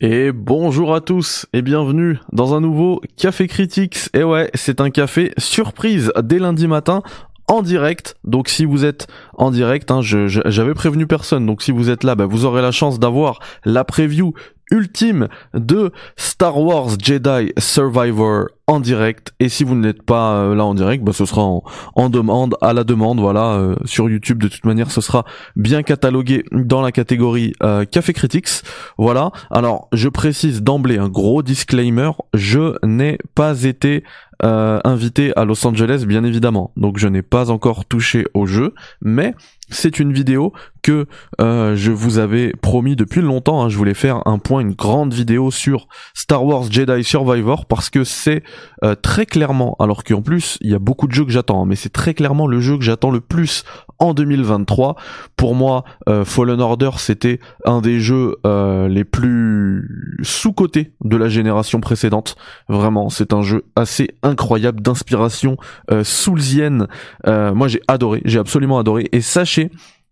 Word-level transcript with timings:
Et 0.00 0.32
bonjour 0.32 0.92
à 0.92 1.00
tous 1.00 1.46
et 1.52 1.62
bienvenue 1.62 2.18
dans 2.32 2.52
un 2.52 2.60
nouveau 2.60 3.00
Café 3.16 3.46
Critics. 3.46 4.08
Et 4.12 4.24
ouais, 4.24 4.50
c'est 4.54 4.80
un 4.80 4.90
café 4.90 5.32
surprise 5.38 6.12
dès 6.20 6.40
lundi 6.40 6.66
matin 6.66 7.02
en 7.46 7.62
direct. 7.62 8.16
Donc 8.24 8.48
si 8.48 8.64
vous 8.64 8.84
êtes 8.84 9.06
en 9.34 9.52
direct, 9.52 9.92
hein, 9.92 10.00
j'avais 10.02 10.74
prévenu 10.74 11.06
personne. 11.06 11.46
Donc 11.46 11.62
si 11.62 11.70
vous 11.70 11.90
êtes 11.90 12.02
là, 12.02 12.16
bah, 12.16 12.26
vous 12.26 12.44
aurez 12.44 12.60
la 12.60 12.72
chance 12.72 12.98
d'avoir 12.98 13.38
la 13.64 13.84
preview 13.84 14.34
ultime 14.70 15.28
de 15.54 15.92
Star 16.16 16.58
Wars 16.58 16.90
Jedi 16.98 17.52
Survivor 17.58 18.46
en 18.66 18.80
direct. 18.80 19.34
Et 19.40 19.48
si 19.48 19.64
vous 19.64 19.74
n'êtes 19.74 20.02
pas 20.02 20.36
euh, 20.36 20.54
là 20.54 20.64
en 20.64 20.74
direct 20.74 21.04
bah 21.04 21.12
ce 21.12 21.26
sera 21.26 21.42
en, 21.42 22.08
demande 22.08 22.56
à 22.60 22.72
la 22.72 22.84
demande 22.84 23.20
voilà 23.20 23.54
euh, 23.54 23.76
sur 23.84 24.08
YouTube. 24.08 24.42
De 24.42 24.48
toute 24.48 24.64
manière 24.64 24.90
ce 24.90 25.00
sera 25.00 25.24
bien 25.56 25.82
catalogué 25.82 26.44
dans 26.52 26.80
la 26.80 26.92
catégorie 26.92 27.52
euh, 27.62 27.84
Café 27.84 28.12
Critics. 28.12 28.62
Voilà. 28.96 29.32
Alors 29.50 29.88
je 29.92 30.08
précise 30.08 30.62
d'emblée 30.62 30.98
un 30.98 31.08
gros 31.08 31.42
disclaimer 31.42 32.10
je 32.32 32.74
n'ai 32.84 33.18
pas 33.34 33.64
été 33.64 34.04
invité 34.42 35.32
à 35.36 35.46
Los 35.46 35.66
Angeles 35.66 36.04
bien 36.06 36.22
évidemment. 36.22 36.72
Donc 36.76 36.98
je 36.98 37.08
n'ai 37.08 37.22
pas 37.22 37.50
encore 37.50 37.86
touché 37.86 38.26
au 38.34 38.44
jeu. 38.44 38.74
Mais 39.00 39.34
c'est 39.74 39.98
une 39.98 40.12
vidéo 40.12 40.52
que 40.82 41.06
euh, 41.40 41.74
je 41.76 41.90
vous 41.90 42.18
avais 42.18 42.52
promis 42.52 42.94
depuis 42.94 43.22
longtemps. 43.22 43.62
Hein. 43.64 43.68
je 43.68 43.76
voulais 43.76 43.94
faire 43.94 44.20
un 44.26 44.38
point, 44.38 44.60
une 44.60 44.74
grande 44.74 45.12
vidéo 45.12 45.50
sur 45.50 45.88
Star 46.12 46.44
Wars 46.44 46.70
Jedi 46.70 47.02
Survivor 47.02 47.66
parce 47.66 47.90
que 47.90 48.04
c'est 48.04 48.44
euh, 48.84 48.94
très 48.94 49.26
clairement, 49.26 49.76
alors 49.80 50.04
qu'en 50.04 50.22
plus 50.22 50.58
il 50.60 50.70
y 50.70 50.74
a 50.74 50.78
beaucoup 50.78 51.08
de 51.08 51.12
jeux 51.12 51.24
que 51.24 51.32
j'attends, 51.32 51.62
hein, 51.62 51.66
mais 51.66 51.76
c'est 51.76 51.92
très 51.92 52.14
clairement 52.14 52.46
le 52.46 52.60
jeu 52.60 52.76
que 52.76 52.84
j'attends 52.84 53.10
le 53.10 53.20
plus 53.20 53.64
en 53.98 54.12
2023. 54.12 54.96
Pour 55.36 55.54
moi, 55.54 55.84
euh, 56.08 56.24
Fallen 56.24 56.60
Order 56.60 56.90
c'était 56.98 57.40
un 57.64 57.80
des 57.80 57.98
jeux 58.00 58.36
les 58.44 59.04
plus 59.04 60.18
sous-cotés 60.22 60.92
de 61.02 61.16
la 61.16 61.28
génération 61.28 61.80
précédente. 61.80 62.36
Vraiment, 62.68 63.08
c'est 63.08 63.32
un 63.32 63.42
jeu 63.42 63.64
assez 63.74 64.08
incroyable 64.22 64.82
d'inspiration 64.82 65.56
soulsienne. 66.02 66.88
moi 67.26 67.68
j'ai 67.68 67.80
adoré, 67.88 68.20
j'ai 68.24 68.38
absolument 68.38 68.78
adoré. 68.78 69.08
Et 69.12 69.22
sachez 69.22 69.63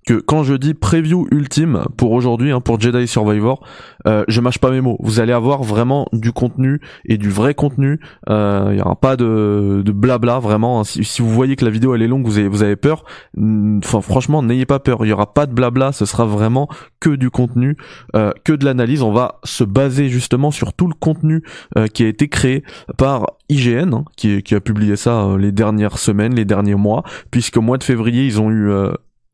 que 0.06 0.14
quand 0.14 0.42
je 0.42 0.54
dis 0.54 0.74
preview 0.74 1.28
ultime 1.30 1.84
pour 1.96 2.12
aujourd'hui, 2.12 2.50
hein, 2.50 2.60
pour 2.60 2.80
Jedi 2.80 3.06
Survivor, 3.06 3.64
euh, 4.06 4.24
je 4.26 4.40
mâche 4.40 4.58
pas 4.58 4.70
mes 4.70 4.80
mots. 4.80 4.96
Vous 5.00 5.20
allez 5.20 5.32
avoir 5.32 5.62
vraiment 5.62 6.06
du 6.12 6.32
contenu 6.32 6.80
et 7.04 7.18
du 7.18 7.30
vrai 7.30 7.54
contenu. 7.54 8.00
Il 8.26 8.32
euh, 8.32 8.74
y 8.74 8.80
aura 8.80 8.96
pas 8.96 9.16
de, 9.16 9.82
de 9.84 9.92
blabla 9.92 10.40
vraiment. 10.40 10.80
Hein. 10.80 10.84
Si, 10.84 11.22
vous 11.22 11.30
voyez 11.30 11.56
que 11.56 11.64
la 11.64 11.70
vidéo 11.70 11.94
elle 11.94 12.02
est 12.02 12.08
longue, 12.08 12.26
vous 12.26 12.38
avez, 12.38 12.48
vous 12.48 12.62
avez 12.62 12.76
peur. 12.76 13.04
Enfin 13.38 14.00
franchement, 14.00 14.42
n'ayez 14.42 14.66
pas 14.66 14.80
peur. 14.80 15.04
Il 15.04 15.08
y 15.08 15.12
aura 15.12 15.32
pas 15.32 15.46
de 15.46 15.52
blabla. 15.52 15.92
Ce 15.92 16.04
sera 16.04 16.24
vraiment 16.24 16.68
que 16.98 17.10
du 17.10 17.30
contenu, 17.30 17.76
euh, 18.16 18.32
que 18.44 18.52
de 18.52 18.64
l'analyse. 18.64 19.02
On 19.02 19.12
va 19.12 19.40
se 19.44 19.62
baser 19.62 20.08
justement 20.08 20.50
sur 20.50 20.72
tout 20.72 20.88
le 20.88 20.94
contenu 20.94 21.42
euh, 21.78 21.86
qui 21.86 22.04
a 22.04 22.08
été 22.08 22.28
créé 22.28 22.64
par 22.98 23.26
IGN, 23.48 23.94
hein, 23.94 24.04
qui, 24.16 24.42
qui, 24.42 24.54
a 24.54 24.60
publié 24.60 24.96
ça 24.96 25.36
les 25.38 25.52
dernières 25.52 25.98
semaines, 25.98 26.34
les 26.34 26.44
derniers 26.44 26.74
mois, 26.74 27.04
puisque 27.30 27.58
au 27.58 27.60
mois 27.60 27.78
de 27.78 27.84
février 27.84 28.24
ils 28.24 28.40
ont 28.40 28.50
eu 28.50 28.70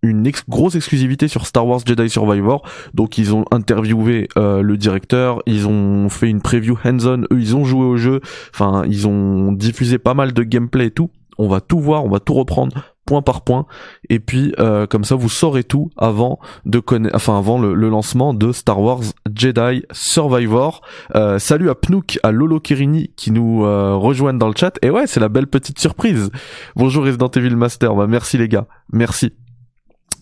une 0.02 0.30
grosse 0.48 0.74
exclusivité 0.74 1.28
sur 1.28 1.46
Star 1.46 1.66
Wars 1.66 1.80
Jedi 1.84 2.08
Survivor. 2.08 2.62
Donc 2.94 3.18
ils 3.18 3.34
ont 3.34 3.44
interviewé 3.50 4.28
euh, 4.36 4.62
le 4.62 4.76
directeur, 4.76 5.42
ils 5.46 5.66
ont 5.66 6.08
fait 6.08 6.28
une 6.28 6.40
preview 6.40 6.78
hands-on, 6.84 7.22
eux 7.32 7.40
ils 7.40 7.56
ont 7.56 7.64
joué 7.64 7.84
au 7.84 7.96
jeu, 7.96 8.20
enfin 8.54 8.84
ils 8.86 9.08
ont 9.08 9.52
diffusé 9.52 9.98
pas 9.98 10.14
mal 10.14 10.32
de 10.32 10.42
gameplay 10.42 10.86
et 10.86 10.90
tout. 10.90 11.10
On 11.40 11.48
va 11.48 11.60
tout 11.60 11.78
voir, 11.78 12.04
on 12.04 12.08
va 12.08 12.18
tout 12.18 12.34
reprendre 12.34 12.82
point 13.06 13.22
par 13.22 13.42
point. 13.42 13.66
Et 14.10 14.18
puis 14.18 14.52
euh, 14.58 14.86
comme 14.86 15.04
ça 15.04 15.14
vous 15.14 15.28
saurez 15.28 15.64
tout 15.64 15.90
avant 15.96 16.38
de 16.66 16.78
connaître 16.78 17.14
enfin 17.14 17.38
avant 17.38 17.58
le, 17.58 17.74
lancement 17.74 18.34
de 18.34 18.52
Star 18.52 18.80
Wars 18.80 19.00
Jedi 19.34 19.84
Survivor. 19.92 20.82
Euh, 21.14 21.38
salut 21.38 21.70
à 21.70 21.74
Pnouk 21.74 22.18
à 22.22 22.32
Lolo 22.32 22.60
Kerini 22.60 23.10
qui 23.16 23.30
nous 23.30 23.62
rejoignent 23.62 24.38
dans 24.38 24.48
le 24.48 24.56
chat. 24.56 24.78
Et 24.82 24.90
ouais 24.90 25.06
c'est 25.06 25.20
la 25.20 25.28
belle 25.28 25.46
petite 25.46 25.78
surprise. 25.78 26.30
Bonjour 26.76 27.04
Resident 27.04 27.30
Evil 27.30 27.56
Master. 27.56 27.94
Bah 27.94 28.06
merci 28.06 28.36
les 28.36 28.48
gars. 28.48 28.66
Merci 28.92 29.32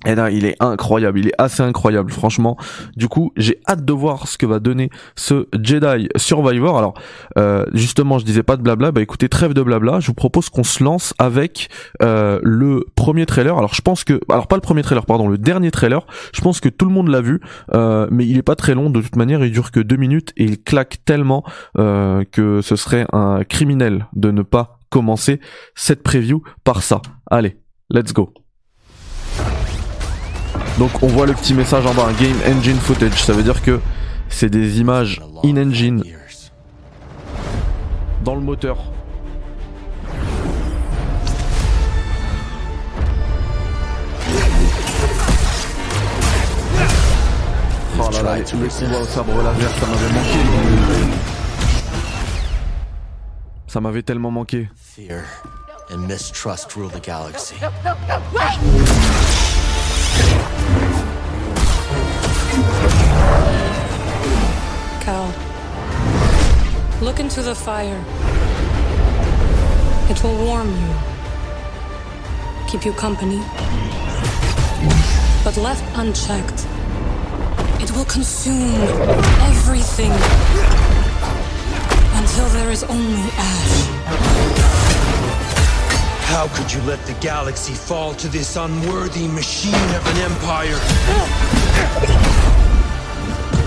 et 0.05 0.15
là, 0.15 0.31
il 0.31 0.45
est 0.45 0.57
incroyable, 0.61 1.19
il 1.19 1.29
est 1.29 1.35
assez 1.39 1.63
incroyable, 1.63 2.13
franchement. 2.13 2.57
Du 2.97 3.09
coup, 3.09 3.33
j'ai 3.37 3.61
hâte 3.69 3.85
de 3.85 3.93
voir 3.93 4.29
ce 4.29 4.37
que 4.37 4.47
va 4.47 4.61
donner 4.61 4.91
ce 5.17 5.47
Jedi 5.61 6.09
Survivor. 6.17 6.79
Alors, 6.79 6.95
euh, 7.39 7.65
justement, 7.73 8.19
je 8.19 8.25
disais 8.25 8.43
pas 8.43 8.57
de 8.57 8.63
blabla, 8.63 8.93
bah 8.93 9.01
écoutez, 9.01 9.29
trêve 9.29 9.55
de 9.55 9.63
blabla, 9.63 10.01
je 10.01 10.09
vous 10.09 10.15
propose 10.15 10.49
qu'on 10.49 10.65
se 10.65 10.85
lance 10.85 11.15
avec 11.19 11.71
euh, 12.03 12.39
le 12.43 12.85
premier 12.95 13.27
trailer. 13.27 13.57
Alors, 13.57 13.75
je 13.75 13.81
pense 13.81 14.05
que, 14.05 14.21
alors 14.29 14.47
pas 14.49 14.57
le 14.57 14.63
premier 14.63 14.83
trailer, 14.83 15.07
pardon, 15.07 15.29
le 15.29 15.39
dernier 15.39 15.71
trailer. 15.71 16.07
Je 16.35 16.41
pense 16.41 16.61
que 16.61 16.69
tout 16.69 16.87
le 16.87 16.93
monde 16.93 17.09
l'a 17.09 17.21
vu, 17.21 17.41
euh, 17.75 18.07
mais 18.11 18.27
il 18.27 18.37
est 18.39 18.43
pas 18.43 18.57
très 18.57 18.75
long. 18.75 18.91
De 18.91 19.01
toute 19.01 19.17
manière, 19.17 19.45
il 19.45 19.51
dure 19.51 19.71
que 19.71 19.81
deux 19.81 19.97
minutes 19.97 20.33
et 20.37 20.45
il 20.45 20.63
claque 20.63 20.99
tellement 21.05 21.45
que 21.75 22.61
ce 22.63 22.77
serait 22.77 23.07
un 23.13 23.45
criminel 23.45 24.07
de 24.15 24.31
ne 24.31 24.43
pas 24.43 24.81
commencer 24.91 25.41
cette 25.75 26.03
preview 26.03 26.43
par 26.65 26.83
ça. 26.83 27.03
Allez, 27.31 27.57
let's 27.91 28.13
go. 28.13 28.33
Donc 30.79 31.03
on 31.03 31.07
voit 31.07 31.27
le 31.27 31.33
petit 31.33 31.55
message 31.55 31.87
en 31.87 31.95
bas, 31.95 32.09
Game 32.21 32.37
Engine 32.47 32.77
Footage, 32.79 33.25
ça 33.25 33.33
veut 33.33 33.43
dire 33.43 33.63
que 33.63 33.81
c'est 34.29 34.51
des 34.51 34.79
images 34.79 35.23
in-engine 35.45 36.03
dans 38.23 38.35
le 38.35 38.43
moteur. 38.43 38.77
Oh 47.99 48.11
là 48.13 48.23
là, 48.23 48.37
le 48.39 48.45
combat 48.45 49.01
au 49.01 49.07
sabre 49.07 49.43
laser, 49.43 49.71
ça 49.71 49.87
m'avait 49.87 50.13
manqué. 50.13 50.39
Ça 53.67 53.81
m'avait 53.81 54.03
tellement 54.03 54.31
manqué. 54.31 54.69
Fear 54.77 55.23
and 55.91 55.99
mistrust 56.07 56.71
rule 56.75 56.91
the 56.91 57.03
galaxy. 57.03 57.55
Cal, 65.01 65.33
look 67.01 67.21
into 67.21 67.43
the 67.43 67.55
fire. 67.55 68.05
It 70.11 70.23
will 70.23 70.37
warm 70.45 70.71
you, 70.71 70.95
keep 72.69 72.85
you 72.85 72.93
company. 72.93 73.43
But 75.45 75.57
left 75.57 75.85
unchecked, 75.97 76.67
it 77.81 77.91
will 77.93 78.05
consume 78.07 78.83
everything 79.51 80.13
until 82.19 82.49
there 82.49 82.71
is 82.71 82.83
only 82.85 83.31
ash. 83.37 84.56
How 86.27 86.49
could 86.49 86.73
you 86.73 86.83
let 86.83 87.01
the 87.07 87.15
galaxy 87.15 87.73
fall 87.73 88.13
to 88.15 88.27
this 88.29 88.57
unworthy 88.57 89.29
machine 89.29 89.75
of 89.95 90.05
an 90.09 90.17
empire? 90.19 90.77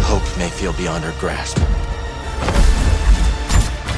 Hope 0.03 0.38
may 0.38 0.50
feel 0.50 0.74
beyond 0.74 1.06
our 1.06 1.14
grasp. 1.19 1.58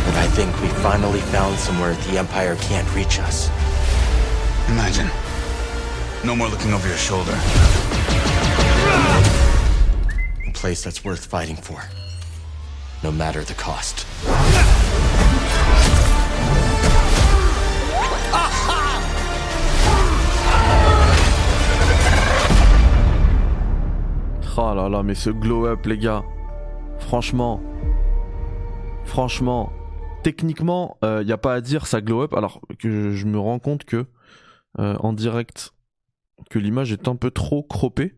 But 0.06 0.16
I 0.16 0.28
think 0.28 0.62
we 0.62 0.68
finally 0.84 1.22
found 1.22 1.58
somewhere 1.58 1.96
the 1.96 2.20
Empire 2.20 2.56
can't 2.58 2.88
reach 2.94 3.20
us. 3.20 3.50
Imagine. 4.70 5.10
No 6.24 6.36
more 6.36 6.48
looking 6.48 6.72
over 6.72 6.88
your 6.88 6.98
shoulder. 6.98 7.34
A 10.48 10.52
place 10.54 10.84
that's 10.84 11.04
worth 11.04 11.26
fighting 11.26 11.56
for. 11.56 11.82
No 13.02 13.12
matter 13.12 13.44
the 13.44 13.56
cost. 13.56 14.06
Oh 24.58 24.74
là 24.76 24.90
là, 24.90 25.02
mais 25.02 25.16
ce 25.16 25.30
glow 25.30 25.66
up, 25.66 25.86
les 25.86 25.98
gars. 25.98 26.26
Franchement. 27.00 27.62
Franchement. 29.06 29.72
Techniquement, 30.24 30.98
il 31.02 31.06
euh, 31.06 31.24
n'y 31.24 31.32
a 31.32 31.38
pas 31.38 31.54
à 31.54 31.62
dire, 31.62 31.88
ça 31.88 32.02
glow 32.02 32.24
up. 32.24 32.34
Alors 32.34 32.60
que 32.78 33.12
je 33.12 33.26
me 33.26 33.40
rends 33.40 33.60
compte 33.60 33.86
que, 33.86 34.08
euh, 34.78 34.98
en 35.00 35.14
direct, 35.14 35.74
que 36.50 36.60
l'image 36.60 36.92
est 36.92 37.08
un 37.08 37.16
peu 37.16 37.32
trop 37.32 37.64
croppée. 37.64 38.18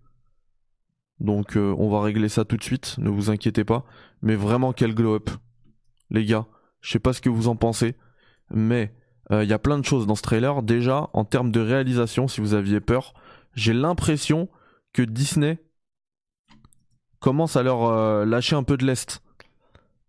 Donc 1.20 1.56
euh, 1.56 1.76
on 1.78 1.88
va 1.88 2.02
régler 2.02 2.30
ça 2.30 2.46
tout 2.46 2.58
de 2.58 2.64
suite, 2.64 2.96
ne 2.98 3.12
vous 3.12 3.30
inquiétez 3.30 3.64
pas. 3.64 3.86
Mais 4.24 4.36
vraiment, 4.36 4.74
quel 4.74 4.96
glow 4.96 5.14
up. 5.14 5.30
Les 6.10 6.26
gars, 6.26 6.48
je 6.82 6.90
sais 6.92 7.00
pas 7.00 7.14
ce 7.14 7.22
que 7.22 7.30
vous 7.30 7.48
en 7.48 7.56
pensez. 7.56 7.96
Mais 8.50 8.92
il 9.32 9.48
y 9.48 9.54
a 9.54 9.60
plein 9.60 9.80
de 9.80 9.86
choses 9.86 10.06
dans 10.06 10.16
ce 10.16 10.22
trailer. 10.22 10.62
Déjà, 10.64 11.10
en 11.14 11.26
termes 11.26 11.52
de 11.52 11.60
réalisation, 11.60 12.28
si 12.28 12.42
vous 12.42 12.54
aviez 12.54 12.80
peur, 12.80 13.14
j'ai 13.56 13.74
l'impression 13.74 14.50
que 14.94 15.02
Disney 15.02 15.60
commence 17.24 17.56
à 17.56 17.64
leur 17.64 17.86
euh, 17.86 18.26
lâcher 18.26 18.56
un 18.58 18.64
peu 18.64 18.76
de 18.76 18.86
l'est 18.86 19.24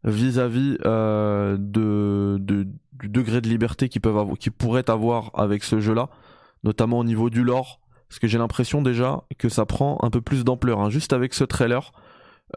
vis-à-vis 0.03 0.77
euh, 0.85 1.57
du 1.57 2.67
degré 3.09 3.41
de 3.41 3.49
liberté 3.49 3.89
qu'ils 3.89 4.01
peuvent 4.01 4.19
avoir, 4.19 4.37
pourraient 4.59 4.91
avoir 4.91 5.31
avec 5.35 5.63
ce 5.63 5.79
jeu-là, 5.79 6.09
notamment 6.65 6.99
au 6.99 7.05
niveau 7.05 7.31
du 7.31 7.45
lore, 7.45 7.81
parce 8.09 8.19
que 8.19 8.27
j'ai 8.27 8.37
l'impression 8.37 8.83
déjà 8.83 9.23
que 9.39 9.49
ça 9.49 9.65
prend 9.65 9.99
un 10.03 10.11
peu 10.11 10.21
plus 10.21 10.45
d'ampleur. 10.45 10.81
Hein. 10.81 10.91
Juste 10.91 11.13
avec 11.13 11.35
ce 11.35 11.45
trailer, 11.45 11.93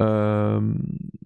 euh, 0.01 0.59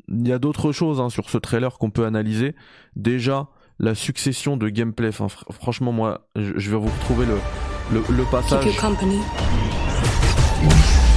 il 0.10 0.28
y 0.28 0.34
a 0.34 0.38
d'autres 0.38 0.74
choses 0.74 1.00
hein, 1.00 1.10
sur 1.10 1.30
ce 1.30 1.38
trailer 1.38 1.78
qu'on 1.78 1.90
peut 1.90 2.06
analyser. 2.06 2.54
Déjà, 2.98 3.48
la 3.80 3.96
succession 3.96 4.58
de 4.58 4.68
gameplay. 4.68 5.12
Franchement, 5.12 5.94
moi, 5.94 6.28
je, 6.36 6.70
vais 6.70 6.78
vous 6.78 6.90
retrouver 6.90 7.26
le, 7.26 8.24
passage. 8.30 8.66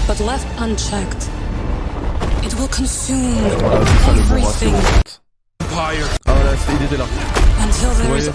But 0.06 0.20
left 0.20 0.46
unchecked, 0.60 1.30
will 2.58 2.68
consume 2.68 3.32
Voilà, 3.60 3.80
c'est 3.86 4.04
ça 4.04 4.12
le 4.12 4.22
bon 4.22 4.44
ratio. 4.46 4.68
everything 4.68 4.74
en 4.74 4.80
fait. 4.80 5.20
Empire. 5.62 6.06
Ah 6.26 6.32
voilà, 6.34 6.50
il 6.80 6.84
était 6.86 6.96
là. 6.96 7.04
voyez. 8.06 8.30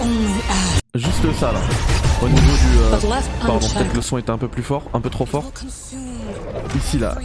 Juste 0.94 1.38
ça 1.38 1.52
là. 1.52 1.60
Au 2.22 2.28
niveau 2.28 2.40
du. 2.40 2.78
euh, 2.78 2.96
pardon, 3.46 3.58
peut-être 3.60 3.90
que 3.90 3.96
le 3.96 4.02
son 4.02 4.18
était 4.18 4.30
un 4.30 4.38
peu 4.38 4.48
plus 4.48 4.62
fort, 4.62 4.82
un 4.92 5.00
peu 5.00 5.08
trop 5.10 5.24
fort. 5.26 5.44
Ici 6.76 6.98
là, 6.98 7.16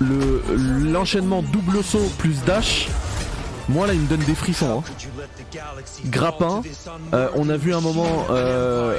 le 0.00 0.42
l'enchaînement 0.90 1.42
double 1.42 1.82
saut 1.84 2.10
plus 2.18 2.42
dash. 2.44 2.88
Moi 3.68 3.86
là, 3.86 3.94
il 3.94 4.00
me 4.00 4.06
donne 4.06 4.20
des 4.24 4.34
frissons. 4.34 4.82
hein. 4.86 5.58
Grappin, 6.06 6.62
euh, 7.14 7.28
on 7.34 7.48
a 7.48 7.56
vu 7.56 7.74
un 7.74 7.80
moment 7.80 8.26
euh, 8.30 8.98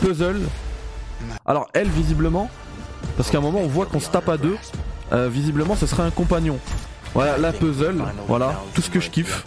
puzzle. 0.00 0.40
Alors 1.46 1.68
elle 1.74 1.88
visiblement, 1.88 2.48
parce 3.16 3.30
qu'à 3.30 3.38
un 3.38 3.42
moment 3.42 3.60
on 3.60 3.68
voit 3.68 3.86
qu'on 3.86 4.00
se 4.00 4.08
tape 4.08 4.28
à 4.28 4.36
deux. 4.36 4.56
Euh, 5.12 5.28
visiblement, 5.28 5.76
ce 5.76 5.86
serait 5.86 6.02
un 6.02 6.10
compagnon. 6.10 6.58
Voilà, 7.14 7.36
la 7.36 7.52
puzzle, 7.52 8.02
voilà, 8.26 8.58
tout 8.74 8.80
ce 8.80 8.88
que 8.88 8.98
je 8.98 9.10
kiffe, 9.10 9.44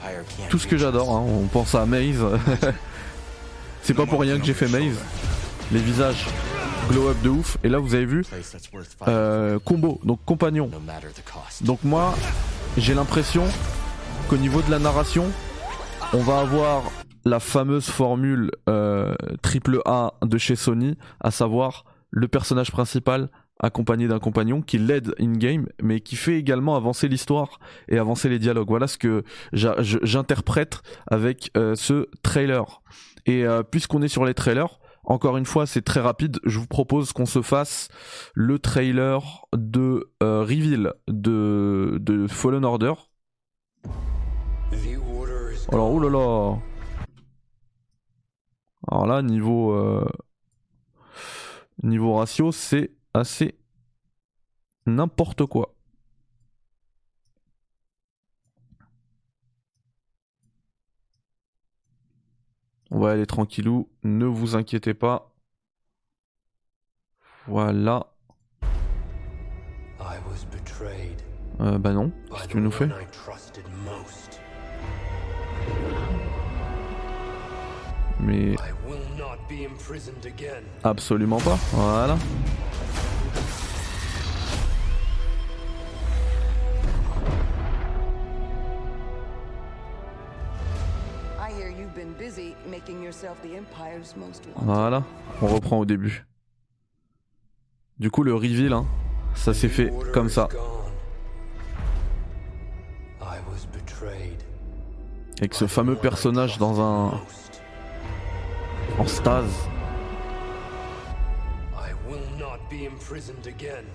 tout 0.50 0.60
ce 0.60 0.68
que 0.68 0.78
j'adore. 0.78 1.16
hein. 1.16 1.24
On 1.28 1.48
pense 1.48 1.74
à 1.74 1.86
Maze. 1.88 2.24
C'est 3.82 3.94
pas 3.96 4.06
pour 4.06 4.20
rien 4.22 4.40
que 4.40 4.46
j'ai 4.46 4.54
fait 4.54 4.68
Maze. 4.68 4.98
Les 5.72 5.80
visages 5.80 6.28
glow 6.90 7.10
up 7.10 7.18
de 7.24 7.30
ouf. 7.30 7.58
Et 7.64 7.70
là, 7.70 7.80
vous 7.80 7.96
avez 7.96 8.06
vu 8.06 8.24
euh, 9.08 9.58
combo, 9.66 10.00
donc 10.04 10.20
compagnon. 10.26 10.70
Donc 11.62 11.80
moi, 11.84 12.14
j'ai 12.78 12.94
l'impression 12.94 13.44
qu'au 14.30 14.38
niveau 14.38 14.62
de 14.62 14.70
la 14.70 14.78
narration, 14.80 15.26
on 16.14 16.20
va 16.20 16.40
avoir 16.42 16.84
la 17.26 17.40
fameuse 17.40 17.88
formule 17.90 18.52
euh, 18.70 19.16
triple 19.42 19.80
A 19.86 20.14
de 20.22 20.38
chez 20.38 20.56
Sony, 20.56 20.98
à 21.20 21.32
savoir 21.32 21.86
le 22.12 22.28
personnage 22.28 22.72
principal 22.72 23.30
accompagné 23.60 24.08
d'un 24.08 24.20
compagnon 24.20 24.62
qui 24.62 24.78
l'aide 24.78 25.16
in-game, 25.20 25.68
mais 25.82 26.02
qui 26.02 26.16
fait 26.16 26.38
également 26.38 26.76
avancer 26.76 27.08
l'histoire 27.08 27.60
et 27.88 27.98
avancer 27.98 28.30
les 28.30 28.40
dialogues. 28.40 28.68
Voilà 28.68 28.88
ce 28.88 28.98
que 28.98 29.24
j'interprète 29.54 30.82
avec 31.08 31.52
euh, 31.56 31.76
ce 31.76 32.08
trailer. 32.22 32.82
Et 33.26 33.46
euh, 33.46 33.64
puisqu'on 33.64 34.02
est 34.02 34.08
sur 34.08 34.26
les 34.26 34.34
trailers, 34.34 34.80
encore 35.04 35.38
une 35.38 35.46
fois, 35.46 35.66
c'est 35.66 35.84
très 35.84 36.00
rapide. 36.00 36.40
Je 36.46 36.60
vous 36.60 36.68
propose 36.68 37.14
qu'on 37.14 37.26
se 37.26 37.42
fasse 37.42 37.90
le 38.34 38.60
trailer 38.60 39.46
de 39.56 40.12
euh, 40.22 40.42
Reveal 40.42 40.94
de, 41.08 41.98
de 42.02 42.28
Fallen 42.28 42.66
Order. 42.66 42.94
Alors, 45.72 45.92
oulala. 45.94 46.60
Alors 48.88 49.08
là, 49.08 49.22
niveau 49.24 49.76
niveau 51.82 52.16
ratio, 52.16 52.52
c'est 52.52 52.92
assez 53.16 53.56
n'importe 54.86 55.46
quoi. 55.46 55.74
On 62.92 63.00
va 63.00 63.12
aller 63.12 63.26
tranquillou, 63.26 63.90
ne 64.04 64.26
vous 64.26 64.56
inquiétez 64.56 64.94
pas. 64.94 65.34
Voilà. 67.48 68.08
Euh, 71.62 71.78
bah 71.80 71.94
non, 71.94 72.12
qu'est-ce 72.30 72.44
by 72.44 72.48
que 72.48 72.48
the 72.48 72.52
tu 72.52 72.62
nous 72.62 72.72
fais? 72.72 72.90
Mais 78.20 78.56
absolument 80.84 81.40
pas. 81.40 81.58
Voilà. 81.72 82.18
Voilà, 94.56 95.04
on 95.42 95.48
reprend 95.48 95.80
au 95.80 95.86
début. 95.86 96.26
Du 98.00 98.12
coup, 98.12 98.24
le 98.24 98.34
reveal, 98.34 98.74
hein, 98.74 98.86
ça 99.36 99.54
s'est 99.54 99.70
fait 99.70 99.92
comme 100.14 100.30
ça, 100.30 100.50
avec 105.38 105.54
ce 105.54 105.68
fameux 105.68 105.96
personnage 105.96 106.58
dans 106.58 106.82
un 106.82 107.20
en 108.98 109.06
stase. 109.06 109.52
I 111.76 111.92
will 112.08 112.24
not 112.40 112.60
be 112.70 112.88
imprisoned 112.88 113.48
again. 113.48 113.86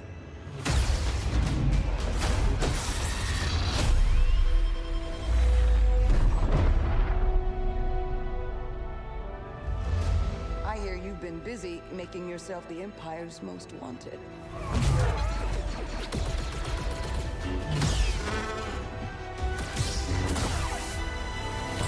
Busy 11.38 11.80
making 11.96 12.28
yourself 12.28 12.66
the 12.68 12.82
Empire's 12.82 13.42
most 13.42 13.70
wanted. 13.80 14.18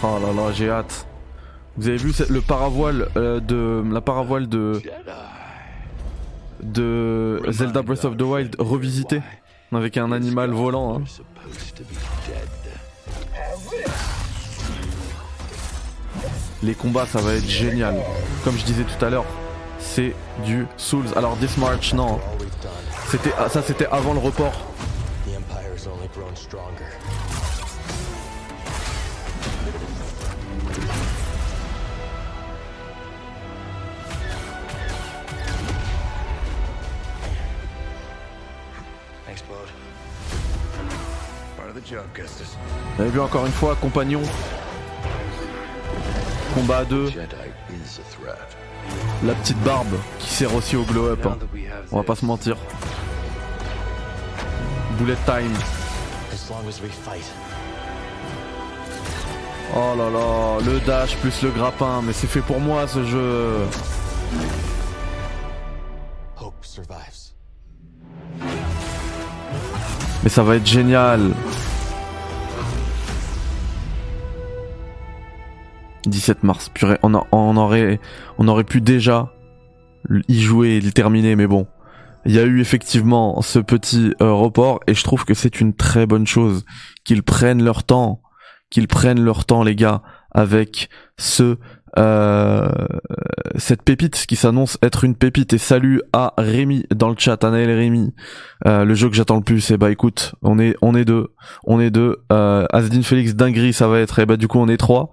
Oh 0.05 0.19
là 0.21 0.33
là, 0.33 0.53
j'ai 0.53 0.69
hâte. 0.69 1.07
Vous 1.77 1.89
avez 1.89 1.97
vu 1.97 2.13
le 2.29 2.41
paravoile 2.41 3.09
euh, 3.17 3.41
de 3.41 3.83
la 3.91 4.01
paravoile 4.01 4.49
de 4.49 4.83
de 6.63 7.41
Zelda 7.49 7.83
Breath 7.83 8.05
of 8.05 8.17
the 8.17 8.23
Wild 8.23 8.57
revisité? 8.59 9.21
Avec 9.73 9.97
un 9.97 10.13
animal 10.13 10.51
volant. 10.51 10.99
hein. 10.99 11.05
Les 16.63 16.75
combats, 16.75 17.07
ça 17.07 17.21
va 17.21 17.35
être 17.35 17.49
génial. 17.49 17.97
Comme 18.45 18.57
je 18.57 18.65
disais 18.65 18.85
tout 18.85 19.05
à 19.05 19.11
l'heure, 19.11 19.25
c'est 19.81 20.15
du 20.45 20.67
Souls. 20.77 21.07
Alors 21.17 21.37
This 21.39 21.57
March, 21.57 21.93
non. 21.93 22.21
C'était 23.09 23.33
ah, 23.37 23.49
ça, 23.49 23.63
c'était 23.63 23.87
avant 23.87 24.13
le 24.15 24.21
report. 24.21 24.53
Vous 42.97 43.03
avez 43.03 43.11
vu 43.11 43.21
encore 43.21 43.47
une 43.47 43.53
fois, 43.53 43.75
compagnon. 43.75 44.23
Combat 46.55 46.79
à 46.79 46.85
deux. 46.85 47.11
La 49.25 49.35
petite 49.35 49.59
barbe 49.63 49.95
qui 50.19 50.29
sert 50.31 50.55
aussi 50.55 50.77
au 50.77 50.83
glow 50.85 51.07
up. 51.09 51.27
hein. 51.27 51.39
On 51.93 51.99
va 51.99 52.03
pas 52.03 52.15
se 52.17 52.25
mentir. 52.25 52.57
Bullet 54.99 55.17
time. 55.25 55.53
Oh 59.75 59.95
là 59.97 60.11
là, 60.11 60.59
le 60.67 60.81
dash 60.81 61.17
plus 61.17 61.43
le 61.43 61.51
grappin, 61.51 62.03
mais 62.05 62.13
c'est 62.13 62.27
fait 62.27 62.41
pour 62.43 62.61
moi 62.61 62.87
ce 62.87 63.03
jeu. 63.05 63.55
Mais 70.23 70.29
ça 70.29 70.43
va 70.43 70.57
être 70.57 70.67
génial. 70.67 71.31
17 76.13 76.43
mars, 76.45 76.71
on, 77.03 77.57
aurait, 77.57 78.01
on 78.39 78.49
aurait 78.49 78.65
pu 78.65 78.81
déjà 78.81 79.33
y 80.29 80.41
jouer 80.41 80.71
et 80.71 80.81
le 80.81 80.93
terminer, 80.93 81.37
mais 81.37 81.47
bon. 81.47 81.67
Il 82.25 82.33
y 82.33 82.39
a 82.39 82.45
eu 82.45 82.61
effectivement 82.61 83.43
ce 83.43 83.59
petit 83.59 84.15
euh, 84.21 84.33
report 84.33 84.79
et 84.87 84.95
je 84.95 85.03
trouve 85.03 85.25
que 85.25 85.35
c'est 85.35 85.61
une 85.61 85.75
très 85.75 86.07
bonne 86.07 86.27
chose 86.27 86.65
qu'ils 87.03 87.25
prennent 87.25 87.65
leur 87.65 87.83
temps, 87.83 88.23
qu'ils 88.71 88.87
prennent 88.87 89.21
leur 89.21 89.45
temps 89.45 89.65
les 89.65 89.75
gars 89.75 90.03
avec 90.31 90.89
ce 91.19 91.59
euh, 91.99 92.71
cette 93.57 93.83
pépite 93.83 94.25
qui 94.27 94.37
s'annonce 94.37 94.79
être 94.83 95.05
une 95.05 95.15
pépite 95.15 95.53
et 95.53 95.59
salut 95.59 96.01
à 96.15 96.33
Rémi 96.39 96.87
dans 96.95 97.11
le 97.11 97.17
chat, 97.19 97.45
Anaël 97.45 97.69
et 97.69 97.75
Rémi. 97.75 98.15
Euh, 98.67 98.85
le 98.85 98.95
jeu 98.95 99.11
que 99.11 99.15
j'attends 99.15 99.37
le 99.37 99.43
plus, 99.43 99.71
et 99.71 99.77
bah 99.77 99.91
écoute, 99.91 100.35
on 100.43 100.59
est 100.59 100.75
on 100.81 100.95
est 100.95 101.05
deux, 101.05 101.29
on 101.65 101.81
est 101.81 101.91
deux. 101.91 102.23
Euh, 102.33 102.67
Félix 103.03 103.35
dinguerie, 103.35 103.73
ça 103.73 103.89
va 103.89 104.01
être. 104.01 104.19
Et 104.19 104.27
bah 104.27 104.37
du 104.37 104.49
coup 104.49 104.59
on 104.59 104.69
est 104.69 104.79
trois. 104.79 105.11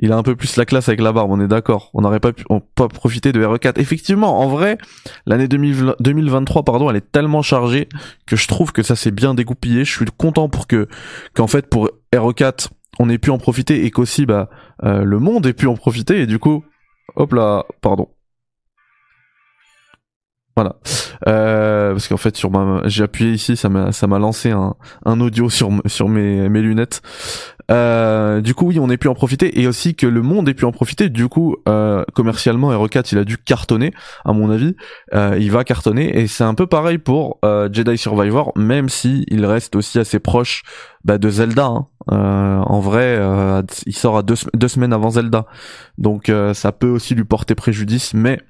Il 0.00 0.12
a 0.12 0.16
un 0.16 0.22
peu 0.22 0.36
plus 0.36 0.56
la 0.56 0.64
classe 0.64 0.88
avec 0.88 1.00
la 1.00 1.12
barbe, 1.12 1.30
on 1.30 1.40
est 1.40 1.48
d'accord. 1.48 1.90
On 1.92 2.02
n'aurait 2.02 2.20
pas 2.20 2.32
pu 2.32 2.44
on 2.50 2.60
pas 2.60 2.86
profiter 2.86 3.32
de 3.32 3.44
RE4. 3.44 3.80
Effectivement, 3.80 4.40
en 4.40 4.48
vrai, 4.48 4.78
l'année 5.26 5.48
2000 5.48 5.96
2023, 5.98 6.62
pardon, 6.62 6.88
elle 6.88 6.96
est 6.96 7.10
tellement 7.12 7.42
chargée 7.42 7.88
que 8.26 8.36
je 8.36 8.46
trouve 8.46 8.72
que 8.72 8.82
ça 8.82 8.94
s'est 8.94 9.10
bien 9.10 9.34
dégoupillé. 9.34 9.84
Je 9.84 9.92
suis 9.92 10.06
content 10.16 10.48
pour 10.48 10.68
que, 10.68 10.88
qu'en 11.34 11.48
fait, 11.48 11.68
pour 11.68 11.90
RE4, 12.14 12.68
on 13.00 13.08
ait 13.08 13.18
pu 13.18 13.30
en 13.30 13.38
profiter 13.38 13.84
et 13.84 13.90
qu'aussi, 13.90 14.24
bah, 14.24 14.48
euh, 14.84 15.02
le 15.02 15.18
monde 15.18 15.46
ait 15.46 15.52
pu 15.52 15.66
en 15.66 15.74
profiter. 15.74 16.20
Et 16.20 16.26
du 16.26 16.38
coup, 16.38 16.64
hop 17.16 17.32
là, 17.32 17.64
pardon. 17.80 18.08
Voilà. 20.56 20.76
Euh, 21.26 21.92
parce 21.92 22.06
qu'en 22.08 22.16
fait 22.16 22.36
sur 22.36 22.50
ma 22.50 22.82
j'ai 22.86 23.02
appuyé 23.02 23.32
ici, 23.32 23.56
ça 23.56 23.68
m'a 23.68 23.92
ça 23.92 24.06
m'a 24.06 24.18
lancé 24.18 24.50
un, 24.50 24.74
un 25.04 25.20
audio 25.20 25.48
sur 25.50 25.70
sur 25.86 26.08
mes 26.08 26.48
mes 26.48 26.60
lunettes. 26.62 27.02
Euh, 27.70 28.40
du 28.40 28.54
coup 28.54 28.66
oui, 28.66 28.78
on 28.78 28.88
ait 28.88 28.96
pu 28.96 29.08
en 29.08 29.14
profiter 29.14 29.60
et 29.60 29.66
aussi 29.66 29.94
que 29.94 30.06
le 30.06 30.22
monde 30.22 30.48
ait 30.48 30.54
pu 30.54 30.64
en 30.64 30.72
profiter. 30.72 31.08
Du 31.08 31.28
coup 31.28 31.56
euh, 31.68 32.04
commercialement 32.14 32.70
RE4 32.72 33.08
il 33.12 33.18
a 33.18 33.24
dû 33.24 33.36
cartonner 33.38 33.92
à 34.24 34.32
mon 34.32 34.50
avis. 34.50 34.76
Euh, 35.14 35.36
il 35.38 35.50
va 35.50 35.64
cartonner 35.64 36.18
et 36.18 36.26
c'est 36.28 36.44
un 36.44 36.54
peu 36.54 36.66
pareil 36.66 36.98
pour 36.98 37.38
euh, 37.44 37.68
Jedi 37.72 37.98
Survivor, 37.98 38.52
même 38.56 38.88
si 38.88 39.24
il 39.28 39.44
reste 39.44 39.76
aussi 39.76 39.98
assez 39.98 40.18
proche 40.18 40.62
bah, 41.04 41.18
de 41.18 41.28
Zelda. 41.28 41.66
hein. 41.66 41.86
Euh, 42.10 42.56
en 42.58 42.80
vrai, 42.80 43.16
euh, 43.18 43.60
il 43.84 43.94
sort 43.94 44.16
à 44.16 44.22
deux, 44.22 44.34
deux 44.54 44.68
semaines 44.68 44.94
avant 44.94 45.10
Zelda, 45.10 45.44
donc 45.98 46.32
ça 46.54 46.72
peut 46.72 46.88
aussi 46.88 47.14
lui 47.14 47.24
porter 47.24 47.54
préjudice, 47.54 48.14
mais 48.14 48.40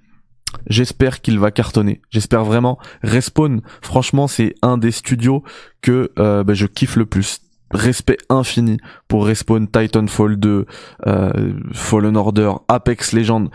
J'espère 0.67 1.21
qu'il 1.21 1.39
va 1.39 1.51
cartonner. 1.51 2.01
J'espère 2.11 2.45
vraiment. 2.45 2.79
Respawn, 3.03 3.61
franchement, 3.83 4.29
c'est 4.29 4.55
un 4.63 4.79
des 4.79 4.91
studios 4.91 5.43
que 5.83 6.11
euh, 6.19 6.45
bah, 6.45 6.55
je 6.55 6.67
kiffe 6.67 6.97
le 6.97 7.07
plus. 7.07 7.41
Respect 7.71 8.17
infini 8.31 8.79
pour 9.09 9.27
Respawn, 9.27 9.69
Titanfall 9.69 10.37
2, 10.37 10.65
euh, 11.07 11.53
Fallen 11.73 12.17
Order, 12.17 12.53
Apex 12.69 13.13
Legends. 13.13 13.49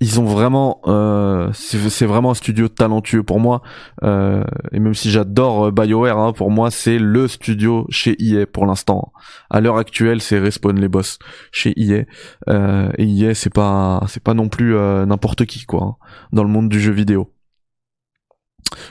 Ils 0.00 0.20
ont 0.20 0.24
vraiment, 0.24 0.80
euh, 0.86 1.50
c'est 1.54 2.06
vraiment 2.06 2.32
un 2.32 2.34
studio 2.34 2.68
talentueux 2.68 3.22
pour 3.22 3.40
moi. 3.40 3.62
Euh, 4.02 4.44
et 4.72 4.78
même 4.78 4.94
si 4.94 5.10
j'adore 5.10 5.66
euh, 5.66 5.70
BioWare, 5.70 6.18
hein, 6.18 6.32
pour 6.32 6.50
moi 6.50 6.70
c'est 6.70 6.98
le 6.98 7.28
studio 7.28 7.86
chez 7.90 8.14
EA 8.22 8.46
pour 8.46 8.66
l'instant. 8.66 9.12
À 9.50 9.60
l'heure 9.60 9.78
actuelle, 9.78 10.20
c'est 10.20 10.38
Respawn 10.38 10.78
les 10.78 10.88
boss 10.88 11.18
chez 11.52 11.72
EA. 11.76 12.04
Euh, 12.48 12.90
et 12.98 13.04
EA, 13.08 13.34
c'est 13.34 13.52
pas, 13.52 14.02
c'est 14.08 14.22
pas 14.22 14.34
non 14.34 14.48
plus 14.48 14.76
euh, 14.76 15.06
n'importe 15.06 15.46
qui 15.46 15.64
quoi. 15.64 15.82
hein 15.82 15.96
dans 16.32 16.42
le 16.44 16.50
monde 16.50 16.68
du 16.68 16.80
jeu 16.80 16.92
vidéo. 16.92 17.32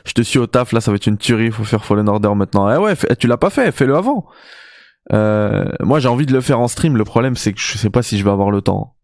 Je 0.06 0.14
te 0.14 0.22
suis 0.22 0.40
au 0.40 0.48
taf, 0.48 0.72
là 0.72 0.82
ça 0.82 0.90
va 0.92 0.96
être 0.96 1.06
une 1.08 1.18
tuerie, 1.18 1.52
faut 1.52 1.64
faire 1.66 1.84
Fallen 1.86 2.08
Order 2.10 2.34
maintenant. 2.36 2.74
Eh 2.74 2.78
ouais, 2.78 2.96
fais- 2.96 3.16
tu 3.16 3.28
l'as 3.28 3.38
pas 3.38 3.50
fait, 3.50 3.72
fais-le 3.72 3.96
avant. 3.96 4.26
Euh, 5.14 5.66
moi 5.82 6.00
j'ai 6.00 6.08
envie 6.08 6.26
de 6.26 6.34
le 6.34 6.42
faire 6.42 6.60
en 6.60 6.68
stream, 6.68 6.98
le 6.98 7.04
problème 7.04 7.36
c'est 7.36 7.54
que 7.54 7.60
je 7.60 7.78
sais 7.78 7.92
pas 7.92 8.02
si 8.02 8.18
je 8.18 8.24
vais 8.24 8.32
avoir 8.32 8.50
le 8.52 8.62
temps. 8.62 8.95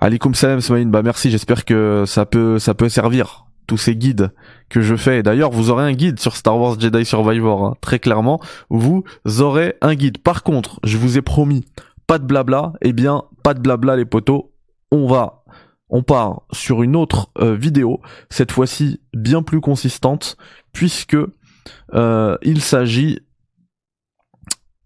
Alikum 0.00 0.32
salam 0.32 0.60
Smaïn, 0.60 0.90
bah 0.90 1.02
merci, 1.02 1.28
j'espère 1.28 1.64
que 1.64 2.04
ça 2.06 2.24
peut 2.24 2.60
ça 2.60 2.74
peut 2.74 2.88
servir 2.88 3.46
tous 3.66 3.76
ces 3.76 3.96
guides 3.96 4.32
que 4.68 4.80
je 4.80 4.94
fais. 4.94 5.24
D'ailleurs, 5.24 5.50
vous 5.50 5.70
aurez 5.70 5.84
un 5.84 5.92
guide 5.92 6.20
sur 6.20 6.36
Star 6.36 6.56
Wars 6.56 6.78
Jedi 6.78 7.04
Survivor, 7.04 7.64
hein. 7.64 7.74
très 7.80 7.98
clairement, 7.98 8.40
vous 8.70 9.02
aurez 9.40 9.74
un 9.80 9.96
guide. 9.96 10.18
Par 10.18 10.44
contre, 10.44 10.78
je 10.84 10.96
vous 10.96 11.18
ai 11.18 11.22
promis, 11.22 11.64
pas 12.06 12.18
de 12.18 12.24
blabla, 12.24 12.74
eh 12.80 12.92
bien, 12.92 13.24
pas 13.42 13.54
de 13.54 13.60
blabla 13.60 13.96
les 13.96 14.04
potos, 14.04 14.50
on 14.92 15.08
va 15.08 15.42
on 15.90 16.02
part 16.02 16.42
sur 16.52 16.82
une 16.82 16.96
autre 16.96 17.30
euh, 17.38 17.54
vidéo, 17.54 18.00
cette 18.30 18.52
fois-ci 18.52 19.00
bien 19.14 19.42
plus 19.42 19.60
consistante, 19.60 20.36
puisque 20.72 21.16
euh, 21.94 22.36
il 22.42 22.60
s'agit 22.60 23.20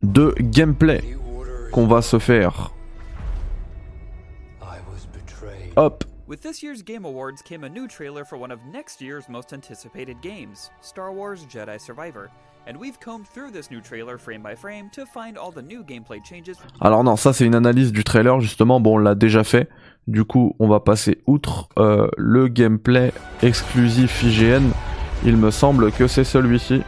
de 0.02 0.34
gameplay 0.38 1.02
qu'on 1.72 1.86
va 1.86 2.02
se 2.02 2.18
faire. 2.18 2.72
Hop, 5.76 6.04
With 6.26 6.40
this 6.42 6.62
year's 6.62 6.82
Game 6.82 7.04
Awards 7.04 7.42
came 7.42 7.64
a 7.64 7.68
new 7.68 7.86
trailer 7.88 8.24
for 8.24 8.38
one 8.38 8.50
of 8.52 8.60
next 8.72 9.02
year's 9.02 9.28
most 9.28 9.52
anticipated 9.52 10.20
games, 10.22 10.70
Star 10.80 11.12
Wars 11.12 11.44
Jedi 11.46 11.78
Survivor. 11.80 12.30
And 12.66 12.76
we've 12.78 12.98
combed 13.00 13.26
through 13.26 13.50
this 13.50 13.70
new 13.70 13.80
trailer 13.80 14.18
frame 14.18 14.40
by 14.40 14.54
frame 14.54 14.88
to 14.90 15.04
find 15.04 15.36
all 15.36 15.50
the 15.50 15.62
new 15.62 15.82
gameplay 15.82 16.22
changes. 16.24 16.56
alors 16.80 17.02
non, 17.02 17.16
ça 17.16 17.32
c'est 17.32 17.44
une 17.44 17.56
analyse 17.56 17.90
du 17.92 18.04
trailer 18.04 18.40
justement, 18.40 18.80
bon 18.80 18.94
on 18.94 18.98
l'a 18.98 19.16
déjà 19.16 19.42
fait, 19.42 19.68
du 20.06 20.24
coup 20.24 20.54
on 20.60 20.68
va 20.68 20.78
passer 20.78 21.18
outre 21.26 21.68
euh, 21.78 22.08
le 22.16 22.46
gameplay 22.46 23.12
exclusif 23.42 24.22
IGN, 24.22 24.70
il 25.24 25.36
me 25.36 25.50
semble 25.50 25.90
que 25.90 26.06
c'est 26.06 26.24
celui-ci. 26.24 26.82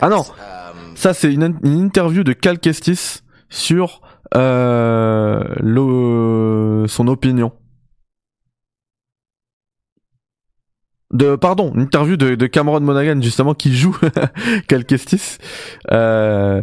Ah 0.00 0.08
non. 0.08 0.20
Um, 0.20 0.96
Ça, 0.96 1.14
c'est 1.14 1.32
une, 1.32 1.58
une 1.62 1.78
interview 1.78 2.24
de 2.24 2.32
Cal 2.32 2.58
Kestis 2.58 3.22
sur 3.48 4.00
euh, 4.04 4.09
le, 4.34 5.56
son 6.88 7.08
opinion. 7.08 7.52
De, 11.12 11.34
pardon, 11.34 11.72
une 11.74 11.82
interview 11.82 12.16
de, 12.16 12.36
de 12.36 12.46
Cameron 12.46 12.80
Monaghan 12.80 13.20
justement 13.20 13.52
qui 13.52 13.74
joue 13.74 13.96
Cal 14.68 14.84
Kestis 14.84 15.38
euh, 15.90 16.62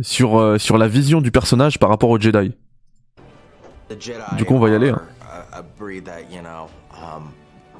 sur 0.00 0.38
euh, 0.40 0.56
sur 0.56 0.78
la 0.78 0.88
vision 0.88 1.20
du 1.20 1.30
personnage 1.30 1.78
par 1.78 1.90
rapport 1.90 2.08
au 2.08 2.18
Jedi. 2.18 2.54
the 3.88 4.00
Jedi 4.00 4.36
Du 4.36 4.46
coup, 4.46 4.54
on 4.54 4.60
va 4.60 4.70
y 4.70 4.74
aller, 4.74 4.88
hein. 4.88 5.02
A, 5.20 5.58
a 5.58 5.62
breed 5.62 6.06
that 6.06 6.30
you 6.30 6.40
know 6.40 6.68
um, 6.92 7.34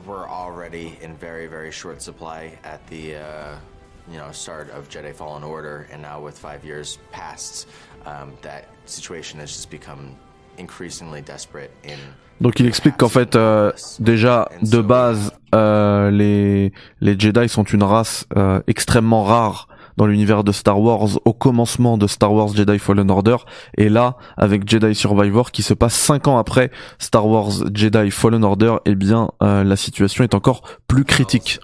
we're 0.07 0.29
already 0.29 0.99
in 1.03 1.17
very 1.17 1.47
very 1.47 1.73
short 1.73 2.03
supply 2.03 2.53
at 2.63 2.87
the 2.89 3.17
uh, 3.17 3.57
you 4.11 4.19
know 4.19 4.31
start 4.33 4.71
of 4.71 4.91
Jedi 4.91 5.15
Fallen 5.15 5.43
Order, 5.43 5.87
and 5.91 6.03
now 6.03 6.21
with 6.21 6.39
five 6.39 6.63
years 6.63 6.99
past, 7.11 7.69
um, 8.07 8.33
that 8.43 8.63
situation 8.87 9.41
has 9.41 9.49
just 9.49 9.71
become 9.71 10.17
increasingly 10.59 11.23
desperate 11.23 11.71
in. 11.85 11.99
Donc 12.41 12.61
il 12.61 12.67
explique 12.67 12.99
qu'en 12.99 13.09
fait 13.09 13.35
euh, 13.35 13.73
déjà 13.99 14.51
de 14.61 14.83
base 14.83 15.33
euh, 15.55 16.11
les 16.11 16.73
les 17.01 17.19
Jedi 17.19 17.49
sont 17.49 17.65
une 17.65 17.83
race 17.83 18.27
euh, 18.37 18.61
extrêmement 18.67 19.25
rare 19.25 19.69
dans 19.97 20.07
l'univers 20.07 20.45
de 20.45 20.53
Star 20.53 20.79
Wars 20.81 21.19
au 21.25 21.33
commencement 21.33 21.97
de 21.97 22.07
Star 22.07 22.33
Wars 22.33 22.55
Jedi 22.55 22.79
Fallen 22.79 23.11
Order 23.11 23.37
et 23.79 23.89
là 23.89 24.17
avec 24.37 24.69
Jedi 24.69 24.95
Survivor 24.95 25.51
qui 25.51 25.63
se 25.63 25.73
passe 25.73 25.95
cinq 25.95 26.29
ans 26.29 26.37
après 26.37 26.71
Star 26.99 27.27
Wars 27.27 27.53
Jedi 27.73 28.11
Fallen 28.11 28.45
Order 28.45 28.77
eh 28.85 28.95
bien 28.95 29.31
euh, 29.43 29.65
la 29.65 29.77
situation 29.77 30.23
est 30.23 30.35
encore 30.35 30.63
plus 30.87 31.05
critique. 31.05 31.61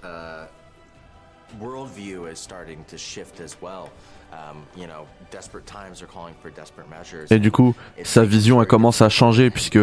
Et 7.31 7.39
du 7.39 7.51
coup 7.51 7.75
sa 8.03 8.23
vision 8.23 8.61
elle 8.61 8.67
commence 8.67 9.01
à 9.01 9.09
changer 9.09 9.49
puisque 9.49 9.79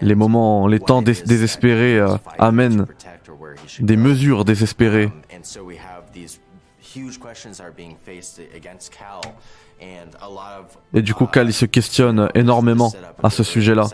les 0.00 0.14
moments 0.14 0.66
les 0.66 0.80
temps 0.80 1.02
dés- 1.02 1.22
désespérés 1.26 1.98
euh, 1.98 2.16
amènent 2.38 2.86
des 3.80 3.96
mesures 3.96 4.44
désespérées 4.44 5.10
Um. 10.20 10.66
Et 10.94 11.02
du 11.02 11.14
coup, 11.14 11.26
Cal, 11.26 11.48
il 11.48 11.52
se 11.52 11.64
questionne 11.64 12.28
énormément 12.34 12.92
à 13.22 13.30
ce 13.30 13.42
sujet-là. 13.42 13.84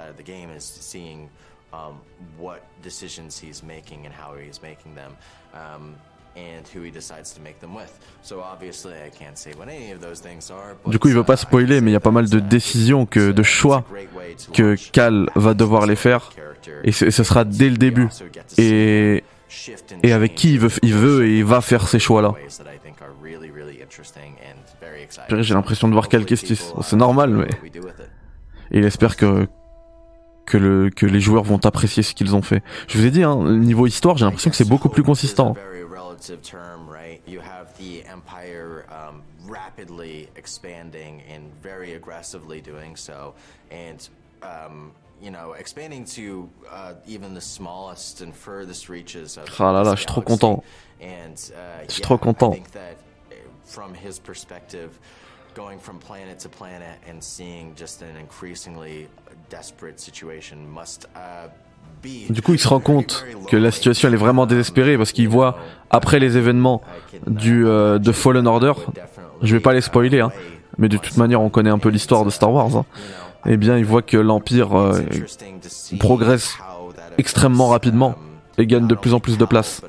Side 6.38 6.59
of 6.59 6.64
the 6.64 6.71
game 6.71 6.71
is 6.71 6.71
seeing 6.71 6.78
what 6.78 6.78
decisions 6.78 6.78
he's 6.78 6.78
making 6.78 6.78
and 6.78 6.78
how 6.78 6.78
he's 6.78 6.78
making 6.78 6.78
them. 6.78 6.78
And 6.78 6.78
who 6.78 6.83
he 6.83 6.90
decides 6.90 7.35
to 7.35 7.40
make 7.40 7.61
them 7.61 7.75
with. 7.75 7.92
So 8.23 8.40
obviously, 8.40 8.95
I 8.95 9.11
can't 9.11 9.38
say 9.38 9.52
what 9.57 9.68
any 9.68 9.92
of 9.92 10.00
those 10.00 10.21
things 10.21 10.50
are. 10.50 10.76
but, 10.85 10.90
Du 10.90 10.99
coup, 10.99 11.09
il 11.09 11.14
veut 11.14 11.21
uh, 11.21 11.25
pas 11.25 11.37
spoiler, 11.37 11.80
mais 11.80 11.90
il 11.90 11.95
y 11.95 11.97
a 11.97 12.00
pas 12.00 12.11
mal 12.11 12.28
de 12.28 12.38
uh, 12.38 12.42
décisions 12.42 13.07
que, 13.07 13.33
de 13.33 13.42
choix 13.42 13.85
que 14.52 14.76
Cal 14.92 15.28
uh, 15.35 15.38
va 15.38 15.54
devoir 15.54 15.87
les 15.87 15.97
faire. 15.97 16.30
Et 16.85 16.92
ce, 16.92 17.11
sera 17.11 17.45
dès 17.45 17.71
le 17.71 17.76
début. 17.76 18.09
Et, 18.59 19.23
avec 20.12 20.35
qui 20.35 20.54
il 20.54 20.61
veut, 20.61 20.71
il 20.83 20.95
veut 20.95 21.26
et 21.26 21.38
il 21.38 21.45
va 21.45 21.61
faire 21.61 21.88
ces 21.88 21.99
choix-là. 21.99 22.35
J'ai 25.30 25.54
l'impression 25.54 25.88
de 25.88 25.92
voir 25.95 26.09
Cal 26.09 26.25
Kestis. 26.25 26.73
uh, 26.76 26.83
C'est 26.83 26.97
normal, 26.97 27.30
enjoy 27.30 27.47
mais 27.62 27.71
et 28.71 28.78
il 28.78 28.85
espère 28.85 29.16
que 29.16 29.49
que 30.47 30.59
le 30.59 30.90
que 30.90 31.07
les 31.07 31.21
joueurs 31.21 31.45
vont 31.45 31.61
apprécier 31.64 32.02
ce 32.02 32.14
qu'ils 32.14 32.35
ont 32.35 32.42
fait. 32.42 32.62
Je 32.88 32.99
vous 32.99 33.07
ai 33.07 33.11
dit, 33.11 33.23
hein, 33.23 33.37
niveau 33.59 33.87
histoire, 33.87 34.16
j'ai 34.16 34.25
l'impression 34.25 34.50
que 34.50 34.57
c'est 34.57 34.68
beaucoup 34.68 34.88
plus 34.88 35.02
consistant. 35.02 35.54
This 36.19 36.31
is 36.31 36.31
a 36.31 36.37
very 36.37 36.39
relative 36.39 36.43
term, 36.43 36.89
right? 36.89 37.23
You 37.27 37.41
have 37.41 37.77
the 37.79 38.05
empire 38.05 38.87
um, 38.91 39.23
rapidly 39.45 40.29
expanding 40.37 41.23
and 41.29 41.53
very 41.63 41.95
aggressively 41.95 42.61
doing 42.61 42.97
so, 42.97 43.35
and 43.71 44.09
um, 44.43 44.93
you 45.21 45.31
know, 45.31 45.53
expanding 45.53 46.05
to 46.05 46.49
uh, 46.71 46.95
even 47.07 47.35
the 47.35 47.41
smallest 47.41 48.21
and 48.21 48.35
furthest 48.35 48.89
reaches 48.89 49.37
of 49.37 49.49
Ah 49.59 49.73
là 49.73 49.85
là, 49.85 49.95
je 49.95 50.01
suis 50.01 50.07
trop 50.07 50.25
content. 50.25 50.63
And, 51.01 51.35
uh, 51.55 51.85
Je 51.87 51.93
suis 51.93 52.01
yeah, 52.01 52.07
trop 52.07 52.21
content. 52.21 52.53
I 52.53 52.55
think 52.55 52.71
that 52.73 52.97
uh, 53.31 53.35
from 53.65 53.95
his 53.95 54.19
perspective, 54.19 54.99
going 55.55 55.79
from 55.81 55.99
planet 55.99 56.39
to 56.41 56.49
planet 56.49 56.99
and 57.07 57.23
seeing 57.23 57.75
just 57.75 58.03
an 58.03 58.17
increasingly 58.17 59.09
desperate 59.49 60.01
situation 60.01 60.69
must 60.69 61.07
uh, 61.17 61.49
Du 62.31 62.43
coup, 62.43 62.55
il 62.55 62.59
se 62.59 62.69
rend 62.69 62.81
compte 62.81 63.25
que 63.49 63.57
la 63.57 63.71
situation 63.71 64.09
elle 64.09 64.14
est 64.14 64.19
vraiment 64.19 64.47
désespérée 64.47 64.97
parce 64.97 65.12
qu'il 65.12 65.28
voit 65.28 65.59
après 65.90 66.19
les 66.19 66.37
événements 66.37 66.83
du 67.26 67.67
euh, 67.67 67.99
de 67.99 68.12
Fallen 68.12 68.47
Order. 68.47 68.73
Je 69.43 69.55
vais 69.55 69.61
pas 69.61 69.73
les 69.73 69.81
spoiler, 69.81 70.21
hein. 70.21 70.33
mais 70.76 70.88
de 70.88 70.97
toute 70.97 71.17
manière 71.17 71.40
on 71.40 71.50
connaît 71.50 71.71
un 71.71 71.78
peu 71.78 71.88
l'histoire 71.88 72.25
de 72.25 72.31
Star 72.31 72.52
Wars, 72.52 72.76
hein, 72.76 72.85
eh 73.47 73.57
bien 73.57 73.78
il 73.78 73.85
voit 73.85 74.02
que 74.02 74.17
l'Empire 74.17 74.78
euh, 74.78 75.00
progresse 75.99 76.59
extrêmement 77.17 77.69
rapidement 77.69 78.17
et 78.59 78.67
gagne 78.67 78.87
de 78.87 78.95
plus 78.95 79.14
en 79.14 79.21
plus 79.21 79.38
de 79.38 79.45
place. 79.45 79.83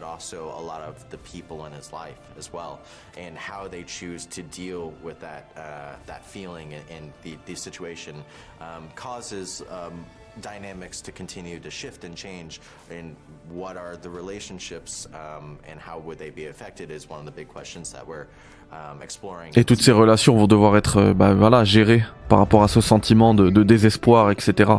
Dynamics 10.41 11.01
to 11.01 11.12
continue 11.12 11.60
to 11.60 11.69
shift 11.69 12.03
and 12.03 12.15
change. 12.15 12.60
And 12.89 13.15
what 13.50 13.77
are 13.77 13.98
the 13.98 14.10
relationships 14.10 15.08
um, 15.13 15.58
and 15.67 15.79
how 15.79 16.00
would 16.00 16.17
they 16.17 16.29
be 16.29 16.48
affected 16.48 16.91
is 16.91 17.10
one 17.10 17.19
of 17.19 17.25
the 17.25 17.31
big 17.31 17.48
questions 17.48 17.91
that 17.91 18.05
we're 18.08 18.27
um, 18.72 19.01
exploring. 19.01 19.51
Et 19.55 19.63
toutes 19.63 19.81
ces 19.81 19.91
relations 19.91 20.36
vont 20.38 20.48
devoir 20.48 20.77
être 20.77 20.98
euh, 20.98 21.13
bah, 21.13 21.34
voilà, 21.34 21.63
gérées 21.63 22.03
par 22.27 22.39
rapport 22.39 22.63
à 22.63 22.67
ce 22.67 22.81
sentiment 22.81 23.34
de, 23.34 23.50
de 23.50 23.63
désespoir, 23.63 24.31
etc. 24.31 24.72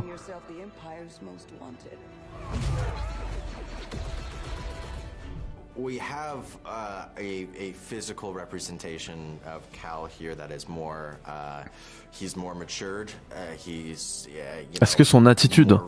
a, 7.21 7.47
a 7.59 7.73
physical 7.73 8.33
representation 8.33 9.39
of 9.47 9.61
Cal 9.73 10.07
here 10.07 10.35
that 10.35 10.51
is 10.51 10.69
more, 10.69 11.19
uh, 11.27 11.65
he's 12.11 12.37
more 12.37 12.55
matured. 12.55 13.13
Uh, 13.33 13.53
he's, 13.57 14.27
yeah, 14.35 14.61
you 14.61 14.79
Est-ce 14.81 14.97
que 14.97 15.05
son 15.05 15.27
attitude 15.27 15.79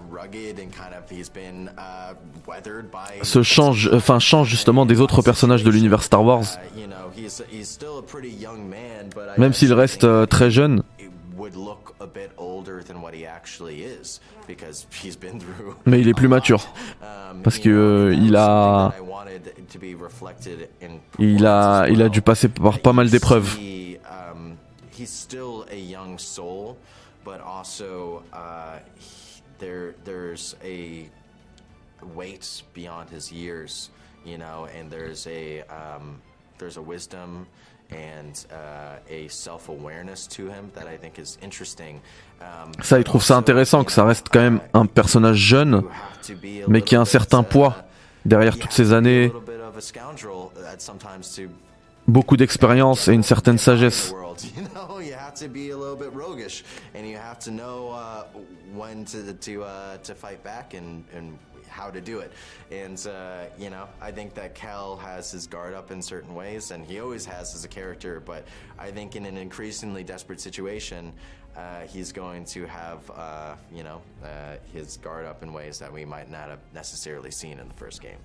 kind 0.70 0.94
of 0.94 1.04
uh, 1.78 3.24
se 3.24 3.42
change, 3.42 3.90
enfin 3.92 4.18
change 4.18 4.48
justement 4.48 4.86
des 4.86 5.00
autres 5.00 5.22
personnages 5.22 5.64
de 5.64 5.70
l'univers 5.70 6.02
Star 6.02 6.22
Wars, 6.22 6.44
you 6.76 6.86
know, 6.86 7.10
he's 7.16 7.42
he's 7.50 7.78
man, 8.68 9.10
même 9.38 9.52
s'il 9.52 9.72
reste 9.72 10.04
euh, 10.04 10.26
très 10.26 10.50
jeune. 10.50 10.82
Would 11.42 11.56
look 11.56 11.94
a 12.00 12.06
bit 12.06 12.30
older 12.38 12.82
than 12.84 13.00
what 13.02 13.12
he 13.12 13.26
actually 13.26 13.82
is 13.82 14.20
because 14.46 14.86
he's 15.02 15.16
been 15.16 15.40
through 15.40 15.74
Mais 15.86 16.00
il 16.00 16.08
est 16.08 16.14
plus 16.14 16.28
mature. 16.28 16.60
um, 17.02 17.42
Parce 17.42 17.58
que, 17.58 17.68
euh, 17.68 18.14
il 18.14 18.36
a- 18.36 18.46
something 18.46 18.90
that 18.90 18.96
I 18.96 19.00
wanted 19.00 19.68
to 19.68 19.78
be 19.78 19.94
reflected 19.94 20.68
Il 21.18 21.44
a, 21.46 21.86
il 21.88 22.00
a 22.00 22.08
dû 22.08 22.22
passer 22.22 22.48
par 22.48 22.78
pas 22.78 22.92
mal 22.92 23.10
d'épreuves. 23.10 23.56
um, 24.08 24.56
he's 24.96 25.10
still 25.10 25.64
a 25.70 25.76
young 25.76 26.16
soul, 26.18 26.76
but 27.24 27.40
also 27.40 28.22
uh, 28.32 28.78
there 29.58 29.94
there's 30.04 30.54
a 30.62 31.08
weight 32.14 32.62
beyond 32.74 33.10
his 33.10 33.30
years, 33.32 33.90
you 34.24 34.38
know, 34.38 34.66
and 34.78 34.90
there's 34.90 35.26
a 35.26 35.62
um, 35.68 36.20
there's 36.58 36.76
a 36.76 36.82
wisdom 36.82 37.46
and 37.92 38.32
uh, 38.50 38.98
a 39.10 39.28
self-awareness 39.28 40.26
to 40.28 40.44
him 40.44 40.70
that 40.74 40.84
I 40.86 40.98
think 40.98 41.18
is 41.18 41.38
interesting. 41.42 42.00
Ça, 42.82 42.98
il 42.98 43.04
trouve 43.04 43.22
ça 43.22 43.36
intéressant 43.36 43.84
que 43.84 43.92
ça 43.92 44.04
reste 44.04 44.26
quand 44.32 44.40
même 44.40 44.60
un 44.74 44.86
personnage 44.86 45.36
jeune, 45.36 45.82
you 45.82 45.88
have 45.88 46.26
to 46.26 46.34
be 46.34 46.64
a 46.64 46.68
mais 46.68 46.82
qui 46.82 46.96
a 46.96 47.00
un 47.00 47.04
certain 47.04 47.42
uh, 47.42 47.44
poids 47.44 47.76
derrière 48.24 48.58
toutes 48.58 48.72
ces 48.72 48.92
années, 48.92 49.30
to 49.30 49.42
beaucoup 52.06 52.36
d'expérience 52.36 53.08
et 53.08 53.12
une 53.12 53.22
certaine 53.22 53.58
sagesse. 53.58 54.12
How 61.72 61.90
to 61.90 62.00
do 62.00 62.20
it. 62.20 62.30
And 62.70 62.98
uh, 63.06 63.46
you 63.58 63.70
know, 63.70 63.86
I 64.00 64.12
think 64.12 64.34
that 64.34 64.54
Cal 64.54 64.96
has 64.96 65.32
his 65.32 65.46
guard 65.46 65.74
up 65.74 65.90
in 65.90 66.02
certain 66.02 66.34
ways, 66.34 66.70
and 66.70 66.86
he 66.86 67.00
always 67.00 67.24
has 67.26 67.54
as 67.54 67.64
a 67.64 67.68
character. 67.68 68.20
But 68.20 68.44
I 68.78 68.90
think 68.90 69.16
in 69.16 69.26
an 69.26 69.36
increasingly 69.36 70.04
desperate 70.04 70.40
situation. 70.40 71.12
Uh, 71.54 71.86
he's 71.86 72.12
going 72.12 72.46
to 72.46 72.64
have, 72.64 73.10
uh, 73.14 73.54
you 73.70 73.82
know, 73.82 74.00
uh, 74.24 74.56
his 74.72 74.96
guard 74.96 75.26
up 75.26 75.42
in 75.42 75.52
ways 75.52 75.78
that 75.78 75.92
we 75.92 76.02
might 76.02 76.30
not 76.30 76.48
have 76.48 76.60
necessarily 76.72 77.30
seen 77.30 77.58
in 77.58 77.68
the 77.68 77.74
first 77.74 78.00
game. 78.00 78.16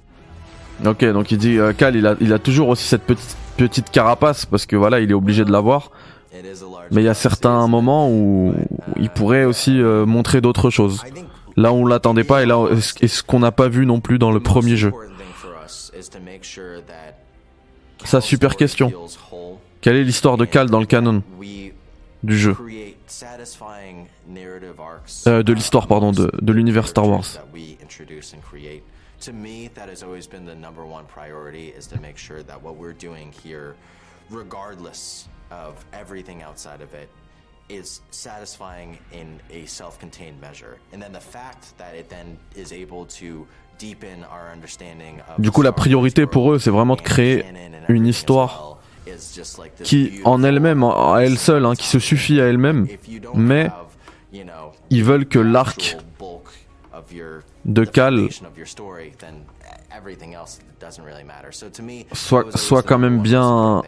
Ok, 0.86 1.04
donc 1.12 1.30
il 1.32 1.38
dit, 1.38 1.58
euh, 1.58 1.74
Cal, 1.74 1.98
il 1.98 2.08
a, 2.08 2.16
il 2.22 2.32
a 2.32 2.39
toujours 2.39 2.70
aussi 2.70 2.88
cette 2.88 3.04
petite, 3.04 3.36
petite 3.58 3.89
carapace 3.89 4.46
parce 4.46 4.66
que 4.66 4.77
voilà, 4.77 5.01
il 5.01 5.12
est 5.12 5.14
obligé 5.14 5.44
de 5.44 5.51
l'avoir. 5.51 5.92
Mais 6.92 7.01
il 7.01 7.05
y 7.05 7.10
a 7.10 7.14
certains 7.14 7.68
moments 7.68 8.10
où 8.10 8.53
il 8.98 9.10
pourrait 9.10 9.46
aussi 9.46 9.81
euh, 9.81 10.05
montrer 10.05 10.40
d'autres 10.42 10.70
choses. 10.70 11.01
Là 11.57 11.74
on 11.74 11.85
l'attendait 11.85 12.24
pas 12.24 12.43
et 12.43 12.46
là 12.46 12.67
et 13.01 13.07
ce- 13.07 13.24
qu'on 13.24 13.39
n'a 13.39 13.51
pas 13.51 13.67
vu 13.67 13.85
non 13.85 14.00
plus 14.00 14.20
dans 14.20 14.31
le 14.31 14.39
premier 14.39 14.77
jeu. 14.77 14.91
Ça, 18.05 18.22
super 18.22 18.55
question. 18.55 18.91
Quelle 19.81 19.96
est 19.96 20.03
l'histoire 20.03 20.37
de 20.37 20.46
Cal 20.46 20.70
dans 20.70 20.79
le 20.79 20.85
canon 20.85 21.24
du 22.24 22.37
jeu 22.37 22.55
Euh, 25.27 25.43
de 25.43 25.53
l'histoire, 25.53 25.87
pardon, 25.87 26.11
de, 26.11 26.29
de 26.41 26.53
l'univers 26.53 26.87
Star 26.87 27.07
Wars. 27.07 27.25
Regardless 34.29 35.27
of 35.51 35.85
everything 35.93 36.43
outside 36.43 36.81
of 36.81 36.89
it, 36.93 37.07
is 37.70 38.01
satisfying 38.12 38.98
in 39.12 39.40
a 39.51 39.66
self-contained 39.66 40.40
measure. 40.40 40.77
And 40.94 41.01
then 41.01 41.12
the 41.12 41.20
fact 41.20 41.77
that 41.77 41.96
it 41.96 42.10
then 42.10 42.38
is 42.56 42.72
able 42.72 43.06
to 43.20 43.46
deepen 43.77 44.24
our 44.24 44.51
understanding 44.51 45.20
of 45.27 45.42
Du 45.42 45.51
coup, 45.51 45.62
la 45.62 45.72
priorité 45.72 46.25
pour 46.25 46.53
eux, 46.53 46.60
c'est 46.60 46.72
vraiment 46.72 46.96
de 46.96 47.01
créer 47.01 47.46
une 47.90 48.08
histoire 48.08 48.80
qui, 49.84 50.22
en 50.25 50.44
elle-même, 50.44 50.84
à 50.84 51.20
elle 51.22 51.38
seule, 51.38 51.66
hein, 51.66 51.75
qui 51.75 51.88
se 51.88 52.00
suffit 52.00 52.42
à 52.42 52.46
elle-même, 52.46 52.88
mais 53.36 53.70
ils 54.90 55.03
veulent 55.03 55.27
que 55.27 55.40
l'arc 55.40 55.98
de 57.66 57.86
Cal 57.86 58.27
soit, 62.14 62.57
soit 62.57 62.83
quand 62.83 62.98
même 62.98 63.20
bien, 63.22 63.81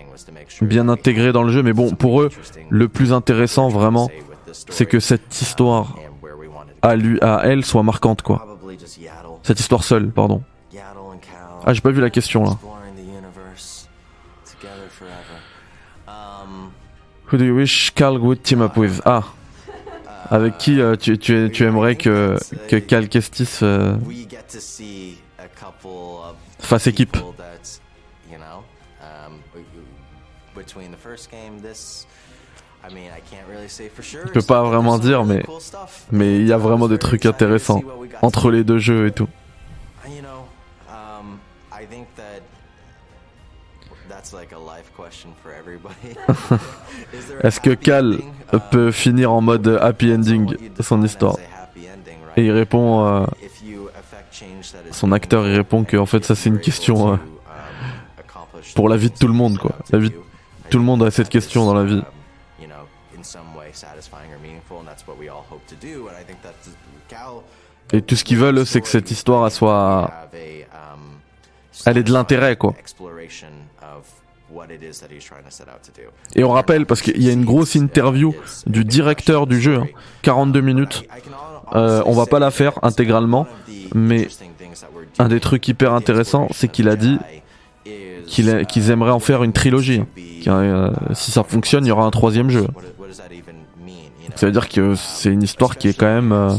bien 0.61 0.89
intégré 0.89 1.31
dans 1.31 1.43
le 1.43 1.51
jeu. 1.51 1.63
Mais 1.63 1.73
bon, 1.73 1.91
pour 1.91 2.21
eux, 2.21 2.29
le 2.69 2.87
plus 2.87 3.13
intéressant 3.13 3.69
vraiment, 3.69 4.09
c'est 4.51 4.85
que 4.85 4.99
cette 4.99 5.41
histoire 5.41 5.95
um, 5.97 6.03
to 6.21 6.87
à, 6.87 6.95
lui, 6.95 7.19
à 7.21 7.41
elle 7.43 7.65
soit 7.65 7.83
marquante, 7.83 8.21
quoi. 8.21 8.57
Cette 9.43 9.59
histoire 9.59 9.83
seule, 9.83 10.09
pardon. 10.11 10.43
Ah, 11.65 11.73
j'ai 11.73 11.81
pas 11.81 11.91
vu 11.91 12.01
la 12.01 12.09
question 12.09 12.43
là. 12.43 12.57
Um, 16.07 16.71
Who 17.31 17.37
do 17.37 17.45
you 17.45 17.55
wish 17.55 17.93
Cal 17.93 18.17
would 18.17 18.43
team 18.43 18.61
up 18.61 18.75
with? 18.77 19.01
Ah. 19.05 19.23
Avec 20.31 20.57
qui 20.57 20.79
euh, 20.79 20.95
tu, 20.95 21.17
tu, 21.17 21.49
tu 21.51 21.63
aimerais 21.63 21.95
que, 21.95 22.37
que 22.67 22.75
Cal 22.77 23.09
Kestis 23.09 23.59
euh, 23.63 23.95
fasse 26.59 26.87
équipe. 26.87 27.17
Je 32.87 34.31
peux 34.31 34.41
pas 34.41 34.63
vraiment 34.63 34.97
dire, 34.97 35.25
mais-. 35.25 35.43
Mais 36.11 36.37
il 36.37 36.47
y 36.47 36.53
a 36.53 36.57
vraiment 36.57 36.87
des 36.87 36.97
trucs 36.97 37.25
intéressants 37.25 37.81
entre 38.21 38.51
les 38.51 38.63
deux 38.63 38.79
jeux 38.79 39.07
et 39.07 39.11
tout. 39.11 39.27
Um, 40.89 41.37
Est-ce 47.43 47.59
que 47.59 47.71
Cal 47.71 48.05
ending? 48.05 48.23
Um, 48.53 48.59
peut 48.71 48.91
finir 48.91 49.31
en 49.31 49.41
mode 49.41 49.79
happy 49.81 50.13
ending 50.13 50.55
son 50.79 51.03
histoire? 51.03 51.35
Et 52.37 52.45
il 52.45 52.51
répond, 52.51 53.05
euh, 53.05 53.25
son 54.91 55.11
acteur, 55.11 55.47
il 55.47 55.55
répond 55.55 55.83
que, 55.83 55.97
en 55.97 56.05
fait, 56.05 56.23
ça, 56.23 56.35
c'est 56.35 56.49
une 56.49 56.59
question, 56.59 57.13
euh, 57.13 57.17
pour 58.75 58.89
la 58.89 58.97
vie 58.97 59.09
de 59.09 59.15
tout 59.17 59.27
le 59.27 59.33
monde, 59.33 59.57
quoi. 59.57 59.75
La 59.91 59.99
vie 59.99 60.09
de 60.09 60.15
tout 60.69 60.77
le 60.77 60.83
monde 60.83 61.03
a 61.03 61.11
cette 61.11 61.29
question 61.29 61.65
dans 61.65 61.73
la 61.73 61.83
vie. 61.83 62.01
Et 67.91 68.01
tout 68.01 68.15
ce 68.15 68.23
qu'ils 68.23 68.37
veulent, 68.37 68.65
c'est 68.65 68.81
que 68.81 68.87
cette 68.87 69.09
histoire 69.11 69.51
soit, 69.51 70.11
elle 71.85 71.97
ait 71.97 72.03
de 72.03 72.13
l'intérêt, 72.13 72.55
quoi. 72.55 72.73
Et 76.35 76.43
on 76.43 76.49
rappelle, 76.51 76.85
parce 76.85 77.01
qu'il 77.01 77.21
y 77.21 77.29
a 77.29 77.31
une 77.33 77.45
grosse 77.45 77.75
interview 77.75 78.33
du 78.67 78.83
directeur 78.85 79.47
du 79.47 79.61
jeu, 79.61 79.77
hein, 79.77 79.87
42 80.21 80.61
minutes. 80.61 81.03
Euh, 81.75 82.01
on 82.05 82.13
va 82.13 82.25
pas 82.25 82.39
la 82.39 82.51
faire 82.51 82.73
intégralement, 82.81 83.45
mais 83.93 84.27
un 85.19 85.27
des 85.27 85.39
trucs 85.39 85.67
hyper 85.67 85.93
intéressants, 85.93 86.47
c'est 86.51 86.67
qu'il 86.67 86.89
a 86.89 86.95
dit 86.95 87.17
a- 88.49 88.65
qu'ils 88.65 88.89
aimeraient 88.91 89.11
en 89.11 89.19
faire 89.19 89.43
une 89.43 89.53
trilogie. 89.53 90.01
hein. 90.47 90.51
Euh, 90.63 90.91
si 91.13 91.31
ça 91.31 91.43
fonctionne, 91.43 91.85
il 91.85 91.89
y 91.89 91.91
aura 91.91 92.05
un 92.05 92.11
troisième 92.11 92.49
jeu. 92.49 92.67
Ça 94.35 94.45
veut 94.45 94.51
dire 94.51 94.69
que 94.69 94.95
c'est 94.95 95.29
une 95.31 95.41
histoire 95.43 95.77
qui 95.77 95.89
est 95.89 95.93
quand 95.97 96.05
même 96.05 96.31
euh, 96.31 96.49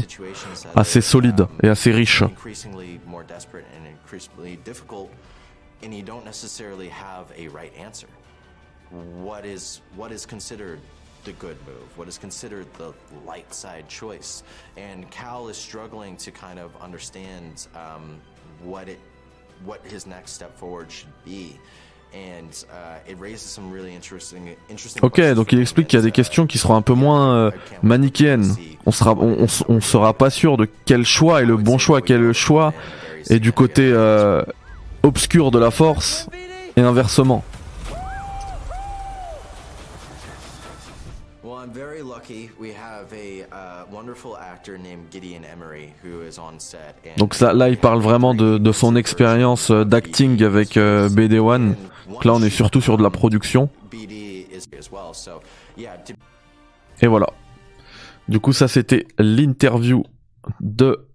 assez 0.75 1.01
solide 1.01 1.47
et 1.63 1.69
assez 1.69 1.91
riche. 1.91 2.23
And 5.83 5.93
you 5.93 6.03
don't 6.03 6.25
necessarily 6.25 6.89
have 6.89 7.31
a 7.37 7.47
right 7.49 7.73
answer. 7.77 8.07
What 8.91 9.45
is 9.45 9.81
what 9.95 10.11
is 10.11 10.25
considered 10.25 10.79
the 11.23 11.33
good 11.33 11.57
move, 11.67 11.97
what 11.97 12.07
is 12.07 12.17
considered 12.17 12.65
the 12.77 12.93
light 13.25 13.53
side 13.53 13.87
choice? 13.87 14.43
And 14.77 15.09
Cal 15.11 15.49
is 15.49 15.57
struggling 15.57 16.17
to 16.17 16.31
kind 16.31 16.59
of 16.59 16.71
understand 16.81 17.67
um, 17.75 18.19
what 18.63 18.87
it, 18.89 18.99
what 19.63 19.81
his 19.85 20.05
next 20.07 20.31
step 20.31 20.57
forward 20.57 20.91
should 20.91 21.13
be. 21.23 21.59
And 22.13 22.51
uh, 22.69 22.99
it 23.09 23.17
raises 23.19 23.49
some 23.49 23.71
really 23.71 23.95
interesting, 23.95 24.57
interesting 24.69 25.01
Ok, 25.01 25.21
donc 25.33 25.53
il 25.53 25.61
explique 25.61 25.87
qu'il 25.87 25.97
y 25.97 26.01
a 26.01 26.03
des 26.03 26.11
questions 26.11 26.45
qui 26.45 26.57
seront 26.57 26.75
un 26.75 26.81
peu 26.81 26.93
moins 26.93 27.35
euh, 27.35 27.51
manichéennes. 27.83 28.53
On 28.85 28.91
sera, 28.91 29.13
on, 29.13 29.43
on, 29.43 29.47
on 29.69 29.79
sera 29.79 30.13
pas 30.13 30.29
sûr 30.29 30.57
de 30.57 30.67
quel 30.83 31.05
choix 31.05 31.41
est 31.41 31.45
le 31.45 31.55
bon 31.55 31.77
choix, 31.77 32.01
quel 32.01 32.33
choix 32.33 32.73
est 33.29 33.39
du 33.39 33.53
côté 33.53 33.83
euh, 33.93 34.43
obscur 35.03 35.51
de 35.51 35.59
la 35.59 35.71
force 35.71 36.27
et 36.75 36.81
inversement. 36.81 37.43
Well, 41.43 41.57
I'm 41.63 41.73
very 41.73 42.01
lucky. 42.01 42.49
We 42.59 42.69
have 42.69 43.11
a 43.13 43.45
uh, 43.51 43.85
wonderful 43.91 44.37
actor 44.37 44.77
named 44.77 45.11
Gideon 45.11 45.43
Emery 45.43 45.93
who 46.03 46.21
is 46.21 46.37
on 46.37 46.59
set. 46.59 46.95
And 47.05 47.17
Donc 47.17 47.33
ça, 47.33 47.53
là, 47.53 47.69
il 47.69 47.77
parle 47.77 47.99
vraiment 47.99 48.35
de, 48.35 48.57
de 48.57 48.71
son 48.71 48.95
expérience 48.95 49.71
euh, 49.71 49.83
d'acting 49.83 50.41
avec 50.43 50.77
euh, 50.77 51.09
BD1. 51.09 51.75
Donc 52.09 52.25
là, 52.25 52.33
on 52.33 52.41
est 52.41 52.49
surtout 52.49 52.81
sur 52.81 52.97
de 52.97 53.03
la 53.03 53.09
production. 53.09 53.69
Et 57.01 57.07
voilà. 57.07 57.27
Du 58.27 58.39
coup, 58.39 58.53
ça, 58.53 58.67
c'était 58.67 59.07
l'interview 59.17 60.03
de 60.59 61.07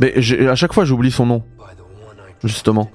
Mais 0.00 0.14
à 0.48 0.54
chaque 0.54 0.72
fois, 0.72 0.84
j'oublie 0.84 1.10
son 1.10 1.26
nom, 1.26 1.42
justement. 2.44 2.90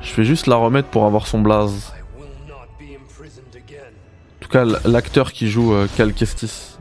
Je 0.00 0.14
vais 0.14 0.24
juste 0.24 0.46
la 0.46 0.56
remettre 0.56 0.88
pour 0.88 1.04
avoir 1.04 1.26
son 1.26 1.40
blaze. 1.40 1.92
En 2.80 4.40
tout 4.40 4.48
cas, 4.48 4.64
l'acteur 4.86 5.32
qui 5.32 5.48
joue 5.48 5.74
euh, 5.74 5.86
Cal 5.96 6.14
Kestis. 6.14 6.78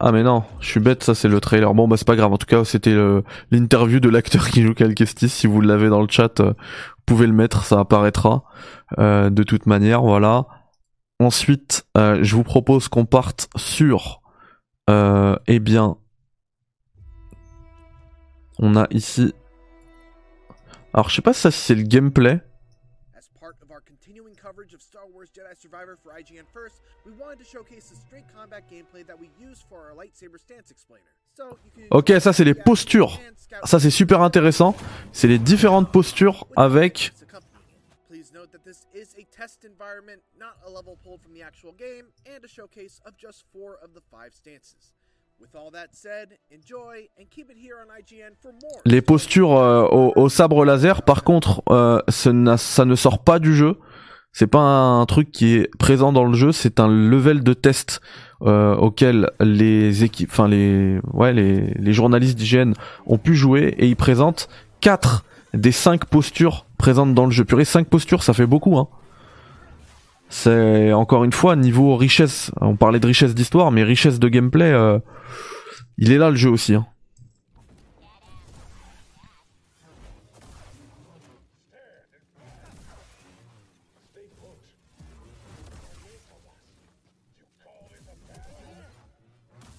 Ah 0.00 0.12
mais 0.12 0.22
non, 0.22 0.42
je 0.60 0.68
suis 0.68 0.80
bête, 0.80 1.02
ça 1.02 1.14
c'est 1.14 1.28
le 1.28 1.40
trailer. 1.40 1.72
Bon 1.72 1.88
bah 1.88 1.96
c'est 1.96 2.06
pas 2.06 2.16
grave, 2.16 2.32
en 2.32 2.36
tout 2.36 2.46
cas 2.46 2.64
c'était 2.64 2.94
l'interview 3.50 4.00
de 4.00 4.10
l'acteur 4.10 4.50
qui 4.50 4.62
joue 4.62 4.74
Cal 4.74 4.94
Kestis. 4.94 5.30
Si 5.30 5.46
vous 5.46 5.62
l'avez 5.62 5.88
dans 5.88 6.02
le 6.02 6.08
chat, 6.10 6.40
euh, 6.40 6.48
vous 6.48 7.04
pouvez 7.06 7.26
le 7.26 7.32
mettre, 7.32 7.64
ça 7.64 7.78
apparaîtra. 7.78 8.44
Euh, 8.98 9.30
de 9.30 9.42
toute 9.44 9.64
manière, 9.64 10.02
voilà. 10.02 10.46
Ensuite, 11.20 11.86
je 11.96 12.34
vous 12.34 12.42
propose 12.42 12.88
qu'on 12.88 13.06
parte 13.06 13.48
sur... 13.56 14.20
Euh, 14.90 15.36
eh 15.46 15.60
bien... 15.60 15.96
On 18.58 18.76
a 18.76 18.86
ici... 18.90 19.34
Alors 20.92 21.08
je 21.08 21.16
sais 21.16 21.22
pas 21.22 21.32
si 21.32 21.40
ça 21.40 21.50
si 21.50 21.58
c'est 21.58 21.74
le 21.74 21.82
gameplay. 21.82 22.40
Coverage 24.44 24.74
of 24.74 24.82
Star 24.82 25.04
Wars 25.14 25.26
Jedi 25.32 25.56
Survivor 25.56 25.96
for 26.02 26.12
IGN 26.12 26.44
First, 26.52 26.82
we 27.06 27.12
wanted 27.18 27.38
to 27.38 27.44
showcase 27.44 27.88
the 27.88 27.96
straight 27.96 28.24
combat 28.36 28.62
gameplay 28.70 29.02
that 29.06 29.18
we 29.18 29.30
use 29.40 29.64
for 29.68 29.78
our 29.78 29.94
lightsaber 29.96 30.38
stance 30.38 30.70
explainer. 30.70 31.08
So 31.34 31.56
you 31.64 31.70
can 31.74 31.86
Ok, 31.90 32.12
ça 32.20 32.34
c'est 32.34 32.44
les 32.44 32.52
postures. 32.52 33.18
Ça 33.64 33.80
c'est 33.80 33.90
super 33.90 34.20
intéressant. 34.20 34.76
C'est 35.12 35.28
les 35.28 35.38
différentes 35.38 35.90
postures 35.90 36.46
avec. 36.56 37.12
This 38.64 38.86
is 38.94 39.14
a 39.18 39.24
test 39.30 39.66
environment, 39.66 40.22
not 40.40 40.56
a 40.66 40.70
level 40.70 40.96
pulled 41.04 41.20
from 41.20 41.34
the 41.34 41.42
actual 41.42 41.72
game, 41.72 42.06
and 42.24 42.42
a 42.42 42.48
showcase 42.48 42.98
of 43.04 43.12
just 43.18 43.44
four 43.52 43.76
of 43.84 43.92
the 43.92 44.00
five 44.10 44.32
stances. 44.32 44.94
With 45.38 45.54
all 45.54 45.70
that 45.72 45.88
said, 45.92 46.38
enjoy 46.50 47.08
and 47.18 47.26
keep 47.28 47.50
it 47.50 47.58
here 47.58 47.76
on 47.78 47.88
IGN 47.90 48.32
for 48.40 48.52
more. 48.52 48.80
Les 48.86 49.02
postures 49.02 49.52
euh, 49.58 49.86
au, 49.90 50.14
au 50.16 50.28
sabre 50.30 50.64
laser, 50.64 51.02
par 51.02 51.24
contre, 51.24 51.62
euh, 51.68 52.00
ça, 52.08 52.32
ça 52.56 52.84
ne 52.86 52.94
sort 52.94 53.22
pas 53.22 53.38
du 53.38 53.54
jeu. 53.54 53.78
C'est 54.32 54.46
pas 54.46 54.60
un 54.60 55.04
truc 55.04 55.30
qui 55.30 55.56
est 55.56 55.68
présent 55.76 56.12
dans 56.12 56.24
le 56.24 56.32
jeu. 56.34 56.50
C'est 56.50 56.80
un 56.80 56.88
level 56.88 57.44
de 57.44 57.52
test 57.52 58.00
euh, 58.40 58.74
auquel 58.76 59.30
les 59.40 60.04
équipes, 60.04 60.30
enfin 60.32 60.48
les, 60.48 61.00
ouais, 61.12 61.34
les, 61.34 61.74
les 61.74 61.92
journalistes 61.92 62.38
d'IGN 62.38 62.72
ont 63.04 63.18
pu 63.18 63.34
jouer 63.34 63.74
et 63.76 63.86
ils 63.86 63.96
présentent 63.96 64.48
quatre 64.80 65.26
des 65.54 65.72
cinq 65.72 66.04
postures 66.06 66.66
présentes 66.78 67.14
dans 67.14 67.24
le 67.24 67.30
jeu. 67.30 67.44
Purée, 67.44 67.64
cinq 67.64 67.88
postures, 67.88 68.22
ça 68.22 68.34
fait 68.34 68.46
beaucoup, 68.46 68.76
hein. 68.78 68.88
C'est 70.28 70.92
encore 70.92 71.24
une 71.24 71.32
fois 71.32 71.54
niveau 71.54 71.96
richesse. 71.96 72.50
On 72.60 72.76
parlait 72.76 72.98
de 72.98 73.06
richesse 73.06 73.34
d'histoire, 73.34 73.70
mais 73.70 73.84
richesse 73.84 74.18
de 74.18 74.28
gameplay. 74.28 74.72
euh, 74.72 74.98
il 75.96 76.10
est 76.10 76.18
là 76.18 76.30
le 76.30 76.36
jeu 76.36 76.50
aussi. 76.50 76.74
Hein. 76.74 76.86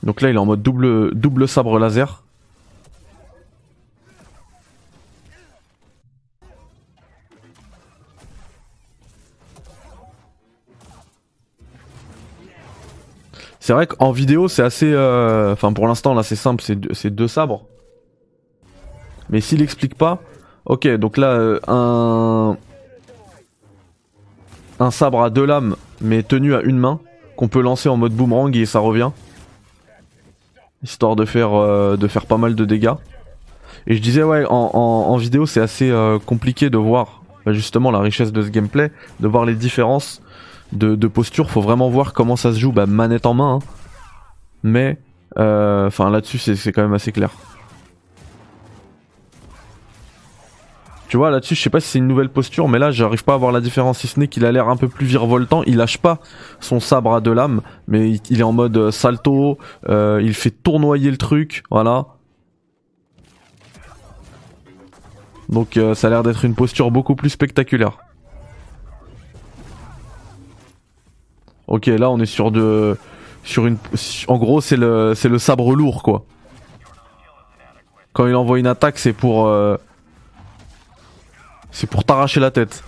Donc 0.03 0.21
là, 0.21 0.29
il 0.29 0.35
est 0.35 0.39
en 0.39 0.45
mode 0.45 0.61
double, 0.61 1.15
double 1.15 1.47
sabre 1.47 1.79
laser. 1.79 2.24
C'est 13.65 13.73
vrai 13.73 13.87
qu'en 13.87 14.11
vidéo, 14.11 14.47
c'est 14.47 14.61
assez. 14.61 14.93
euh, 14.93 15.51
Enfin, 15.51 15.73
pour 15.73 15.87
l'instant, 15.87 16.13
là, 16.13 16.21
c'est 16.21 16.35
simple, 16.35 16.63
c'est 16.63 17.09
deux, 17.09 17.27
sabres. 17.27 17.65
Mais 19.31 19.41
s'il 19.41 19.63
explique 19.63 19.95
pas. 19.95 20.19
Ok, 20.67 20.87
donc 20.87 21.17
là, 21.17 21.29
euh, 21.29 21.59
un. 21.67 22.57
Un 24.79 24.91
sabre 24.91 25.23
à 25.23 25.31
deux 25.31 25.45
lames, 25.45 25.77
mais 25.99 26.21
tenu 26.21 26.53
à 26.53 26.61
une 26.61 26.77
main, 26.77 26.99
qu'on 27.37 27.47
peut 27.47 27.61
lancer 27.61 27.89
en 27.89 27.97
mode 27.97 28.13
boomerang 28.13 28.55
et 28.55 28.67
ça 28.67 28.77
revient. 28.77 29.09
Histoire 30.83 31.15
de 31.15 31.25
faire, 31.25 31.55
euh, 31.55 31.97
de 31.97 32.07
faire 32.07 32.27
pas 32.27 32.37
mal 32.37 32.53
de 32.53 32.65
dégâts. 32.65 32.93
Et 33.87 33.95
je 33.95 34.01
disais, 34.01 34.21
ouais, 34.21 34.45
en 34.47 35.17
vidéo, 35.17 35.47
c'est 35.47 35.61
assez 35.61 35.89
euh, 35.89 36.19
compliqué 36.19 36.69
de 36.69 36.77
voir 36.77 37.23
bah, 37.47 37.53
justement 37.53 37.89
la 37.89 37.99
richesse 37.99 38.31
de 38.31 38.43
ce 38.43 38.49
gameplay, 38.49 38.91
de 39.21 39.27
voir 39.27 39.43
les 39.43 39.55
différences 39.55 40.21
de, 40.75 41.07
posture. 41.07 41.49
Faut 41.49 41.61
vraiment 41.61 41.89
voir 41.89 42.13
comment 42.13 42.35
ça 42.35 42.53
se 42.53 42.59
joue, 42.59 42.71
bah, 42.71 42.85
manette 42.85 43.25
en 43.25 43.33
main. 43.33 43.55
hein. 43.55 43.59
Mais, 44.63 44.97
euh, 45.37 45.87
enfin, 45.87 46.09
là-dessus, 46.09 46.39
c'est 46.39 46.71
quand 46.71 46.81
même 46.81 46.93
assez 46.93 47.11
clair. 47.11 47.29
Tu 51.07 51.17
vois, 51.17 51.29
là-dessus, 51.29 51.55
je 51.55 51.61
sais 51.61 51.69
pas 51.69 51.79
si 51.79 51.87
c'est 51.87 51.99
une 51.99 52.07
nouvelle 52.07 52.29
posture, 52.29 52.67
mais 52.67 52.79
là, 52.79 52.89
j'arrive 52.91 53.23
pas 53.23 53.35
à 53.35 53.37
voir 53.37 53.51
la 53.51 53.61
différence, 53.61 53.99
si 53.99 54.07
ce 54.07 54.19
n'est 54.19 54.27
qu'il 54.27 54.43
a 54.43 54.51
l'air 54.51 54.67
un 54.69 54.75
peu 54.75 54.87
plus 54.87 55.05
virevoltant. 55.05 55.61
Il 55.67 55.77
lâche 55.77 55.99
pas 55.99 56.19
son 56.59 56.79
sabre 56.79 57.13
à 57.13 57.21
deux 57.21 57.33
lames, 57.33 57.61
mais 57.87 58.19
il, 58.29 58.39
est 58.39 58.43
en 58.43 58.53
mode 58.53 58.75
euh, 58.75 58.91
salto, 58.91 59.59
euh, 59.87 60.19
il 60.23 60.33
fait 60.33 60.49
tournoyer 60.49 61.11
le 61.11 61.17
truc, 61.17 61.63
voilà. 61.69 62.07
Donc 65.47 65.79
ça 65.93 66.07
a 66.07 66.09
l'air 66.09 66.23
d'être 66.23 66.43
une 66.43 66.55
posture 66.55 66.89
beaucoup 66.89 67.15
plus 67.15 67.29
spectaculaire. 67.29 67.99
Ok, 71.67 71.87
là 71.87 72.09
on 72.09 72.19
est 72.19 72.25
sur 72.25 72.51
de, 72.51 72.97
sur 73.43 73.65
une, 73.65 73.77
en 74.27 74.37
gros 74.37 74.61
c'est 74.61 74.77
le, 74.77 75.13
c'est 75.15 75.29
le 75.29 75.39
sabre 75.39 75.75
lourd 75.75 76.03
quoi. 76.03 76.25
Quand 78.13 78.27
il 78.27 78.35
envoie 78.35 78.59
une 78.59 78.67
attaque, 78.67 78.97
c'est 78.97 79.11
pour, 79.13 79.47
euh, 79.47 79.75
c'est 81.71 81.87
pour 81.89 82.03
t'arracher 82.05 82.39
la 82.39 82.49
tête. 82.51 82.83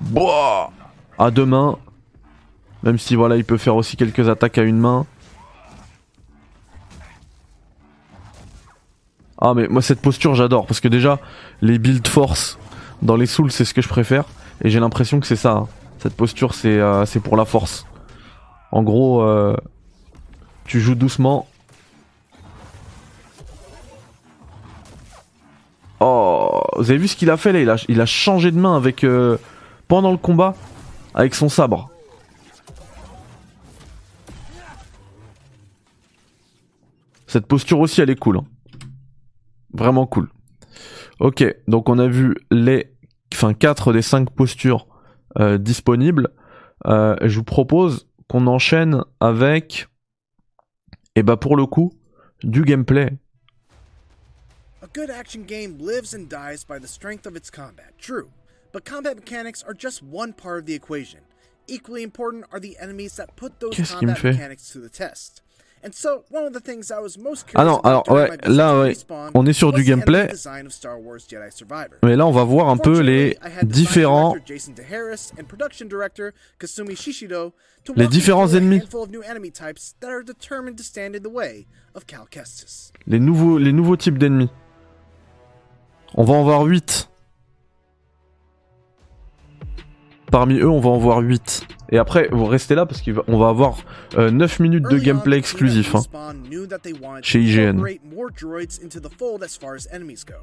Boah 0.00 0.70
à 1.18 1.30
deux 1.30 1.44
mains. 1.44 1.76
Même 2.84 2.96
si 2.96 3.16
voilà, 3.16 3.36
il 3.36 3.44
peut 3.44 3.58
faire 3.58 3.74
aussi 3.74 3.96
quelques 3.96 4.28
attaques 4.28 4.56
à 4.56 4.62
une 4.62 4.78
main. 4.78 5.04
Ah 9.40 9.52
mais 9.54 9.68
moi 9.68 9.82
cette 9.82 10.00
posture 10.00 10.34
j'adore 10.34 10.66
parce 10.66 10.80
que 10.80 10.88
déjà 10.88 11.18
les 11.60 11.78
build 11.78 12.06
force 12.08 12.58
dans 13.02 13.14
les 13.14 13.26
souls 13.26 13.52
c'est 13.52 13.64
ce 13.64 13.72
que 13.72 13.82
je 13.82 13.88
préfère 13.88 14.24
et 14.64 14.70
j'ai 14.70 14.80
l'impression 14.80 15.20
que 15.20 15.26
c'est 15.26 15.36
ça. 15.36 15.52
hein. 15.52 15.68
Cette 15.98 16.14
posture 16.16 16.54
c'est 16.54 16.78
euh, 16.78 17.04
c'est 17.06 17.20
pour 17.20 17.36
la 17.36 17.44
force. 17.44 17.86
En 18.72 18.82
gros 18.82 19.22
euh, 19.22 19.56
tu 20.64 20.80
joues 20.80 20.94
doucement. 20.94 21.46
Oh, 26.00 26.62
vous 26.76 26.90
avez 26.90 26.98
vu 26.98 27.08
ce 27.08 27.16
qu'il 27.16 27.30
a 27.30 27.36
fait 27.36 27.52
là? 27.52 27.60
Il 27.60 27.70
a, 27.70 27.76
il 27.88 28.00
a 28.00 28.06
changé 28.06 28.52
de 28.52 28.58
main 28.58 28.76
avec 28.76 29.02
euh, 29.02 29.36
pendant 29.88 30.12
le 30.12 30.16
combat 30.18 30.54
avec 31.14 31.34
son 31.34 31.48
sabre. 31.48 31.90
Cette 37.26 37.46
posture 37.46 37.80
aussi 37.80 38.00
elle 38.00 38.10
est 38.10 38.18
cool. 38.18 38.38
hein. 38.38 38.44
Vraiment 39.74 40.06
cool. 40.06 40.30
Ok, 41.20 41.44
donc 41.66 41.88
on 41.88 41.98
a 41.98 42.06
vu 42.06 42.36
les 42.50 42.92
enfin 43.34 43.52
4 43.52 43.92
des 43.92 44.02
5 44.02 44.30
postures 44.30 44.86
euh, 45.38 45.58
disponibles. 45.58 46.28
Euh, 46.86 47.16
je 47.22 47.36
vous 47.36 47.44
propose 47.44 48.08
qu'on 48.28 48.46
enchaîne 48.46 49.02
avec 49.20 49.88
et 51.16 51.22
bah 51.22 51.36
pour 51.36 51.56
le 51.56 51.66
coup 51.66 51.92
du 52.42 52.62
gameplay. 52.62 53.18
good 54.94 55.10
action 55.10 55.42
game 55.42 55.78
lives 55.78 56.14
and 56.14 56.28
dies 56.28 56.64
by 56.64 56.78
the 56.78 56.88
strength 56.88 57.26
of 57.26 57.36
its 57.36 57.50
combat, 57.50 57.92
true, 57.98 58.30
but 58.72 58.84
combat 58.84 59.16
mechanics 59.16 59.62
are 59.62 59.74
just 59.74 60.02
one 60.02 60.32
part 60.32 60.60
of 60.60 60.66
the 60.66 60.74
equation. 60.74 61.20
Equally 61.66 62.02
important 62.02 62.46
are 62.52 62.60
the 62.60 62.76
enemies 62.80 63.16
that 63.16 63.36
put 63.36 63.60
those 63.60 63.76
combat 63.90 64.18
fait? 64.18 64.32
mechanics 64.32 64.70
to 64.72 64.78
the 64.78 64.88
test. 64.88 65.42
And 65.84 65.92
so, 65.92 66.24
one 66.30 66.44
of 66.44 66.52
the 66.52 66.60
things 66.60 66.90
I 66.90 67.00
was 67.00 67.16
most 67.16 67.46
Ah 67.54 67.64
non, 67.64 67.76
about 67.78 67.88
alors 67.88 68.10
ouais, 68.10 68.36
là 68.46 68.80
ouais, 68.80 68.96
on 69.34 69.46
est 69.46 69.52
sur 69.52 69.72
du 69.72 69.84
gameplay. 69.84 70.28
Mais 72.02 72.16
là, 72.16 72.26
on 72.26 72.32
va 72.32 72.42
voir 72.44 72.68
un 72.68 72.76
peu 72.76 73.00
les 73.00 73.38
différents, 73.62 74.32
director 74.32 74.56
Jason 74.56 74.72
DeHarris 74.72 75.32
and 75.38 75.44
production 75.44 75.86
director 75.86 76.32
Kasumi 76.58 76.96
Shishido 76.96 77.52
to 77.84 77.92
Les 77.94 78.08
différents 78.08 78.52
ennemis. 78.54 78.82
les 83.06 83.20
nouveaux, 83.20 83.58
les 83.58 83.72
nouveaux 83.72 83.96
types 83.96 84.18
d'ennemis. 84.18 84.50
On 86.14 86.24
va 86.24 86.34
en 86.34 86.42
voir 86.42 86.62
8. 86.62 87.08
Parmi 90.30 90.58
eux, 90.58 90.68
on 90.68 90.80
va 90.80 90.90
en 90.90 90.98
voir 90.98 91.20
8. 91.20 91.66
Et 91.90 91.96
après, 91.98 92.28
vous 92.30 92.44
restez 92.44 92.74
là 92.74 92.84
parce 92.84 93.00
qu'on 93.00 93.38
va 93.38 93.48
avoir 93.48 93.78
euh, 94.18 94.30
9 94.30 94.60
minutes 94.60 94.84
de 94.90 94.98
gameplay 94.98 95.38
exclusif. 95.38 95.94
hein. 95.94 96.02
Chez 97.22 97.40
IGN. 97.40 97.78
incorporate 97.78 98.04
more 98.04 98.28
droids 98.30 98.78
into 98.82 99.00
the 99.00 99.08
fold 99.18 99.42
as 99.42 99.56
far 99.56 99.74
as 99.74 99.86
enemies 99.90 100.24
go. 100.24 100.34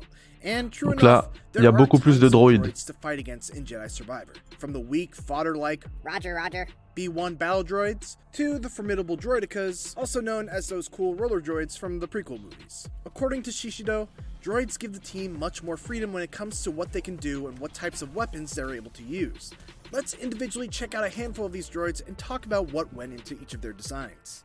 And 0.43 0.69
true 0.71 0.89
Donc 0.89 1.01
là, 1.03 1.29
enough, 1.31 1.55
il 1.57 1.63
y 1.63 1.67
a 1.67 1.71
beaucoup 1.71 1.99
plus 1.99 2.19
de 2.19 2.27
droïdes. 2.29 2.85
to 2.85 2.93
fight 3.01 3.19
against 3.19 3.55
in 3.55 3.63
Jedi 3.63 3.87
Survivor. 3.89 4.33
From 4.57 4.73
the 4.73 4.79
weak, 4.79 5.15
fodder-like 5.15 5.85
Roger, 6.03 6.35
Roger. 6.35 6.67
B1 6.95 7.37
battle 7.37 7.61
droids 7.61 8.15
to 8.31 8.57
the 8.57 8.69
formidable 8.69 9.17
droidicas, 9.17 9.93
also 9.97 10.21
known 10.21 10.47
as 10.47 10.67
those 10.69 10.87
cool 10.87 11.13
roller 11.13 11.41
droids 11.41 11.77
from 11.77 11.99
the 11.99 12.07
prequel 12.07 12.41
movies. 12.41 12.87
According 13.05 13.43
to 13.43 13.51
Shishido, 13.51 14.07
droids 14.41 14.79
give 14.79 14.93
the 14.93 14.99
team 15.01 15.37
much 15.37 15.61
more 15.61 15.75
freedom 15.75 16.13
when 16.13 16.23
it 16.23 16.31
comes 16.31 16.63
to 16.63 16.71
what 16.71 16.93
they 16.93 17.01
can 17.01 17.17
do 17.17 17.47
and 17.47 17.59
what 17.59 17.73
types 17.73 18.01
of 18.01 18.15
weapons 18.15 18.53
they're 18.55 18.73
able 18.73 18.91
to 18.91 19.03
use. 19.03 19.51
Let's 19.91 20.13
individually 20.15 20.67
check 20.67 20.95
out 20.95 21.03
a 21.03 21.09
handful 21.09 21.45
of 21.45 21.51
these 21.51 21.69
droids 21.69 22.05
and 22.05 22.17
talk 22.17 22.45
about 22.45 22.71
what 22.71 22.93
went 22.93 23.13
into 23.13 23.39
each 23.41 23.53
of 23.53 23.61
their 23.61 23.73
designs. 23.73 24.43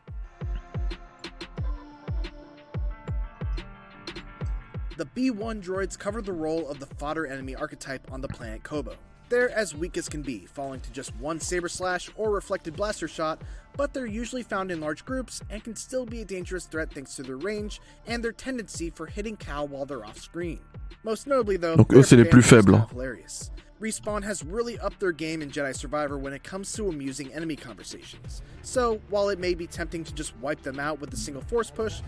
The 4.97 5.05
B1 5.05 5.63
droids 5.63 5.97
cover 5.97 6.21
the 6.21 6.33
role 6.33 6.69
of 6.69 6.79
the 6.79 6.85
fodder 6.85 7.25
enemy 7.25 7.55
archetype 7.55 8.11
on 8.11 8.21
the 8.21 8.27
planet 8.27 8.63
Kobo. 8.63 8.95
They're 9.29 9.49
as 9.49 9.73
weak 9.73 9.97
as 9.97 10.09
can 10.09 10.21
be, 10.21 10.45
falling 10.45 10.81
to 10.81 10.91
just 10.91 11.15
one 11.15 11.39
saber 11.39 11.69
slash 11.69 12.09
or 12.17 12.29
reflected 12.31 12.75
blaster 12.75 13.07
shot, 13.07 13.41
but 13.77 13.93
they're 13.93 14.05
usually 14.05 14.43
found 14.43 14.69
in 14.69 14.81
large 14.81 15.05
groups 15.05 15.41
and 15.49 15.63
can 15.63 15.75
still 15.75 16.05
be 16.05 16.21
a 16.21 16.25
dangerous 16.25 16.65
threat 16.65 16.93
thanks 16.93 17.15
to 17.15 17.23
their 17.23 17.37
range 17.37 17.79
and 18.05 18.21
their 18.21 18.33
tendency 18.33 18.89
for 18.89 19.05
hitting 19.07 19.37
Cal 19.37 19.67
while 19.67 19.85
they're 19.85 20.05
off 20.05 20.19
screen. 20.19 20.59
Most 21.03 21.25
notably, 21.27 21.55
though, 21.55 21.77
Donc 21.77 21.93
eux, 21.93 22.03
c'est 22.03 22.17
les 22.17 22.25
plus 22.25 22.43
faibles. 22.43 22.87
hilarious. 22.91 23.49
Respawn 23.81 24.23
has 24.23 24.43
really 24.43 24.77
upped 24.77 24.99
their 24.99 25.11
game 25.11 25.41
in 25.41 25.49
Jedi 25.49 25.75
Survivor 25.75 26.17
when 26.19 26.33
it 26.33 26.43
comes 26.43 26.71
to 26.73 26.87
amusing 26.87 27.33
enemy 27.33 27.55
conversations. 27.55 28.43
So, 28.61 29.01
while 29.09 29.29
it 29.29 29.39
may 29.39 29.55
be 29.55 29.65
tempting 29.65 30.03
to 30.03 30.13
just 30.13 30.37
wipe 30.39 30.61
them 30.61 30.79
out 30.79 31.01
with 31.01 31.11
a 31.13 31.17
single 31.17 31.41
force 31.41 31.71
push, 31.71 32.01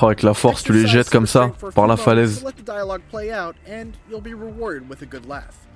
Oh, 0.00 0.06
avec 0.06 0.22
la 0.22 0.32
force, 0.32 0.62
tu 0.62 0.72
les 0.72 0.86
jettes 0.86 1.10
comme 1.10 1.26
ça, 1.26 1.52
par 1.74 1.86
la 1.86 1.96
falaise. 1.96 2.42
Let 2.42 2.52
the 2.52 2.64
dialogue 2.64 3.02
play 3.10 3.30
out 3.30 3.56
and 3.68 3.92
you'll 4.08 4.22
be 4.22 4.32
rewarded 4.32 4.88
with 4.88 5.02
a 5.02 5.06
good 5.06 5.26
laugh. 5.26 5.66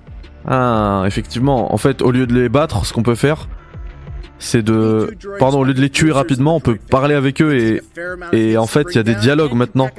Ah, 0.45 1.03
effectivement. 1.05 1.71
En 1.71 1.77
fait, 1.77 2.01
au 2.01 2.11
lieu 2.11 2.25
de 2.25 2.33
les 2.33 2.49
battre, 2.49 2.83
ce 2.85 2.93
qu'on 2.93 3.03
peut 3.03 3.15
faire, 3.15 3.47
c'est 4.39 4.63
de... 4.63 5.15
Pardon, 5.39 5.59
au 5.59 5.63
lieu 5.63 5.73
de 5.73 5.81
les 5.81 5.91
tuer 5.91 6.11
rapidement, 6.11 6.55
on 6.55 6.59
peut 6.59 6.77
parler 6.89 7.13
avec 7.13 7.41
eux 7.41 7.55
et... 7.55 7.81
et 8.31 8.57
en 8.57 8.65
fait, 8.65 8.87
il 8.91 8.95
y 8.95 8.99
a 8.99 9.03
des 9.03 9.15
dialogues 9.15 9.53
maintenant. 9.53 9.89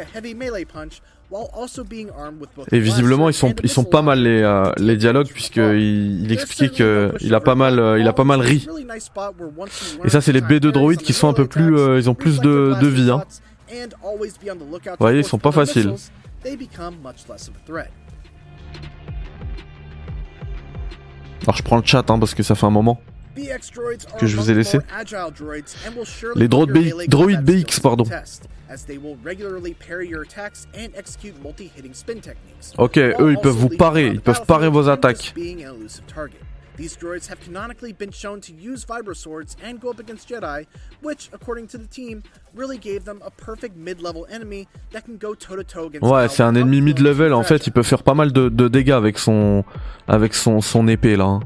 Et 2.73 2.81
visiblement, 2.81 3.29
ils 3.29 3.35
sont, 3.35 3.55
ils 3.63 3.69
sont 3.69 3.85
pas 3.85 4.01
mal 4.03 4.23
les, 4.23 4.43
euh, 4.43 4.73
les 4.79 4.97
dialogues 4.97 5.29
puisqu'il 5.29 6.25
il 6.25 6.33
expliquait 6.33 6.71
que 6.71 7.13
il 7.21 7.35
a 7.35 7.41
pas 7.41 7.55
mal, 7.55 7.79
euh, 7.79 7.99
il 7.99 8.09
a 8.09 8.13
pas 8.15 8.25
mal 8.25 8.41
ri. 8.41 8.67
Et 10.05 10.09
ça, 10.09 10.21
c'est 10.21 10.33
les 10.33 10.41
B2 10.41 10.71
droïdes 10.71 11.03
qui 11.03 11.13
sont 11.13 11.29
un 11.29 11.35
peu 11.35 11.47
plus, 11.47 11.77
euh, 11.77 11.99
ils 11.99 12.09
ont 12.09 12.15
plus 12.15 12.41
de, 12.41 12.75
de 12.81 12.87
vie. 12.87 13.11
Hein. 13.11 13.25
Vous 13.71 14.97
voyez, 14.99 15.19
ils 15.19 15.25
sont 15.25 15.39
pas 15.39 15.53
faciles. 15.53 15.95
Alors, 21.43 21.57
je 21.57 21.63
prends 21.63 21.77
le 21.77 21.85
chat 21.85 22.11
hein, 22.11 22.19
parce 22.19 22.35
que 22.35 22.43
ça 22.43 22.55
fait 22.55 22.67
un 22.67 22.71
moment. 22.71 23.01
Que 24.19 24.27
je 24.27 24.37
vous 24.37 24.51
ai 24.51 24.55
laissé. 24.55 24.79
Les 26.37 26.49
droïdes 26.49 26.73
BX 26.73 27.09
droïdes 27.09 27.45
BX, 27.45 27.81
pardon. 27.81 28.05
Ok, 32.79 32.99
eux, 32.99 33.33
ils 33.33 33.39
peuvent 33.39 33.57
vous 33.57 33.69
parer, 33.69 34.07
ils 34.09 34.21
peuvent 34.21 34.45
parer 34.47 34.69
vos 34.69 34.89
attaques. 34.89 35.35
These 36.79 36.97
droids 36.97 37.27
have 37.27 37.41
canonically 37.41 37.93
been 37.93 38.13
shown 38.13 38.41
to 38.43 38.53
use 38.53 38.85
vibro 38.85 39.13
swords 39.13 39.57
and 39.65 39.81
go 39.81 39.91
up 39.91 39.99
against 39.99 40.29
Jedi, 40.29 40.65
which, 41.03 41.29
according 41.33 41.67
to 41.71 41.77
the 41.77 41.89
team, 41.89 42.23
really 42.55 42.79
gave 42.79 43.05
them 43.05 43.21
a 43.27 43.31
perfect 43.31 43.77
mid-level 43.77 44.29
enemy 44.31 44.69
that 44.93 45.01
can 45.05 45.17
go 45.19 45.35
toe-to-toe 45.35 45.87
against 45.89 46.05
Ouais, 46.05 46.29
c'est 46.29 46.45
un 46.45 46.55
ennemi 46.55 46.81
mid-level, 46.81 47.33
en 47.33 47.43
fait, 47.43 47.67
il 47.67 47.73
peut 47.73 47.83
faire 47.83 48.05
pas 48.05 48.15
mal 48.15 48.33
de, 48.33 48.49
de 48.49 48.69
dégâts 48.69 48.93
avec 48.93 49.19
son, 49.19 49.65
avec 50.07 50.35
son, 50.35 50.61
son 50.61 50.87
épée 50.87 51.17
là. 51.17 51.41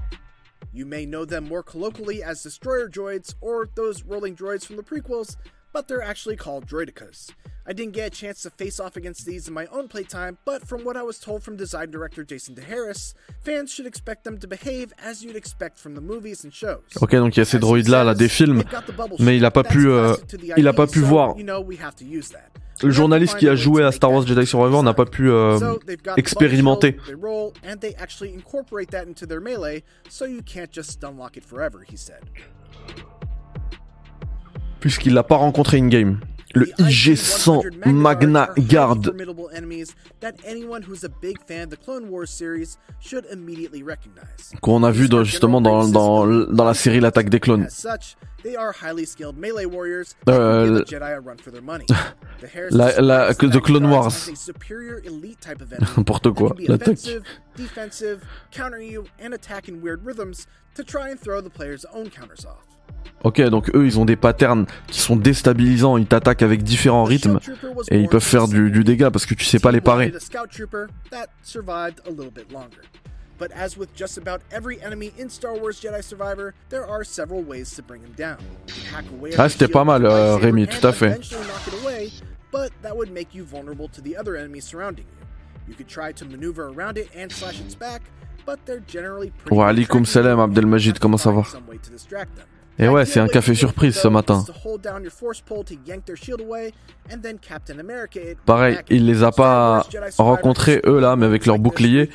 You 0.74 0.86
may 0.86 1.04
know 1.04 1.26
them 1.26 1.48
more 1.48 1.62
colloquially 1.62 2.22
as 2.22 2.42
destroyer 2.42 2.88
droids 2.88 3.34
or 3.42 3.68
those 3.74 4.02
rolling 4.04 4.34
droids 4.34 4.64
from 4.64 4.76
the 4.76 4.82
prequels, 4.82 5.36
but 5.72 5.86
they're 5.86 6.02
actually 6.02 6.36
called 6.36 6.66
droidicas. 6.66 7.30
I 7.66 7.74
didn't 7.74 7.92
get 7.92 8.06
a 8.06 8.10
chance 8.10 8.42
to 8.42 8.50
face 8.50 8.80
off 8.80 8.96
against 8.96 9.26
these 9.26 9.46
in 9.48 9.54
my 9.54 9.66
own 9.66 9.86
playtime, 9.86 10.38
but 10.46 10.66
from 10.66 10.82
what 10.82 10.96
I 10.96 11.02
was 11.02 11.18
told 11.18 11.42
from 11.42 11.56
design 11.56 11.90
director 11.90 12.24
Jason 12.24 12.54
DeHarris, 12.54 13.12
fans 13.44 13.70
should 13.70 13.86
expect 13.86 14.24
them 14.24 14.38
to 14.38 14.48
behave 14.48 14.92
as 14.98 15.22
you'd 15.22 15.36
expect 15.36 15.78
from 15.78 15.94
the 15.94 16.00
movies 16.00 16.42
and 16.42 16.52
shows. 16.52 16.80
Ok, 17.00 17.12
donc 17.12 17.36
il 17.36 17.40
y 17.40 17.42
a 17.42 17.44
ces 17.44 17.58
droïdes 17.58 17.88
là, 17.88 18.02
là, 18.02 18.14
des 18.14 18.28
films, 18.28 18.64
mais 19.20 19.36
il 19.36 19.44
a 19.44 19.50
pas 19.50 19.62
pu, 19.64 19.88
euh, 19.88 20.16
il 20.56 20.66
a 20.66 20.72
pas 20.72 20.86
pu 20.86 21.00
voir. 21.00 21.36
Le 22.82 22.90
journaliste 22.90 23.36
qui 23.36 23.48
a 23.48 23.54
joué 23.54 23.84
à 23.84 23.92
Star 23.92 24.12
Wars 24.12 24.26
Jedi 24.26 24.46
Survivor 24.46 24.82
n'a 24.82 24.94
pas 24.94 25.04
pu 25.04 25.30
euh, 25.30 25.58
expérimenter. 26.16 26.96
Puisqu'il 34.80 35.14
l'a 35.14 35.22
pas 35.22 35.36
rencontré 35.36 35.78
in-game. 35.78 36.18
Le 36.54 36.66
IG-100 36.78 37.62
Magna 37.92 38.50
Guard. 38.58 38.98
Qu'on 44.60 44.82
a 44.82 44.90
vu 44.90 45.08
dans- 45.08 45.24
justement 45.24 45.60
dans, 45.60 45.88
dans, 45.88 46.26
dans 46.26 46.64
la 46.64 46.74
série 46.74 47.00
L'attaque 47.00 47.28
des 47.30 47.40
clones. 47.40 47.66
Euh, 50.28 50.82
la, 52.70 53.00
la, 53.00 53.34
The 53.34 53.60
Clone 53.60 53.86
Wars. 53.86 54.12
N'importe 55.96 56.30
quoi. 56.32 56.54
L'attaque. 56.68 56.98
Ok, 63.24 63.40
donc 63.42 63.70
eux, 63.74 63.86
ils 63.86 63.98
ont 63.98 64.04
des 64.04 64.16
patterns 64.16 64.66
qui 64.88 65.00
sont 65.00 65.16
déstabilisants. 65.16 65.96
Ils 65.96 66.06
t'attaquent 66.06 66.42
avec 66.42 66.62
différents 66.62 67.04
rythmes 67.04 67.38
et 67.90 68.00
ils 68.00 68.08
peuvent 68.08 68.22
faire 68.22 68.48
du, 68.48 68.70
du 68.70 68.82
dégât 68.84 69.10
parce 69.10 69.26
que 69.26 69.34
tu 69.34 69.44
sais 69.44 69.60
pas 69.60 69.70
les 69.72 69.80
parer. 69.80 70.12
But 73.38 73.50
as 73.56 73.76
with 73.76 73.88
just 73.96 74.18
about 74.18 74.40
every 74.52 74.80
enemy 74.84 75.12
in 75.18 75.28
Star 75.28 75.54
Wars 75.58 75.80
Jedi 75.80 76.00
Survivor, 76.02 76.54
there 76.68 76.86
are 76.86 77.02
several 77.02 77.42
ways 77.42 77.74
to 77.74 77.82
bring 77.82 78.00
him 78.02 78.12
down. 78.16 78.36
Hack 78.92 79.04
away 79.18 79.32
Ah, 79.36 79.48
c'était 79.48 79.66
pas 79.66 79.82
mal, 79.82 80.04
euh, 80.06 80.36
Rémi, 80.36 80.68
tout 80.68 80.86
à 80.86 80.92
fait. 80.92 81.18
away, 81.82 82.12
but 82.52 82.70
that 82.82 82.94
would 82.96 83.10
make 83.10 83.34
you 83.34 83.44
vulnerable 83.44 83.88
to 83.88 84.00
the 84.00 84.16
other 84.16 84.36
enemies 84.36 84.64
surrounding 84.64 85.06
you. 85.06 85.26
You 85.66 85.74
could 85.74 85.88
try 85.88 86.12
to 86.12 86.24
maneuver 86.24 86.68
around 86.68 86.98
it 86.98 87.08
and 87.16 87.32
slash 87.32 87.58
its 87.60 87.74
back, 87.74 88.02
but 88.46 88.60
they're 88.64 88.84
generally 88.86 89.32
pretty 89.32 89.56
Wa 89.56 89.72
alaikum 89.72 90.06
salam, 90.06 90.38
Abdelmajid, 90.38 91.00
comment 91.00 91.18
ça 91.18 91.32
va? 91.32 91.42
Et 92.78 92.88
ouais, 92.88 93.04
c'est 93.04 93.20
un 93.20 93.28
café 93.28 93.54
surprise 93.54 93.96
ce 93.96 94.08
matin. 94.08 94.44
Pareil, 98.46 98.78
il 98.88 99.06
les 99.06 99.22
a 99.22 99.30
pas 99.30 99.86
rencontrés 100.18 100.80
eux 100.86 100.98
là, 100.98 101.16
mais 101.16 101.26
avec 101.26 101.46
leur 101.46 101.58
bouclier, 101.58 102.10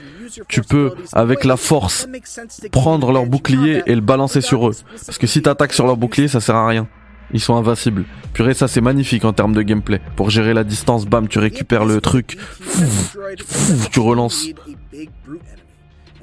tu 0.48 0.62
peux, 0.62 0.94
avec 1.14 1.46
la 1.46 1.58
force, 1.58 2.08
prendre 2.72 3.12
leur 3.12 3.28
bouclier 3.28 3.84
et 3.86 3.96
le 3.96 4.02
balancer 4.02 4.42
sur 4.42 4.68
eux. 4.68 4.76
Parce 5.06 5.18
que 5.18 5.28
si 5.28 5.42
t'attaques 5.42 5.74
sur 5.74 5.86
leur 5.86 5.98
bouclier, 5.98 6.28
ça 6.28 6.40
sert 6.40 6.56
à 6.56 6.68
rien. 6.68 6.88
Ils 7.34 7.42
sont 7.42 7.56
invincibles. 7.56 8.06
Purée, 8.34 8.54
ça 8.54 8.68
c'est 8.68 8.82
magnifique 8.82 9.26
en 9.26 9.34
termes 9.34 9.54
de 9.54 9.62
gameplay. 9.62 10.02
Pour 10.16 10.30
gérer 10.30 10.54
la 10.54 10.64
distance, 10.64 11.06
bam, 11.06 11.28
tu 11.28 11.40
récupères 11.40 11.86
le 11.86 12.00
truc. 12.02 12.38
Fouf, 12.40 13.18
fouf, 13.46 13.90
tu 13.90 14.00
relances. 14.00 14.48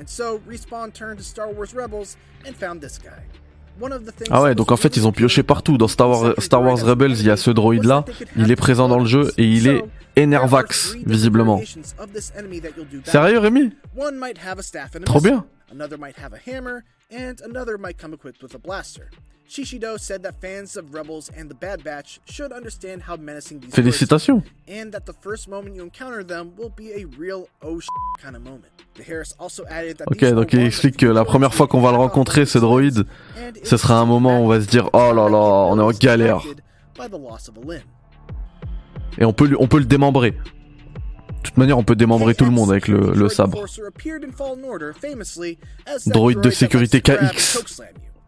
And 0.01 0.07
so 0.07 0.41
Respawn 0.49 0.91
turned 0.93 1.19
to 1.19 1.25
Star 1.25 1.53
Wars 1.55 1.75
Rebels 1.75 2.17
and 2.47 2.55
found 2.55 2.81
this 2.81 2.99
guy. 2.99 3.23
Ah 4.31 4.43
ouais, 4.43 4.55
donc 4.55 4.71
en 4.73 4.77
fait 4.77 4.97
ils 4.97 5.07
ont 5.07 5.13
pioché 5.13 5.43
partout. 5.43 5.77
Dans 5.79 5.89
Star 5.89 6.09
Wars, 6.11 6.79
Rebels, 6.83 7.13
il 7.13 7.27
y 7.27 7.31
a 7.31 7.37
ce 7.37 7.51
droïde 7.51 7.85
là, 7.85 8.05
il 8.37 8.51
est 8.51 8.57
présent 8.57 8.89
dans 8.89 8.99
le 8.99 9.07
jeu 9.07 9.33
et 9.39 9.45
il 9.45 9.67
est 9.69 9.83
Enervax, 10.17 10.95
visiblement. 11.05 11.61
Sérieux 13.05 13.39
Rémi? 13.39 13.73
Trop 15.05 15.21
bien 15.21 15.45
Shishido 19.49 19.99
said 19.99 20.23
that 20.23 20.33
fans 20.41 20.77
of 20.77 20.95
Rebels 20.95 21.31
and 21.37 21.49
the 21.51 21.55
Bad 21.55 21.85
Batch 21.85 22.19
should 22.25 22.51
understand 22.53 23.03
how 23.07 23.17
menacing 23.17 23.61
these 23.61 23.73
Félicitations 23.75 24.43
and 24.67 24.91
that 24.93 25.05
the 25.05 25.13
first 25.13 25.49
moment 25.49 25.77
you 25.77 25.83
encounter 25.83 26.25
them 26.25 26.53
will 26.57 26.71
be 26.75 26.93
a 26.93 27.05
real 27.19 27.47
oh 27.63 27.79
kind 28.23 28.35
of 28.37 28.43
moment. 28.43 28.71
Ok, 30.07 30.25
donc 30.35 30.53
il 30.53 30.61
explique 30.61 30.97
que 30.97 31.07
la 31.07 31.25
première 31.25 31.53
fois 31.53 31.67
qu'on 31.67 31.81
va 31.81 31.91
le 31.91 31.99
rencontrer, 31.99 32.47
ce 32.47 32.59
droïde, 32.59 33.05
ce 33.65 33.77
sera 33.77 33.99
un 33.99 34.07
moment 34.07 34.41
où 34.41 34.45
on 34.45 34.49
va 34.49 34.61
se 34.61 34.67
dire 34.67 34.89
oh 34.93 35.13
là 35.13 35.29
là, 35.29 35.37
on 35.37 35.79
est 35.79 35.83
en 35.83 35.91
galère. 35.91 36.41
Et 39.19 39.25
on 39.25 39.33
peut, 39.33 39.47
lui- 39.47 39.57
on 39.59 39.67
peut 39.69 39.79
le 39.79 39.85
démembrer. 39.85 40.31
De 40.33 40.37
toute 41.43 41.57
manière, 41.57 41.77
on 41.77 41.85
peut 41.85 41.97
démembrer 41.97 42.35
tout 42.35 42.45
le 42.45 42.51
monde 42.51 42.71
avec 42.71 42.89
le, 42.89 43.13
le 43.13 43.29
sabre. 43.29 43.65
Droïde 46.07 46.41
de 46.41 46.51
sécurité 46.51 47.01
KX. 47.03 47.59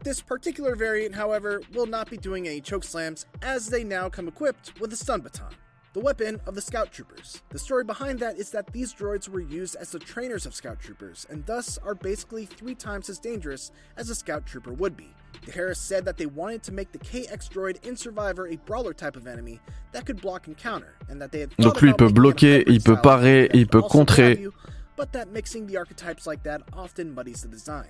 This 0.06 0.20
particular 0.20 0.76
variant, 0.76 1.16
however, 1.16 1.60
will 1.74 1.86
not 1.86 2.08
be 2.08 2.16
doing 2.16 2.46
any 2.46 2.60
chokeslams, 2.60 3.24
as 3.42 3.66
they 3.66 3.82
now 3.82 4.08
come 4.08 4.28
equipped 4.28 4.80
with 4.80 4.92
a 4.92 4.96
stun 4.96 5.20
baton, 5.20 5.52
the 5.94 5.98
weapon 5.98 6.40
of 6.46 6.54
the 6.54 6.60
Scout 6.60 6.92
Troopers. 6.92 7.42
The 7.48 7.58
story 7.58 7.82
behind 7.82 8.20
that 8.20 8.38
is 8.38 8.50
that 8.50 8.72
these 8.72 8.94
droids 8.94 9.28
were 9.28 9.40
used 9.40 9.74
as 9.74 9.90
the 9.90 9.98
trainers 9.98 10.46
of 10.46 10.54
Scout 10.54 10.78
Troopers, 10.78 11.26
and 11.28 11.44
thus 11.44 11.76
are 11.78 11.96
basically 11.96 12.46
three 12.46 12.76
times 12.76 13.08
as 13.08 13.18
dangerous 13.18 13.72
as 13.96 14.08
a 14.08 14.14
Scout 14.14 14.46
Trooper 14.46 14.72
would 14.74 14.96
be. 14.96 15.12
The 15.44 15.50
Harris 15.50 15.80
said 15.80 16.04
that 16.04 16.18
they 16.18 16.26
wanted 16.26 16.62
to 16.62 16.72
make 16.72 16.92
the 16.92 16.98
KX 17.00 17.48
droid 17.50 17.84
in 17.84 17.96
Survivor 17.96 18.46
a 18.46 18.58
brawler 18.58 18.94
type 18.94 19.16
of 19.16 19.26
enemy 19.26 19.58
that 19.90 20.06
could 20.06 20.20
block 20.20 20.46
and 20.46 20.56
counter, 20.56 20.94
and 21.08 21.20
that 21.20 21.32
they 21.32 21.40
had 21.40 21.50
Donc 21.56 21.82
lui, 21.82 21.90
il 21.90 21.96
peut 21.96 22.04
making 22.04 22.06
it 22.06 22.10
a 22.10 22.20
bloquer, 22.20 22.64
il 22.68 22.80
peut 22.80 23.02
parer, 23.02 23.50
il 23.54 23.66
peut 23.66 23.82
contrer. 23.82 24.38
you, 24.38 24.54
but 24.94 25.10
that 25.10 25.32
mixing 25.32 25.66
the 25.66 25.76
archetypes 25.76 26.28
like 26.28 26.44
that 26.44 26.62
often 26.72 27.12
muddies 27.12 27.42
the 27.42 27.48
design. 27.48 27.88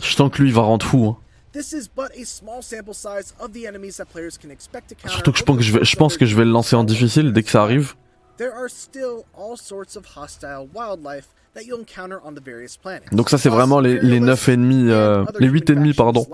Je 0.00 0.16
sens 0.16 0.32
que 0.32 0.40
lui, 0.40 0.48
il 0.48 0.54
va 0.54 0.62
rendre 0.62 0.86
fou. 0.86 1.04
hein. 1.10 1.18
This 1.52 1.74
is 1.74 1.86
but 1.94 2.12
a 2.18 2.24
small 2.24 2.62
sample 2.62 2.94
size 2.94 3.34
of 3.38 3.52
the 3.52 3.66
enemies 3.66 3.98
that 3.98 4.06
players 4.06 4.38
can 4.38 4.50
expect 4.50 4.88
to 4.88 4.94
counter 4.94 5.14
Surtout 5.16 5.32
que 5.32 5.38
je 5.38 5.44
pense 5.44 5.56
que 5.58 5.62
je 5.62 5.78
vais, 5.78 5.84
je 5.84 5.96
pense 5.96 6.16
que 6.16 6.24
je 6.24 6.34
vais 6.34 6.46
le 6.46 6.50
lancer 6.50 6.76
en 6.76 6.84
difficile 6.84 7.34
dès 7.34 7.42
que 7.42 7.50
ça 7.50 7.62
arrive. 7.62 7.94
There 8.38 8.52
are 8.54 8.70
still 8.70 9.24
all 9.36 9.58
sorts 9.58 9.94
of 9.94 10.06
hostile 10.16 10.66
wildlife 10.74 11.26
that 11.54 11.64
you'll 11.64 11.80
encounter 11.80 12.16
on 12.24 12.32
the 12.32 12.42
various 12.42 12.78
planets. 12.80 13.04
Donc 13.12 13.28
ça, 13.28 13.36
c'est 13.36 13.50
vraiment 13.50 13.80
les, 13.80 14.00
les 14.00 14.18
9 14.18 14.48
ennemis, 14.48 14.90
euh, 14.90 15.24
les 15.38 15.48
8 15.48 15.68
ennemis, 15.70 15.92
pardon, 15.92 16.26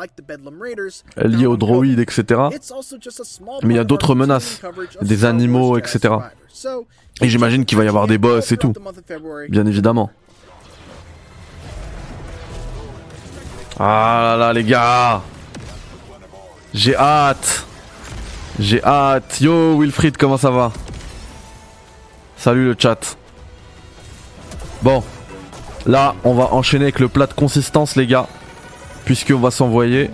Raiders, 0.60 1.02
liés 1.16 1.46
aux 1.46 1.56
droïdes, 1.56 1.98
etc. 1.98 2.40
Mais 3.64 3.74
il 3.74 3.76
y 3.76 3.80
a 3.80 3.84
d'autres 3.84 4.14
menaces, 4.14 4.60
des 5.02 5.24
animaux, 5.24 5.76
etc. 5.78 6.14
Et 7.20 7.28
j'imagine 7.28 7.64
qu'il 7.64 7.76
va 7.76 7.84
y 7.84 7.88
avoir 7.88 8.06
des 8.06 8.18
boss 8.18 8.52
et 8.52 8.56
tout. 8.56 8.72
Bien 9.48 9.66
évidemment. 9.66 10.10
Ah 13.80 14.20
là 14.22 14.36
là, 14.36 14.52
les 14.52 14.64
gars 14.64 15.22
J'ai 16.74 16.96
hâte 16.96 17.64
J'ai 18.58 18.82
hâte 18.82 19.40
Yo, 19.40 19.78
Wilfried, 19.78 20.16
comment 20.16 20.36
ça 20.36 20.50
va? 20.50 20.72
Salut 22.36 22.66
le 22.66 22.76
chat. 22.76 23.16
Bon. 24.82 25.04
Là, 25.86 26.16
on 26.24 26.34
va 26.34 26.52
enchaîner 26.52 26.86
avec 26.86 26.98
le 26.98 27.08
plat 27.08 27.26
de 27.26 27.34
consistance, 27.34 27.94
les 27.94 28.08
gars. 28.08 28.28
Puisqu'on 29.04 29.38
va 29.38 29.52
s'envoyer 29.52 30.10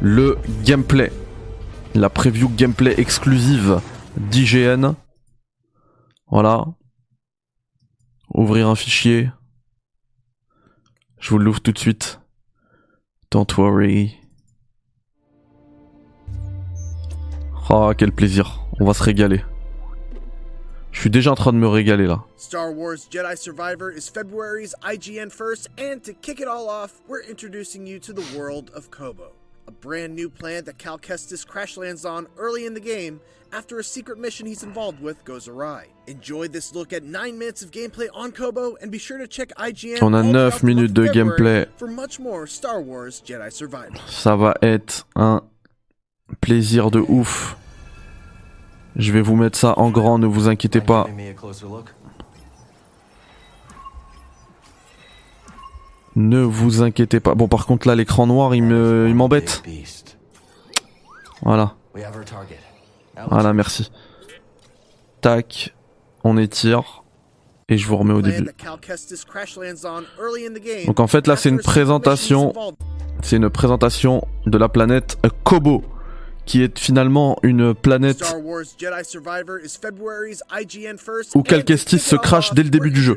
le 0.00 0.38
gameplay. 0.62 1.12
La 1.94 2.08
preview 2.08 2.48
gameplay 2.48 2.94
exclusive 2.98 3.80
d'IGN. 4.16 4.94
Voilà. 6.30 6.66
Ouvrir 8.32 8.68
un 8.68 8.76
fichier. 8.76 9.28
Je 11.18 11.30
vous 11.30 11.38
l'ouvre 11.38 11.60
tout 11.60 11.72
de 11.72 11.78
suite. 11.78 12.19
Don't 13.30 13.56
worry. 13.56 14.18
Oh, 17.70 17.94
quel 17.96 18.10
plaisir. 18.10 18.60
On 18.80 18.84
va 18.84 18.92
se 18.92 19.04
régaler. 19.04 19.44
Je 20.90 20.98
suis 20.98 21.10
déjà 21.10 21.30
en 21.30 21.36
train 21.36 21.52
de 21.52 21.58
me 21.58 21.68
régaler 21.68 22.08
là. 22.08 22.24
Star 22.36 22.72
Wars 22.72 22.96
Jedi 23.08 23.36
Survivor 23.38 23.92
is 23.92 24.08
February's 24.08 24.74
IGN 24.82 25.30
first, 25.30 25.68
and 25.78 26.02
to 26.02 26.12
kick 26.12 26.40
it 26.40 26.48
all 26.48 26.68
off, 26.68 27.00
we're 27.06 27.22
introducing 27.22 27.86
you 27.86 28.00
to 28.00 28.12
the 28.12 28.24
world 28.36 28.72
of 28.74 28.90
Kobo, 28.90 29.30
a 29.68 29.70
brand 29.70 30.16
new 30.16 30.28
planet 30.28 30.64
that 30.64 30.78
Cal 30.78 30.98
Kestis 30.98 31.46
crash 31.46 31.76
lands 31.76 32.04
on 32.04 32.26
early 32.36 32.66
in 32.66 32.74
the 32.74 32.80
game 32.80 33.20
after 33.52 33.78
a 33.78 33.84
secret 33.84 34.18
mission 34.18 34.46
he's 34.46 34.62
involved 34.62 35.00
with 35.00 35.24
goes 35.24 35.48
awry. 35.48 35.86
Enjoy 36.06 36.48
this 36.48 36.74
look 36.74 36.92
at 36.92 37.02
9 37.02 37.38
minutes 37.38 37.62
of 37.62 37.70
gameplay 37.70 38.08
on 38.14 38.32
Kobo, 38.32 38.76
and 38.82 38.90
be 38.90 38.98
sure 38.98 39.18
to 39.18 39.26
check 39.26 39.50
IGN 39.56 40.02
On 40.02 40.14
a 40.14 40.18
all 40.18 40.22
neuf 40.24 40.32
throughout 40.32 40.32
the 40.32 40.42
month 40.42 40.62
minutes 40.62 40.90
of 40.90 40.94
de 40.94 41.08
gameplay. 41.12 41.66
for 41.76 41.88
much 41.88 42.18
more 42.18 42.46
Star 42.46 42.80
Wars 42.80 43.22
Jedi 43.24 43.50
Survivor. 43.52 43.94
Ça 44.08 44.36
va 44.36 44.54
être 44.62 45.06
un 45.16 45.42
plaisir 46.40 46.90
de 46.90 47.00
ouf. 47.00 47.56
Je 48.96 49.12
vais 49.12 49.22
vous 49.22 49.36
mettre 49.36 49.58
ça 49.58 49.78
en 49.78 49.90
grand, 49.90 50.18
ne 50.18 50.26
vous 50.26 50.48
inquiétez 50.48 50.80
pas. 50.80 51.06
Ne 56.16 56.40
vous 56.40 56.82
inquiétez 56.82 57.20
pas. 57.20 57.34
Bon, 57.36 57.46
par 57.46 57.66
contre, 57.66 57.86
là, 57.86 57.94
l'écran 57.94 58.26
noir, 58.26 58.54
il 58.54 58.64
me, 58.64 59.06
il 59.08 59.14
m'embête. 59.14 59.62
Voilà. 61.42 61.76
We 61.94 62.04
have 62.04 62.16
our 62.16 62.24
target. 62.24 62.58
Let's 63.16 63.26
Voilà, 63.28 63.52
merci. 63.52 63.90
Tac. 65.20 65.74
On 66.24 66.36
étire. 66.36 67.02
Et 67.68 67.78
je 67.78 67.86
vous 67.86 67.96
remets 67.96 68.14
au 68.14 68.22
début. 68.22 68.50
Donc 70.86 71.00
en 71.00 71.06
fait, 71.06 71.26
là, 71.26 71.36
c'est 71.36 71.48
une 71.48 71.60
présentation. 71.60 72.52
C'est 73.22 73.36
une 73.36 73.48
présentation 73.48 74.26
de 74.46 74.58
la 74.58 74.68
planète 74.68 75.18
Kobo. 75.44 75.84
Qui 76.50 76.64
est 76.64 76.80
finalement 76.80 77.38
une 77.44 77.74
planète 77.74 78.24
Où 81.36 81.42
Cal 81.44 81.64
Kestis 81.64 81.98
se 82.00 82.16
off, 82.16 82.54
dès 82.54 82.64
le 82.64 82.70
début 82.70 82.90
du 82.90 83.00
jeu. 83.00 83.16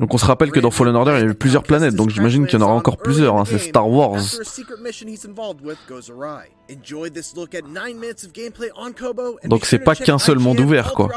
Donc 0.00 0.14
on 0.14 0.16
se 0.16 0.24
rappelle 0.24 0.52
que 0.52 0.60
dans 0.60 0.70
Fallen 0.70 0.96
Order, 0.96 1.10
il 1.16 1.20
y 1.20 1.24
avait 1.24 1.34
plusieurs 1.34 1.64
planètes, 1.64 1.94
donc 1.96 2.08
j'imagine 2.08 2.46
qu'il 2.46 2.58
y 2.58 2.62
en 2.62 2.64
aura 2.64 2.72
encore 2.72 2.96
plusieurs, 2.96 3.36
hein, 3.36 3.44
c'est 3.44 3.58
Star 3.58 3.90
Wars. 3.90 4.16
After 4.16 4.40
a 4.40 4.44
secret 4.44 4.76
mission 4.80 5.06
he's 5.06 5.26
involved 5.26 5.62
with 5.62 5.76
goes 5.86 6.08
awry. 6.10 6.48
Enjoy 6.70 7.10
this 7.10 7.36
look 7.36 7.54
at 7.54 7.68
9 7.68 8.00
minutes 8.00 8.24
of 8.24 8.32
gameplay 8.32 8.70
on 8.74 8.92
Kobo, 8.92 9.36
and 9.44 9.48
Donc 9.50 9.66
c'est 9.66 9.80
pas 9.80 9.94
qu'un 9.94 10.18
seul 10.18 10.38
monde 10.38 10.60
ouvert, 10.60 10.94
quoi. 10.94 11.10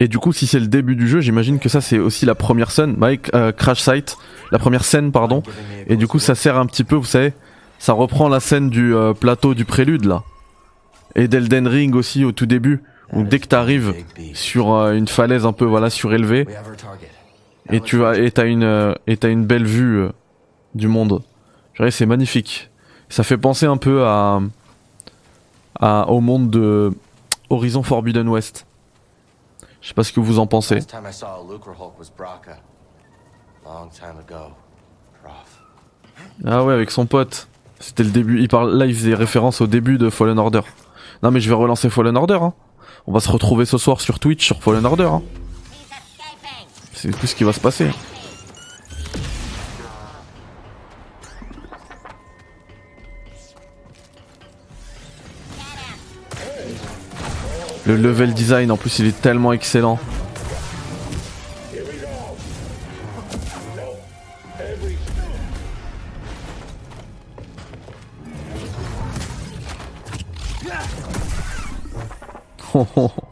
Et 0.00 0.08
du 0.08 0.18
coup, 0.18 0.32
si 0.32 0.46
c'est 0.46 0.60
le 0.60 0.66
début 0.66 0.96
du 0.96 1.06
jeu, 1.08 1.20
j'imagine 1.20 1.58
que 1.58 1.68
ça 1.68 1.80
c'est 1.80 1.98
aussi 1.98 2.26
la 2.26 2.34
première 2.34 2.70
scène, 2.70 2.96
Mike, 2.98 3.30
euh, 3.34 3.52
Crash 3.52 3.80
Site, 3.80 4.16
la 4.50 4.58
première 4.58 4.84
scène, 4.84 5.12
pardon. 5.12 5.42
Et 5.86 5.96
du 5.96 6.06
coup, 6.06 6.18
ça 6.18 6.34
sert 6.34 6.58
un 6.58 6.66
petit 6.66 6.84
peu, 6.84 6.96
vous 6.96 7.04
savez, 7.04 7.32
ça 7.78 7.92
reprend 7.92 8.28
la 8.28 8.40
scène 8.40 8.70
du 8.70 8.94
euh, 8.94 9.12
plateau 9.12 9.54
du 9.54 9.64
prélude 9.64 10.04
là. 10.04 10.22
Et 11.14 11.28
d'Elden 11.28 11.68
Ring 11.68 11.94
aussi 11.94 12.24
au 12.24 12.32
tout 12.32 12.46
début. 12.46 12.82
Donc 13.12 13.28
dès 13.28 13.38
que 13.38 13.46
t'arrives 13.46 13.94
sur 14.32 14.72
euh, 14.72 14.94
une 14.94 15.08
falaise 15.08 15.46
un 15.46 15.52
peu 15.52 15.64
voilà 15.64 15.90
surélevée, 15.90 16.46
et 17.70 17.80
tu 17.80 18.04
as 18.04 18.18
et 18.18 18.30
t'as 18.30 18.46
une 18.46 18.64
euh, 18.64 18.94
et 19.06 19.16
t'as 19.16 19.28
une 19.28 19.44
belle 19.44 19.64
vue 19.64 19.98
euh, 19.98 20.08
du 20.74 20.88
monde. 20.88 21.22
Je 21.74 21.88
c'est 21.90 22.06
magnifique. 22.06 22.70
Ça 23.08 23.22
fait 23.22 23.36
penser 23.36 23.66
un 23.66 23.76
peu 23.76 24.04
à, 24.04 24.40
à 25.78 26.08
au 26.08 26.20
monde 26.20 26.50
de 26.50 26.92
Horizon 27.50 27.82
Forbidden 27.82 28.28
West. 28.28 28.66
Je 29.84 29.88
sais 29.88 29.94
pas 29.94 30.02
ce 30.02 30.14
que 30.14 30.20
vous 30.20 30.38
en 30.38 30.46
pensez. 30.46 30.78
Ah 36.46 36.64
ouais, 36.64 36.72
avec 36.72 36.90
son 36.90 37.04
pote. 37.04 37.48
C'était 37.80 38.02
le 38.02 38.08
début. 38.08 38.40
Il 38.40 38.48
parle 38.48 38.74
là, 38.74 38.86
il 38.86 38.94
faisait 38.94 39.14
référence 39.14 39.60
au 39.60 39.66
début 39.66 39.98
de 39.98 40.08
Fallen 40.08 40.38
Order. 40.38 40.62
Non 41.22 41.30
mais 41.30 41.40
je 41.40 41.50
vais 41.50 41.54
relancer 41.54 41.90
Fallen 41.90 42.16
Order. 42.16 42.38
Hein. 42.40 42.54
On 43.06 43.12
va 43.12 43.20
se 43.20 43.30
retrouver 43.30 43.66
ce 43.66 43.76
soir 43.76 44.00
sur 44.00 44.18
Twitch 44.20 44.46
sur 44.46 44.62
Fallen 44.62 44.86
Order. 44.86 45.04
Hein. 45.04 45.22
C'est 46.94 47.10
tout 47.10 47.26
ce 47.26 47.34
qui 47.34 47.44
va 47.44 47.52
se 47.52 47.60
passer. 47.60 47.90
Le 57.86 57.96
level 57.96 58.32
design 58.32 58.70
en 58.70 58.76
plus 58.76 58.98
il 58.98 59.06
est 59.06 59.20
tellement 59.20 59.52
excellent. 59.52 59.98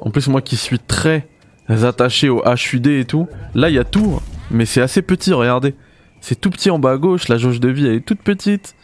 En 0.00 0.10
plus 0.10 0.26
moi 0.28 0.42
qui 0.42 0.56
suis 0.56 0.80
très 0.80 1.28
attaché 1.68 2.28
au 2.28 2.42
HUD 2.44 2.86
et 2.88 3.04
tout, 3.04 3.28
là 3.54 3.68
il 3.68 3.76
y 3.76 3.78
a 3.78 3.84
tout 3.84 4.20
mais 4.52 4.66
c'est 4.66 4.80
assez 4.80 5.02
petit, 5.02 5.32
regardez. 5.32 5.74
C'est 6.20 6.40
tout 6.40 6.50
petit 6.50 6.70
en 6.70 6.78
bas 6.78 6.92
à 6.92 6.96
gauche, 6.96 7.28
la 7.28 7.36
jauge 7.36 7.58
de 7.58 7.68
vie 7.68 7.86
elle 7.86 7.94
est 7.94 8.00
toute 8.06 8.22
petite. 8.22 8.76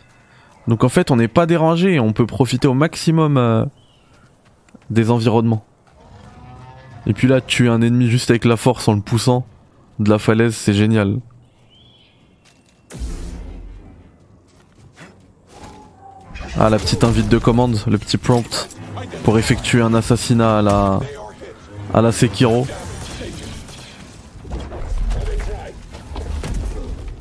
Donc 0.67 0.85
en 0.85 0.89
fait, 0.89 1.11
on 1.11 1.17
n'est 1.17 1.29
pas 1.29 1.47
dérangé 1.47 1.95
et 1.95 2.01
on 2.01 2.13
peut 2.13 2.27
profiter 2.27 2.67
au 2.67 2.75
maximum 2.75 3.37
euh, 3.37 3.65
des 4.91 5.11
environnements. 5.11 5.65
Et 7.07 7.15
puis 7.15 7.29
là, 7.29 7.41
tuer 7.41 7.69
un 7.69 7.81
ennemi 7.81 8.09
juste 8.09 8.31
avec 8.31 8.45
la 8.45 8.57
force 8.57 8.89
en 8.89 8.95
le 8.95 9.01
poussant 9.01 9.47
de 9.99 10.11
la 10.11 10.19
falaise, 10.19 10.55
c'est 10.55 10.75
génial. 10.75 11.19
Ah, 16.59 16.71
la 16.71 16.79
petite 16.79 17.05
invite 17.05 17.29
de 17.29 17.39
commande, 17.39 17.79
le 17.87 17.99
petit 17.99 18.17
prompt 18.17 18.69
pour 19.23 19.39
effectuer 19.39 19.81
un 19.81 19.95
assassinat 19.95 20.59
à 20.59 20.63
la 20.63 21.01
à 21.95 22.03
la 22.03 22.13
Sekiro. 22.13 22.67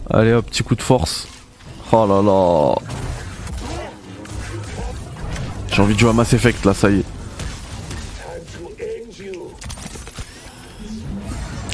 Allez 0.09 0.33
hop, 0.33 0.45
petit 0.45 0.63
coup 0.63 0.75
de 0.75 0.81
force. 0.81 1.27
Oh 1.91 2.05
là 2.07 2.21
là. 2.21 2.75
J'ai 5.71 5.81
envie 5.81 5.93
de 5.93 5.99
jouer 5.99 6.09
à 6.09 6.13
Mass 6.13 6.33
Effect 6.33 6.65
là, 6.65 6.73
ça 6.73 6.89
y 6.89 6.99
est. 6.99 7.05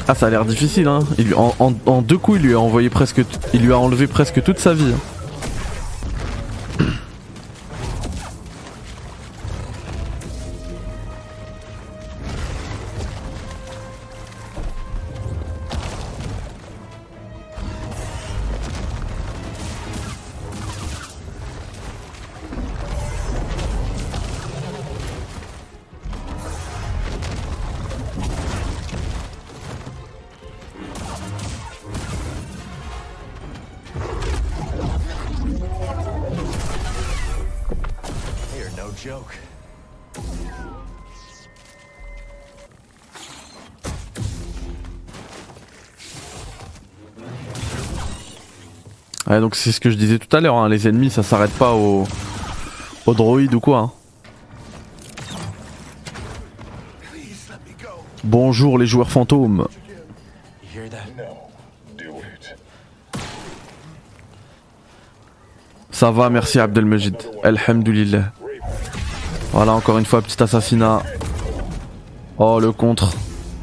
Ah 0.06 0.14
ça 0.14 0.26
a 0.26 0.30
l'air 0.30 0.44
difficile 0.44 0.86
hein. 0.86 1.00
En, 1.86 2.02
deux 2.02 2.18
coups 2.18 2.38
il 2.38 2.46
lui 2.48 2.52
a 2.54 2.60
envoyé 2.60 2.90
presque 2.90 3.22
il 3.54 3.62
lui 3.62 3.72
a 3.72 3.78
enlevé 3.78 4.06
presque 4.06 4.42
toute 4.42 4.58
sa 4.58 4.74
vie. 4.74 4.92
hein. 4.92 6.84
Ouais 49.26 49.40
donc 49.40 49.54
c'est 49.56 49.72
ce 49.72 49.80
que 49.80 49.90
je 49.90 49.96
disais 49.96 50.18
tout 50.18 50.34
à 50.36 50.40
l'heure, 50.40 50.56
hein. 50.56 50.68
les 50.68 50.86
ennemis 50.86 51.10
ça 51.10 51.22
s'arrête 51.22 51.52
pas 51.52 51.72
au, 51.74 52.06
au 53.06 53.14
droïde 53.14 53.54
ou 53.54 53.60
quoi. 53.60 53.78
hein. 53.78 53.90
Bonjour 58.22 58.78
les 58.78 58.86
joueurs 58.86 59.10
fantômes. 59.10 59.66
Ça 65.90 66.10
va, 66.10 66.28
merci 66.30 66.58
Abdelmejid. 66.58 67.16
Alhamdulillah. 67.42 68.32
Voilà, 69.52 69.72
encore 69.72 69.98
une 69.98 70.04
fois, 70.04 70.22
petit 70.22 70.42
assassinat. 70.42 71.02
Oh, 72.38 72.58
le 72.58 72.72
contre. 72.72 73.12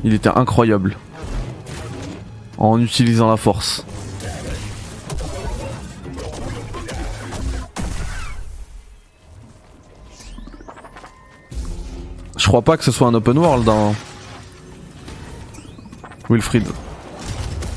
Il 0.03 0.13
était 0.13 0.29
incroyable. 0.29 0.95
En 2.57 2.79
utilisant 2.79 3.29
la 3.29 3.37
force. 3.37 3.85
Crois 12.51 12.63
pas 12.63 12.75
que 12.75 12.83
ce 12.83 12.91
soit 12.91 13.07
un 13.07 13.13
open 13.13 13.37
world 13.37 13.63
dans 13.63 13.95
Wilfried. 16.29 16.67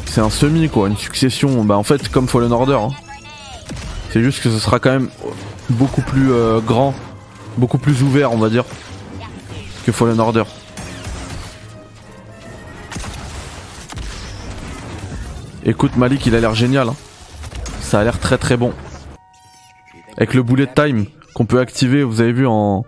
C'est 0.07 0.21
un 0.21 0.31
semi 0.31 0.69
quoi, 0.69 0.89
une 0.89 0.97
succession. 0.97 1.63
Bah 1.63 1.77
en 1.77 1.85
fait 1.85 2.09
comme 2.09 2.27
Fallen 2.27 2.51
Order. 2.51 2.79
hein. 2.81 2.91
C'est 4.11 4.21
juste 4.21 4.43
que 4.43 4.51
ce 4.51 4.59
sera 4.59 4.81
quand 4.81 4.91
même 4.91 5.11
beaucoup 5.71 6.03
plus 6.03 6.33
euh, 6.33 6.59
grand, 6.59 6.93
beaucoup 7.57 7.79
plus 7.79 8.03
ouvert, 8.03 8.33
on 8.33 8.37
va 8.37 8.49
dire, 8.49 8.65
que 9.87 9.93
Fallen 9.93 10.19
Order. 10.19 10.43
Écoute 15.65 15.97
Malik, 15.97 16.27
il 16.27 16.35
a 16.35 16.41
l'air 16.41 16.57
génial. 16.57 16.89
hein. 16.89 16.97
Ça 17.81 18.01
a 18.01 18.03
l'air 18.03 18.19
très 18.19 18.39
très 18.39 18.57
bon. 18.57 18.73
Avec 20.17 20.35
le 20.35 20.43
bullet 20.43 20.67
time 20.67 21.07
qu'on 21.33 21.47
peut 21.47 21.61
activer, 21.61 22.03
vous 22.03 22.21
avez 22.21 22.33
vu 22.33 22.49
en, 22.49 22.85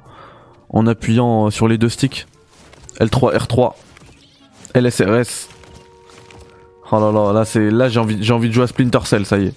en 0.70 0.86
appuyant 0.86 1.50
sur 1.50 1.68
les 1.68 1.78
deux 1.78 1.88
sticks. 1.88 2.26
L3, 3.00 3.36
R3, 3.36 3.74
LSRS. 4.74 5.48
Oh 6.92 7.00
là 7.00 7.10
là, 7.12 7.32
là 7.32 7.44
c'est 7.44 7.70
là 7.70 7.88
j'ai 7.88 7.98
envie 8.00 8.30
envie 8.30 8.48
de 8.48 8.54
jouer 8.54 8.64
à 8.64 8.66
Splinter 8.68 9.00
Cell, 9.04 9.26
ça 9.26 9.38
y 9.38 9.46
est. 9.46 9.54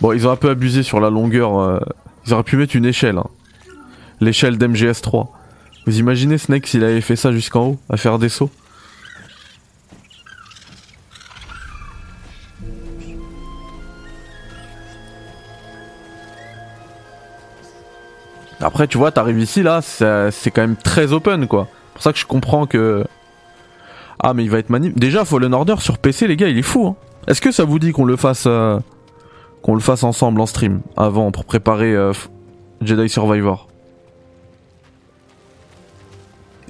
Bon, 0.00 0.12
ils 0.12 0.26
ont 0.26 0.30
un 0.30 0.36
peu 0.36 0.50
abusé 0.50 0.82
sur 0.82 1.00
la 1.00 1.10
longueur. 1.10 1.58
euh, 1.58 1.80
Ils 2.26 2.34
auraient 2.34 2.42
pu 2.42 2.56
mettre 2.56 2.76
une 2.76 2.84
échelle. 2.84 3.18
hein. 3.18 3.26
L'échelle 4.20 4.58
d'MGS3. 4.58 5.28
Vous 5.86 5.98
imaginez 5.98 6.36
Snake 6.38 6.66
s'il 6.66 6.84
avait 6.84 7.00
fait 7.00 7.16
ça 7.16 7.32
jusqu'en 7.32 7.66
haut, 7.68 7.78
à 7.88 7.96
faire 7.96 8.18
des 8.18 8.28
sauts? 8.28 8.50
Après, 18.60 18.86
tu 18.86 18.98
vois, 18.98 19.10
t'arrives 19.12 19.40
ici, 19.40 19.62
là, 19.62 19.80
c'est 19.82 20.50
quand 20.50 20.62
même 20.62 20.76
très 20.76 21.12
open, 21.12 21.46
quoi. 21.46 21.68
C'est 21.70 21.92
pour 21.94 22.02
ça 22.02 22.12
que 22.12 22.18
je 22.18 22.26
comprends 22.26 22.66
que... 22.66 23.04
Ah, 24.18 24.34
mais 24.34 24.44
il 24.44 24.50
va 24.50 24.58
être 24.58 24.70
manip... 24.70 24.98
Déjà, 24.98 25.24
Fallen 25.24 25.52
Order 25.52 25.76
sur 25.78 25.98
PC, 25.98 26.26
les 26.26 26.36
gars, 26.36 26.48
il 26.48 26.58
est 26.58 26.62
fou, 26.62 26.86
hein. 26.86 26.96
Est-ce 27.26 27.40
que 27.40 27.50
ça 27.50 27.64
vous 27.64 27.78
dit 27.78 27.92
qu'on 27.92 28.04
le 28.04 28.16
fasse... 28.16 28.44
euh, 28.46 28.78
qu'on 29.62 29.74
le 29.74 29.80
fasse 29.80 30.04
ensemble 30.04 30.40
en 30.40 30.46
stream 30.46 30.80
avant 30.96 31.32
pour 31.32 31.44
préparer 31.44 31.92
euh, 31.92 32.12
Jedi 32.80 33.08
Survivor? 33.08 33.66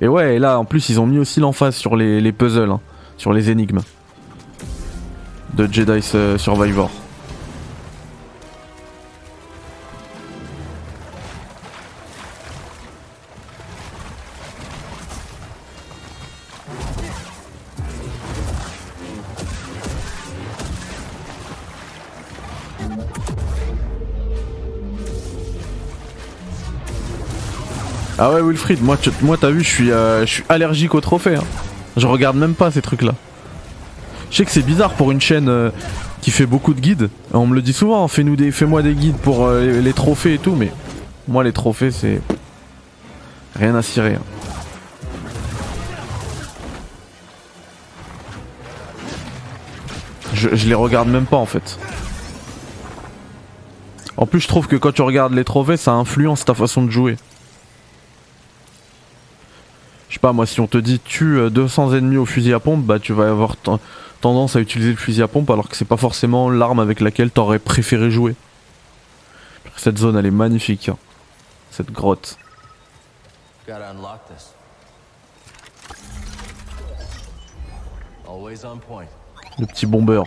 Et 0.00 0.08
ouais, 0.08 0.36
et 0.36 0.38
là 0.38 0.58
en 0.58 0.64
plus 0.64 0.88
ils 0.88 1.00
ont 1.00 1.06
mis 1.06 1.18
aussi 1.18 1.40
l'emphase 1.40 1.74
sur 1.74 1.96
les, 1.96 2.20
les 2.20 2.32
puzzles, 2.32 2.70
hein, 2.70 2.80
sur 3.16 3.32
les 3.32 3.50
énigmes 3.50 3.80
de 5.54 5.70
Jedi 5.70 6.00
euh, 6.14 6.38
Survivor. 6.38 6.90
Ah 28.18 28.32
ouais 28.32 28.40
Wilfried, 28.40 28.82
moi, 28.82 28.96
t'as 28.96 29.50
vu, 29.50 29.62
je 29.62 29.68
suis, 29.68 29.90
euh, 29.90 30.24
allergique 30.48 30.94
aux 30.94 31.00
trophées. 31.00 31.36
hein. 31.36 31.44
Je 31.96 32.06
regarde 32.06 32.36
même 32.36 32.54
pas 32.54 32.70
ces 32.70 32.80
trucs-là. 32.82 33.12
Je 34.30 34.36
sais 34.36 34.44
que 34.44 34.50
c'est 34.50 34.62
bizarre 34.64 34.92
pour 34.94 35.12
une 35.12 35.20
chaîne 35.20 35.48
euh, 35.48 35.70
qui 36.22 36.30
fait 36.30 36.46
beaucoup 36.46 36.72
de 36.74 36.80
guides. 36.80 37.10
On 37.32 37.46
me 37.46 37.54
le 37.54 37.62
dit 37.62 37.72
souvent, 37.72 38.06
fais-nous 38.08 38.36
des, 38.36 38.50
fais-moi 38.52 38.82
des 38.82 38.94
guides 38.94 39.16
pour 39.18 39.46
euh, 39.46 39.80
les, 39.80 39.92
trophées 39.92 40.34
et 40.34 40.38
tout, 40.38 40.54
mais 40.54 40.72
moi 41.28 41.44
les 41.44 41.52
trophées 41.52 41.90
c'est 41.90 42.20
rien 43.54 43.74
à 43.74 43.82
cirer. 43.82 44.14
hein. 44.14 44.22
Je 50.34 50.68
les 50.68 50.74
regarde 50.74 51.08
même 51.08 51.24
pas 51.24 51.38
en 51.38 51.46
fait. 51.46 51.78
En 54.18 54.26
plus, 54.26 54.40
je 54.40 54.48
trouve 54.48 54.66
que 54.66 54.76
quand 54.76 54.92
tu 54.92 55.02
regardes 55.02 55.34
les 55.34 55.44
trophées, 55.44 55.76
ça 55.76 55.92
influence 55.92 56.44
ta 56.44 56.54
façon 56.54 56.82
de 56.82 56.90
jouer. 56.90 57.16
Je 60.16 60.18
sais 60.18 60.22
pas, 60.22 60.32
moi, 60.32 60.46
si 60.46 60.62
on 60.62 60.66
te 60.66 60.78
dit 60.78 60.98
tue 60.98 61.36
euh, 61.36 61.50
200 61.50 61.92
ennemis 61.92 62.16
au 62.16 62.24
fusil 62.24 62.54
à 62.54 62.58
pompe, 62.58 62.82
bah 62.86 62.98
tu 62.98 63.12
vas 63.12 63.28
avoir 63.28 63.54
ten- 63.58 63.78
tendance 64.22 64.56
à 64.56 64.60
utiliser 64.60 64.92
le 64.92 64.96
fusil 64.96 65.20
à 65.20 65.28
pompe 65.28 65.50
alors 65.50 65.68
que 65.68 65.76
c'est 65.76 65.84
pas 65.84 65.98
forcément 65.98 66.48
l'arme 66.48 66.80
avec 66.80 67.00
laquelle 67.00 67.30
t'aurais 67.30 67.58
préféré 67.58 68.10
jouer. 68.10 68.34
Cette 69.76 69.98
zone, 69.98 70.16
elle 70.16 70.24
est 70.24 70.30
magnifique. 70.30 70.88
hein. 70.88 70.96
Cette 71.70 71.92
grotte. 71.92 72.38
Le 79.58 79.66
petit 79.66 79.84
bomber. 79.84 80.22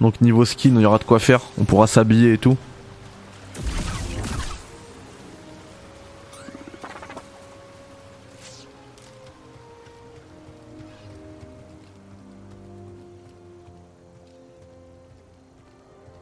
Donc 0.00 0.20
niveau 0.20 0.44
skin, 0.44 0.76
il 0.76 0.82
y 0.82 0.86
aura 0.86 0.98
de 0.98 1.04
quoi 1.04 1.18
faire. 1.18 1.40
On 1.58 1.64
pourra 1.64 1.88
s'habiller 1.88 2.34
et 2.34 2.38
tout. 2.38 2.56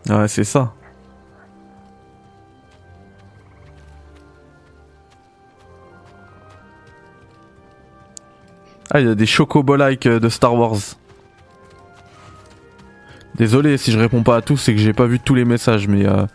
Ouais, 0.09 0.29
c'est 0.29 0.45
ça. 0.45 0.75
Ah, 8.95 9.01
il 9.01 9.07
y 9.07 9.11
a 9.11 9.15
des 9.15 9.27
chocobo-like 9.27 10.07
euh, 10.07 10.21
de 10.21 10.29
Star 10.29 10.55
Wars. 10.55 10.77
Désolé 13.37 13.79
si 13.79 13.91
je 13.91 13.99
réponds 13.99 14.23
pas 14.23 14.37
à 14.37 14.43
tous, 14.43 14.59
c'est 14.59 14.75
que 14.75 14.81
j'ai 14.81 14.93
pas 14.93 15.07
vu 15.07 15.19
tous 15.19 15.35
les 15.35 15.47
messages, 15.47 15.89
mais, 15.89 16.07
euh, 16.07 16.27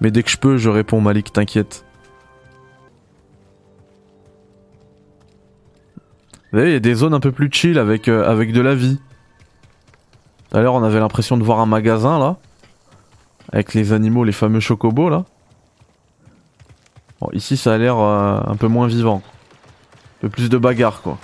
mais 0.00 0.10
dès 0.10 0.22
que 0.22 0.30
je 0.30 0.38
peux, 0.38 0.56
je 0.56 0.70
réponds, 0.70 1.02
Malik, 1.02 1.30
t'inquiète. 1.32 1.84
Vous 6.52 6.60
voyez, 6.60 6.70
il 6.70 6.72
y 6.72 6.76
a 6.76 6.80
des 6.80 6.94
zones 6.94 7.12
un 7.12 7.20
peu 7.20 7.32
plus 7.32 7.50
chill 7.52 7.78
avec, 7.78 8.08
euh, 8.08 8.26
avec 8.26 8.52
de 8.52 8.62
la 8.62 8.74
vie. 8.74 8.98
D'ailleurs, 10.52 10.74
on 10.74 10.82
avait 10.82 11.00
l'impression 11.00 11.36
de 11.36 11.44
voir 11.44 11.60
un 11.60 11.66
magasin 11.66 12.18
là. 12.18 12.38
Avec 13.52 13.74
les 13.74 13.92
animaux, 13.92 14.24
les 14.24 14.32
fameux 14.32 14.60
chocobos 14.60 15.08
là. 15.08 15.24
Bon, 17.20 17.28
ici, 17.32 17.56
ça 17.56 17.74
a 17.74 17.78
l'air 17.78 17.98
euh, 17.98 18.40
un 18.46 18.56
peu 18.56 18.66
moins 18.66 18.86
vivant. 18.86 19.22
Un 19.24 20.20
peu 20.22 20.28
plus 20.28 20.48
de 20.50 20.58
bagarre 20.58 21.02
quoi. 21.02 21.18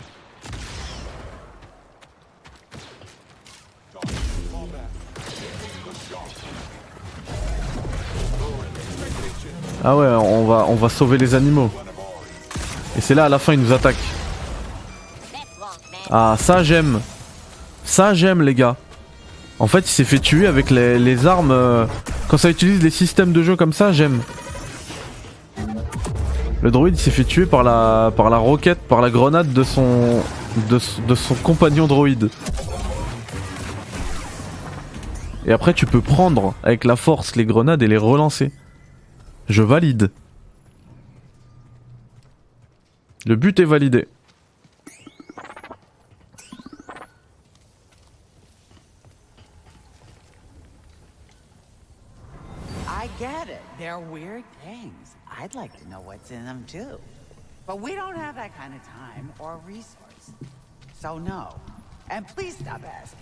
Ah 9.85 9.97
ouais, 9.97 10.07
on 10.07 10.47
va, 10.47 10.67
on 10.69 10.77
va 10.77 10.89
sauver 10.89 11.19
les 11.19 11.35
animaux. 11.35 11.69
Et 12.97 13.01
c'est 13.01 13.17
là 13.17 13.25
à 13.25 13.29
la 13.29 13.41
fin, 13.41 13.53
ils 13.53 13.61
nous 13.61 13.73
attaquent. 13.73 13.97
Ah, 16.09 16.37
ça 16.39 16.63
j'aime. 16.63 17.01
Ça 17.85 18.15
j'aime, 18.15 18.43
les 18.43 18.55
gars. 18.55 18.77
En 19.59 19.67
fait, 19.67 19.81
il 19.81 19.89
s'est 19.89 20.05
fait 20.05 20.21
tuer 20.21 20.47
avec 20.47 20.71
les, 20.71 21.27
armes. 21.27 21.51
euh, 21.51 21.87
quand 22.33 22.39
ça 22.39 22.49
utilise 22.49 22.83
les 22.83 22.89
systèmes 22.89 23.35
de 23.35 23.43
jeu 23.43 23.57
comme 23.57 23.75
ça, 23.75 23.93
j'aime. 23.93 24.23
Le 26.63 26.71
droïde 26.71 26.97
s'est 26.97 27.11
fait 27.11 27.25
tuer 27.25 27.45
par 27.45 27.63
la, 27.63 28.11
par 28.17 28.31
la 28.31 28.39
roquette, 28.39 28.79
par 28.79 29.03
la 29.03 29.11
grenade 29.11 29.53
de 29.53 29.63
son, 29.63 30.23
de 30.67 31.15
son 31.15 31.35
compagnon 31.35 31.87
droïde. 31.87 32.31
Et 35.45 35.53
après, 35.53 35.75
tu 35.75 35.85
peux 35.85 36.01
prendre 36.01 36.55
avec 36.63 36.85
la 36.85 36.97
force 36.97 37.37
les 37.37 37.45
grenades 37.45 37.83
et 37.83 37.87
les 37.87 37.99
relancer. 37.99 38.51
Je 39.51 39.63
valide. 39.63 40.11
Le 43.27 43.37
but 43.37 43.61
est 43.61 43.67
validé. 43.67 44.09
They're 53.83 53.99
weird 53.99 54.45
things. 54.65 55.17
I'd 55.27 55.57
like 55.57 55.77
to 55.81 55.89
know 55.89 56.01
what's 56.01 56.31
in 56.31 56.45
them 56.45 56.65
too. 56.69 57.01
But 57.67 57.81
we 57.81 57.97
don't 57.97 58.15
have 58.15 58.37
that 58.37 58.57
kind 58.57 58.73
of 58.77 58.83
time 58.85 59.33
or 59.41 59.61
resource. 59.67 60.31
So 61.01 61.19
no. 61.19 61.57
And 62.09 62.25
please 62.29 62.57
stop 62.57 62.81
asking. 62.85 63.19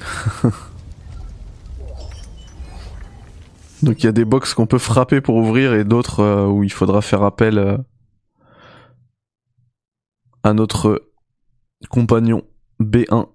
Donc 3.82 3.98
il 3.98 4.04
y 4.04 4.08
a 4.08 4.12
des 4.12 4.24
box 4.24 4.54
qu'on 4.54 4.66
peut 4.68 4.78
frapper 4.78 5.20
pour 5.20 5.34
ouvrir 5.34 5.74
et 5.74 5.82
d'autres 5.82 6.20
euh, 6.20 6.46
où 6.46 6.62
il 6.62 6.72
faudra 6.72 7.02
faire 7.02 7.24
appel 7.24 7.58
euh, 7.58 7.76
à 10.44 10.52
notre 10.52 11.02
compagnon 11.90 12.44
B1, 12.80 13.26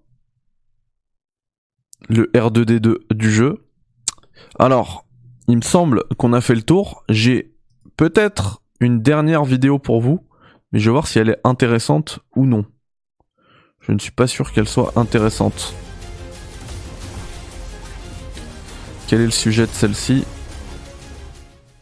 le 2.09 2.25
R2D2 2.33 3.13
du 3.13 3.31
jeu. 3.31 3.65
Alors, 4.59 5.05
il 5.47 5.57
me 5.57 5.61
semble 5.61 6.03
qu'on 6.17 6.33
a 6.33 6.41
fait 6.41 6.55
le 6.55 6.63
tour. 6.63 7.03
J'ai 7.09 7.53
peut-être 7.97 8.61
une 8.79 9.01
dernière 9.01 9.43
vidéo 9.43 9.79
pour 9.79 10.01
vous, 10.01 10.25
mais 10.71 10.79
je 10.79 10.85
vais 10.85 10.93
voir 10.93 11.07
si 11.07 11.19
elle 11.19 11.29
est 11.29 11.39
intéressante 11.43 12.19
ou 12.35 12.45
non. 12.45 12.65
Je 13.79 13.91
ne 13.91 13.99
suis 13.99 14.11
pas 14.11 14.27
sûr 14.27 14.51
qu'elle 14.51 14.67
soit 14.67 14.93
intéressante. 14.95 15.73
Quel 19.07 19.21
est 19.21 19.25
le 19.25 19.31
sujet 19.31 19.67
de 19.67 19.71
celle-ci? 19.71 20.23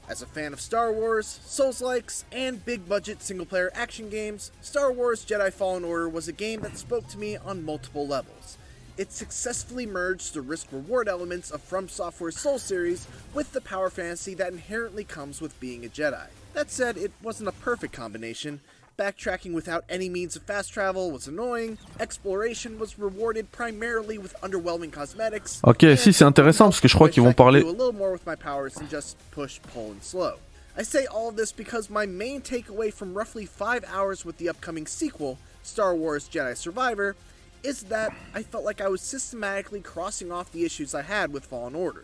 As 0.09 0.23
a 0.23 0.25
fan 0.25 0.53
of 0.53 0.59
Star 0.59 0.91
Wars, 0.91 1.23
Souls-likes, 1.45 2.25
and 2.33 2.65
big-budget 2.65 3.21
single-player 3.21 3.69
action 3.75 4.09
games, 4.09 4.51
Star 4.61 4.91
Wars 4.91 5.23
Jedi 5.25 5.51
Fallen 5.51 5.83
Order 5.83 6.09
was 6.09 6.27
a 6.27 6.31
game 6.31 6.61
that 6.61 6.75
spoke 6.77 7.07
to 7.07 7.17
me 7.19 7.37
on 7.45 7.63
multiple 7.63 8.07
levels. 8.07 8.57
It 8.99 9.13
successfully 9.13 9.85
merged 9.85 10.33
the 10.33 10.41
risk-reward 10.41 11.07
elements 11.07 11.51
of 11.51 11.61
From 11.61 11.87
Software's 11.87 12.37
Soul 12.37 12.59
series 12.59 13.07
with 13.33 13.53
the 13.53 13.61
power 13.61 13.89
fantasy 13.89 14.33
that 14.33 14.51
inherently 14.51 15.05
comes 15.05 15.39
with 15.39 15.57
being 15.61 15.85
a 15.85 15.87
Jedi. 15.87 16.27
That 16.53 16.69
said, 16.69 16.97
it 16.97 17.13
wasn't 17.23 17.47
a 17.47 17.53
perfect 17.53 17.93
combination. 17.93 18.59
Backtracking 18.97 19.53
without 19.53 19.85
any 19.87 20.09
means 20.09 20.35
of 20.35 20.41
fast 20.43 20.73
travel 20.73 21.11
was 21.11 21.29
annoying. 21.29 21.77
Exploration 21.97 22.77
was 22.77 22.99
rewarded 22.99 23.53
primarily 23.53 24.17
with 24.17 24.35
underwhelming 24.41 24.91
cosmetics. 24.91 25.61
Ok, 25.63 25.95
si 25.95 26.11
c'est 26.11 26.25
intéressant 26.25 26.65
parce 26.65 26.81
que 26.81 26.89
je 26.89 26.97
crois 26.97 27.07
qu'ils 27.07 27.23
vont 27.23 27.33
parler. 27.33 27.61
a 27.61 27.65
little 27.65 27.93
more 27.93 28.11
with 28.11 28.25
my 28.25 28.35
powers 28.35 28.73
than 28.73 28.89
just 28.89 29.15
push, 29.31 29.61
pull, 29.73 29.91
and 29.91 30.03
slow. 30.03 30.39
I 30.75 30.83
say 30.83 31.05
all 31.05 31.31
this 31.31 31.53
because 31.53 31.89
my 31.89 32.05
main 32.05 32.41
takeaway 32.41 32.91
from 32.93 33.13
roughly 33.13 33.45
five 33.45 33.85
hours 33.87 34.25
with 34.25 34.37
the 34.39 34.49
upcoming 34.49 34.85
sequel, 34.85 35.37
Star 35.63 35.95
Wars 35.95 36.27
Jedi 36.27 36.57
Survivor, 36.57 37.15
is 37.63 37.85
that 37.89 38.09
I 38.35 38.43
felt 38.43 38.65
like 38.65 38.81
I 38.81 38.89
was 38.89 39.01
systematically 39.01 39.81
crossing 39.81 40.31
off 40.31 40.51
the 40.51 40.63
issues 40.65 40.93
I 40.93 41.01
had 41.01 41.33
with 41.33 41.45
Fallen 41.45 41.75
Order. 41.75 42.03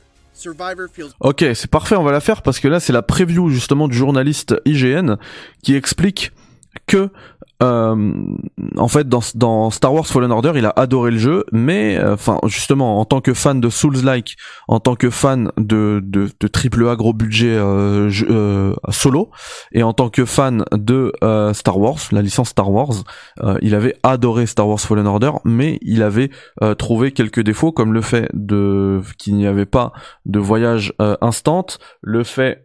Ok, 1.22 1.45
c'est 1.53 1.70
parfait, 1.70 1.95
on 1.95 2.03
va 2.03 2.12
la 2.12 2.20
faire 2.20 2.41
parce 2.41 2.60
que 2.60 2.68
là 2.68 2.82
c'est 2.82 2.91
la 2.91 3.01
preview 3.01 3.49
justement 3.49 3.88
du 3.88 3.95
journaliste 3.95 4.53
IGN 4.66 5.16
qui 5.64 5.76
explique 5.76 6.34
que 6.88 7.10
euh, 7.64 8.12
en 8.78 8.88
fait 8.88 9.08
dans, 9.08 9.22
dans 9.34 9.70
Star 9.70 9.93
Wars 9.93 10.06
Fallen 10.06 10.32
Order 10.32 10.53
il 10.56 10.66
a 10.66 10.74
adoré 10.76 11.12
le 11.12 11.18
jeu 11.18 11.45
mais 11.51 11.97
euh, 11.97 12.16
enfin 12.16 12.38
justement 12.45 12.99
en 12.99 13.06
tant 13.06 13.22
que 13.22 13.34
fan 13.34 13.62
de 13.62 13.70
Souls-like 13.70 14.36
en 14.68 14.80
tant 14.80 14.95
que 14.95 15.10
fan 15.10 15.51
de, 15.58 16.01
de, 16.03 16.30
de 16.38 16.47
triple 16.47 16.88
A 16.88 16.95
gros 16.95 17.14
budget 17.14 17.56
euh, 17.56 18.12
euh, 18.30 18.74
solo 18.89 19.32
et 19.72 19.84
en 19.84 19.93
tant 19.93 20.10
que 20.10 20.26
fan 20.26 20.66
de 20.74 21.14
euh, 21.24 21.53
Star 21.53 21.80
Wars 21.80 21.99
la 22.12 22.22
licence 22.22 22.49
Star 22.49 22.70
Wars 22.70 23.03
il 23.62 23.76
avait 23.76 23.95
adoré 24.03 24.45
Star 24.45 24.68
Wars 24.68 24.80
Fallen 24.80 25.08
Order 25.08 25.32
mais 25.45 25.80
il 25.82 26.03
avait 26.03 26.30
trouvé 26.78 27.12
quelques 27.12 27.41
défauts 27.41 27.72
comme 27.72 27.93
le 27.93 28.01
fait 28.01 28.30
de 28.34 29.01
qu'il 29.18 29.36
n'y 29.36 29.47
avait 29.47 29.66
pas 29.66 29.93
de 30.26 30.39
voyage 30.39 30.93
instant, 31.22 31.66
le 32.01 32.24
fait 32.24 32.64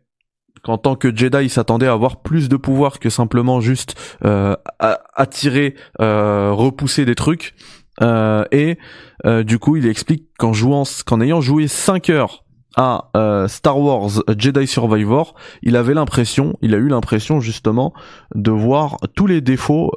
qu'en 0.62 0.78
tant 0.78 0.96
que 0.96 1.14
Jedi, 1.14 1.38
il 1.42 1.50
s'attendait 1.50 1.86
à 1.86 1.92
avoir 1.92 2.22
plus 2.22 2.48
de 2.48 2.56
pouvoir 2.56 2.98
que 2.98 3.10
simplement 3.10 3.60
juste 3.60 3.94
euh, 4.24 4.56
attirer, 4.78 5.74
euh, 6.00 6.52
repousser 6.52 7.04
des 7.04 7.14
trucs. 7.14 7.54
Euh, 8.02 8.44
et 8.50 8.78
euh, 9.26 9.42
du 9.42 9.58
coup, 9.58 9.76
il 9.76 9.86
explique 9.86 10.28
qu'en 10.38 10.52
jouant, 10.52 10.84
qu'en 11.06 11.20
ayant 11.20 11.40
joué 11.40 11.68
5 11.68 12.10
heures 12.10 12.44
à 12.76 13.10
euh, 13.16 13.48
Star 13.48 13.78
Wars 13.78 14.22
Jedi 14.38 14.66
Survivor, 14.66 15.34
il 15.62 15.76
avait 15.76 15.94
l'impression, 15.94 16.56
il 16.62 16.74
a 16.74 16.78
eu 16.78 16.88
l'impression 16.88 17.40
justement 17.40 17.92
de 18.34 18.50
voir 18.50 18.98
tous 19.14 19.26
les 19.26 19.40
défauts 19.40 19.92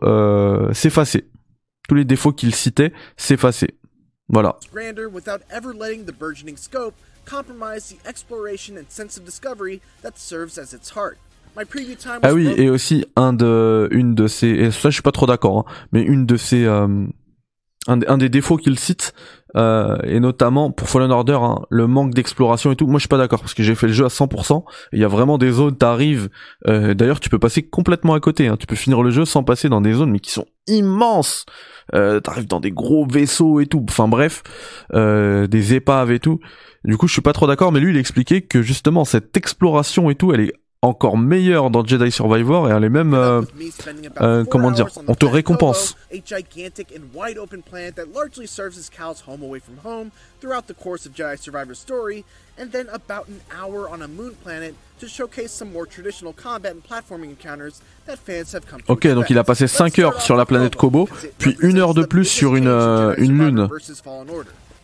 s'effacer. 0.74 1.30
Tous 1.88 1.96
les 1.96 2.06
défauts 2.06 2.32
qu'il 2.32 2.56
citait 2.56 2.94
s'effacer. 3.18 3.78
Voilà. 4.30 4.58
Compromise 7.26 7.90
the 7.90 7.98
exploration 8.08 8.78
and 8.78 8.86
sense 8.90 9.18
of 9.18 9.26
discovery 9.26 9.82
that 10.02 10.18
serves 10.18 10.58
as 10.58 10.74
its 10.74 10.92
heart. 10.96 11.18
My 11.56 11.64
preview 11.64 11.96
time 11.96 12.22
was 12.22 12.30
Ah 12.30 12.34
oui, 12.34 12.48
et 12.58 12.70
aussi 12.70 13.06
un 13.16 13.34
de, 13.34 13.88
une 13.92 14.16
de 14.16 14.28
ces, 14.28 14.48
et 14.48 14.72
ça 14.72 14.90
je 14.90 14.96
suis 14.96 15.04
pas 15.04 15.12
trop 15.12 15.28
d'accord, 15.28 15.60
hein, 15.60 15.66
mais 15.92 16.02
une 16.02 16.26
de 16.26 16.36
ces, 16.36 16.66
euh, 16.66 16.88
un, 17.88 17.98
des- 17.98 18.08
un 18.08 18.18
des 18.18 18.30
défauts 18.30 18.58
qu'il 18.58 18.78
cite, 18.80 19.14
euh, 19.56 19.98
et 20.04 20.20
notamment 20.20 20.72
pour 20.72 20.90
Fallen 20.90 21.12
Order, 21.12 21.38
hein, 21.42 21.60
le 21.70 21.86
manque 21.88 22.14
d'exploration 22.14 22.72
et 22.72 22.76
tout. 22.76 22.86
Moi 22.88 22.96
je 22.96 23.02
suis 23.02 23.08
pas 23.10 23.18
d'accord 23.18 23.40
parce 23.42 23.54
que 23.54 23.62
j'ai 23.64 23.76
fait 23.76 23.88
le 23.88 23.94
jeu 23.94 24.06
à 24.06 24.10
100%. 24.10 24.64
Il 24.94 25.00
y 25.00 25.04
a 25.04 25.08
vraiment 25.08 25.38
des 25.38 25.52
zones, 25.52 25.78
t'arrives. 25.78 26.30
Euh, 26.68 26.94
D'ailleurs, 26.94 27.20
tu 27.20 27.30
peux 27.30 27.40
passer 27.40 27.62
complètement 27.64 28.14
à 28.14 28.20
côté. 28.20 28.48
Hein, 28.48 28.58
tu 28.58 28.66
peux 28.68 28.76
finir 28.76 29.02
le 29.04 29.12
jeu 29.12 29.26
sans 29.26 29.44
passer 29.44 29.70
dans 29.70 29.82
des 29.82 29.94
zones 29.94 30.12
mais 30.12 30.20
qui 30.20 30.32
sont 30.32 30.46
immenses. 30.68 31.46
Euh, 31.94 32.20
t'arrives 32.20 32.48
dans 32.48 32.60
des 32.62 32.72
gros 32.72 33.06
vaisseaux 33.06 33.60
et 33.60 33.66
tout. 33.68 33.86
Enfin 33.90 34.08
bref, 34.08 34.42
euh, 34.94 35.48
des 35.48 35.74
épaves 35.74 36.12
et 36.12 36.20
tout. 36.20 36.40
Du 36.86 36.98
coup, 36.98 37.08
je 37.08 37.14
suis 37.14 37.22
pas 37.22 37.34
trop 37.34 37.48
d'accord, 37.48 37.72
mais 37.72 37.80
lui, 37.80 37.92
il 37.92 37.98
expliquait 37.98 38.42
que 38.42 38.62
justement 38.62 39.06
cette 39.06 39.36
exploration 39.38 40.10
et 40.10 40.16
tout, 40.16 40.34
elle 40.34 40.42
est 40.42 40.54
encore 40.84 41.18
meilleure 41.18 41.70
dans 41.70 41.86
Jedi 41.86 42.12
Survivor 42.12 42.70
et 42.70 42.74
elle 42.74 42.84
est 42.84 42.90
même, 42.90 43.14
euh, 43.14 43.42
euh, 44.22 44.44
comment 44.44 44.72
dire, 44.72 44.88
on 45.08 45.16
te 45.16 45.26
récompense. 45.26 45.96
And 52.60 52.70
then 52.72 52.88
about 52.90 53.26
an 53.28 53.42
hour 53.50 53.90
on 53.92 54.00
a 54.04 54.08
moon 54.08 54.34
planet 54.44 54.76
to 55.00 55.08
showcase 55.08 55.52
some 55.52 55.72
more 55.72 55.88
traditional 55.88 56.34
combat 56.34 56.74
and 56.74 56.84
platforming 56.84 57.32
encounters 57.32 57.82
that 58.06 58.18
fans 58.18 58.54
have 58.54 58.68
come 58.70 58.80
to 58.84 58.94
Ok, 58.94 59.08
donc 59.08 59.32
il 59.32 59.40
a 59.40 59.44
passé 59.44 59.64
Let's 59.64 59.72
5 59.72 59.94
start 59.94 60.00
heures 60.00 60.22
sur 60.22 60.36
la 60.36 60.46
planète 60.46 60.76
Kobo, 60.76 61.10
puis 61.40 61.58
une 61.62 61.80
heure 61.80 61.96
de 61.96 62.04
plus 62.04 62.26
sur 62.26 62.56
une, 62.56 62.68
euh, 62.68 63.16
une 63.18 63.40
lune. 63.40 63.68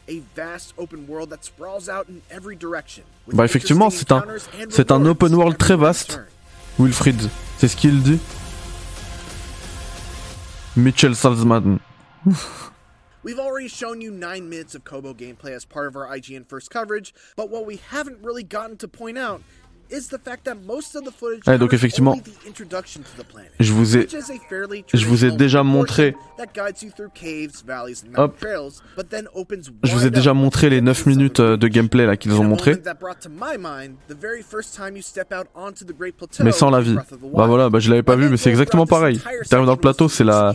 Versus 0.09 0.17
Fallen 0.17 0.17
Order. 0.17 0.17
A 0.17 0.19
vast 0.35 0.73
open 0.77 1.07
world 1.07 1.29
that 1.29 1.45
sprawls 1.45 1.89
out 1.89 2.09
in 2.09 2.21
every 2.31 2.55
direction, 2.55 3.03
with 3.25 3.35
Bah 3.35 3.45
effectivement, 3.45 3.89
c'est 3.89 4.11
un, 4.11 4.23
c'est 4.69 4.91
un 4.91 5.05
open 5.05 5.35
world 5.35 5.57
très 5.57 5.77
vaste. 5.77 6.19
Wilfried, 6.77 7.29
c'est 7.57 7.67
ce 7.67 7.75
qu'il 7.75 8.01
dit. 8.01 8.19
Mitchell 10.75 11.15
Salzman. 11.15 11.79
We've 13.21 13.39
already 13.39 13.67
shown 13.67 13.99
you 13.99 14.11
9 14.11 14.49
minutes 14.49 14.75
of 14.75 14.85
Kobo 14.85 15.13
gameplay 15.13 15.51
as 15.51 15.65
part 15.65 15.87
of 15.87 15.97
our 15.97 16.07
IGN 16.07 16.47
first 16.47 16.69
coverage, 16.71 17.13
but 17.35 17.49
what 17.49 17.65
we 17.65 17.81
haven't 17.91 18.23
really 18.23 18.43
gotten 18.43 18.77
to 18.77 18.87
point 18.87 19.17
out 19.17 19.41
is 19.91 20.07
the 20.09 20.17
fact 20.23 20.45
that 20.45 20.55
most 20.65 20.95
of 20.95 21.03
the 21.03 21.11
footage 21.11 21.47
Ouais, 21.47 21.57
donc 21.57 21.73
effectivement, 21.73 22.15
Je 23.59 23.73
vous 23.73 23.97
ai, 23.97 24.07
je 24.93 25.05
vous 25.05 25.25
ai 25.25 25.31
déjà 25.31 25.63
montré, 25.63 26.15
Hop. 28.17 28.45
je 29.83 29.91
vous 29.91 30.05
ai 30.05 30.09
déjà 30.09 30.33
montré 30.33 30.69
les 30.69 30.77
into 30.77 30.85
9 30.85 31.03
the 31.03 31.05
minutes 31.07 31.39
euh, 31.39 31.57
de 31.57 31.67
gameplay 31.67 32.05
là 32.05 32.17
qu'ils 32.17 32.33
ont 32.33 32.43
montré. 32.43 32.75
Mais 36.41 36.51
sans 36.51 36.69
la 36.69 36.81
vie. 36.81 36.95
Bah 37.33 37.47
voilà, 37.47 37.69
bah 37.69 37.79
je 37.79 37.89
l'avais 37.89 38.03
pas 38.03 38.15
vu, 38.15 38.29
mais 38.29 38.37
c'est 38.37 38.49
exactement 38.49 38.85
pareil. 38.85 39.19
T'arrives 39.49 39.65
dans 39.65 39.73
le 39.73 39.79
plateau, 39.79 40.09
c'est 40.09 40.23
la, 40.23 40.53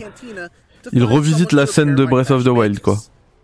il 0.91 1.03
revisite 1.03 1.51
la 1.51 1.65
scène 1.65 1.95
de 1.95 2.05
Breath 2.05 2.31
of 2.31 2.43
the 2.43 2.47
Wild 2.49 2.79
quoi. 2.79 2.97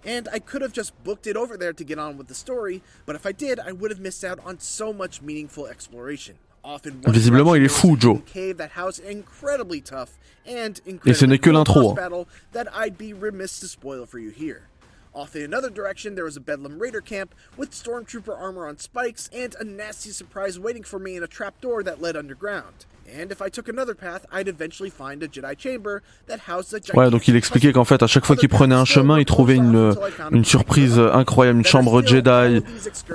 And 0.06 0.28
I 0.32 0.40
could 0.40 0.62
have 0.62 0.74
just 0.74 0.92
booked 1.04 1.28
it 1.28 1.36
over 1.38 1.58
there 1.58 1.74
to 1.74 1.84
get 1.84 2.00
on 2.00 2.18
with 2.18 2.28
the 2.28 2.34
story, 2.34 2.82
but 3.06 3.16
if 3.16 3.26
I 3.26 3.32
did, 3.32 3.60
I 3.60 3.72
would 3.72 3.92
have 3.92 4.00
missed 4.00 4.24
out 4.24 4.40
on 4.46 4.60
so 4.60 4.92
much 4.92 5.22
meaningful 5.22 5.68
exploration. 5.68 6.36
Often 6.64 7.02
Visiblement, 7.02 7.56
il 7.58 7.66
est 7.66 7.72
fou, 7.72 7.98
Joe. 7.98 8.22
cave 8.26 8.58
that 8.58 8.72
housed 8.72 9.00
an 9.04 9.10
incredibly 9.10 9.82
tough 9.82 10.20
and 10.46 10.80
Et 10.86 11.14
ce 11.16 11.26
n'est 11.26 11.40
que 11.42 11.50
incredibly 11.50 11.52
l'intro, 11.54 11.74
cool 11.74 11.82
boss 11.84 11.90
hein. 11.92 11.96
battle 11.96 12.28
that 12.52 12.68
I'd 12.76 12.98
be 13.00 13.14
remiss 13.14 13.60
to 13.62 13.68
spoil 13.68 14.06
for 14.06 14.20
you 14.20 14.30
here. 14.30 14.68
Off 15.14 15.36
in 15.36 15.42
another 15.42 15.70
direction, 15.70 16.16
there 16.16 16.24
was 16.24 16.38
a 16.38 16.40
Bedlam 16.40 16.80
Raider 16.80 17.02
camp 17.02 17.34
with 17.58 17.72
stormtrooper 17.72 18.36
armor 18.36 18.68
on 18.68 18.78
spikes 18.78 19.30
and 19.34 19.56
a 19.60 19.64
nasty 19.64 20.12
surprise 20.12 20.58
waiting 20.60 20.84
for 20.84 21.00
me 21.00 21.18
in 21.18 21.24
a 21.24 21.28
trapdoor 21.28 21.84
that 21.84 22.00
led 22.02 22.16
underground. 22.16 22.86
And 23.14 23.30
if 23.30 23.42
I 23.42 23.50
took 23.50 23.68
another 23.68 23.94
path, 23.94 24.26
I'd 24.32 24.48
eventually 24.48 24.90
find 24.90 25.22
a 25.22 25.28
Jedi 25.28 25.58
chamber 25.58 26.02
that 26.28 26.40
housed 26.48 26.74
a 26.74 26.98
Ouais, 26.98 27.10
donc 27.10 27.28
il 27.28 27.36
expliquait 27.36 27.74
qu'en 27.74 27.84
fait, 27.84 28.02
à 28.02 28.08
chaque 28.08 28.26
fois 28.26 28.38
qu'il 28.38 28.48
prenait 28.48 28.76
un 28.76 28.86
chemin, 28.86 29.20
il 29.20 29.26
trouvait 29.26 29.56
une, 29.58 29.94
une 30.32 30.46
surprise 30.46 30.98
incroyable, 30.98 31.60
une 31.60 31.66
chambre 31.66 32.02
Jedi, 32.06 32.64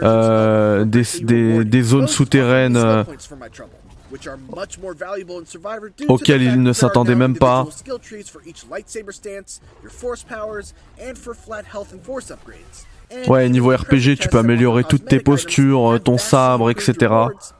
euh, 0.03 0.85
des, 0.85 1.03
des, 1.23 1.65
des 1.65 1.83
zones 1.83 2.09
souterraines 2.09 2.77
euh, 2.77 3.05
auxquelles 6.09 6.43
il 6.43 6.63
ne 6.63 6.73
s'attendait 6.73 7.15
même 7.15 7.37
pas. 7.37 7.67
Ouais, 13.29 13.49
niveau 13.49 13.71
RPG, 13.71 14.17
tu 14.19 14.29
peux 14.29 14.39
améliorer 14.39 14.85
toutes 14.85 15.07
tes 15.07 15.21
postures, 15.21 15.93
euh, 15.93 15.99
ton 15.99 16.19
sabre, 16.19 16.71
etc. 16.71 16.93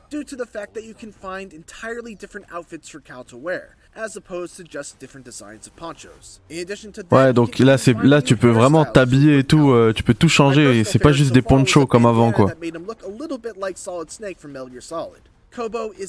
Due 0.09 0.23
to 0.23 0.35
the 0.35 0.47
fact 0.47 0.73
that 0.73 0.81
you 0.81 0.93
can 0.93 1.09
find 1.11 1.53
entirely 1.53 2.15
different 2.15 2.45
outfits 2.53 2.89
for 2.89 3.01
Cal 3.01 3.23
to 3.25 3.37
wear, 3.37 3.75
as 3.95 4.15
opposed 4.17 4.55
to 4.57 4.63
just 4.63 4.99
different 4.99 5.25
designs 5.25 5.67
of 5.67 5.73
ponchos. 5.75 6.39
In 6.49 6.59
addition 6.61 6.91
to 6.91 7.01
that, 7.03 7.15
Ouais, 7.15 7.33
donc 7.33 7.59
là, 7.59 7.77
c'est 7.77 7.95
là, 8.03 8.21
tu 8.21 8.35
peux 8.37 8.49
vraiment 8.49 8.85
t'habiller 8.85 9.39
et 9.39 9.43
tout, 9.43 9.71
euh, 9.71 9.93
tu 9.93 10.03
peux 10.03 10.13
tout 10.13 10.29
changer, 10.29 10.79
et 10.79 10.83
c'est 10.83 10.99
pas 10.99 11.11
juste 11.11 11.31
des 11.33 11.41
ponchos 11.41 11.87
comme 11.87 12.05
avant, 12.05 12.31
quoi. 12.31 12.51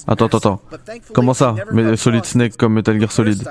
Attends, 0.07 0.27
attends, 0.27 0.39
attends. 0.39 0.61
Comment 1.15 1.35
ça? 1.35 1.55
Mais 1.73 1.97
Solid 1.97 2.25
Snake 2.25 2.57
comme 2.57 2.75
Metal 2.75 2.99
Gear 2.99 3.11
Solid. 3.11 3.43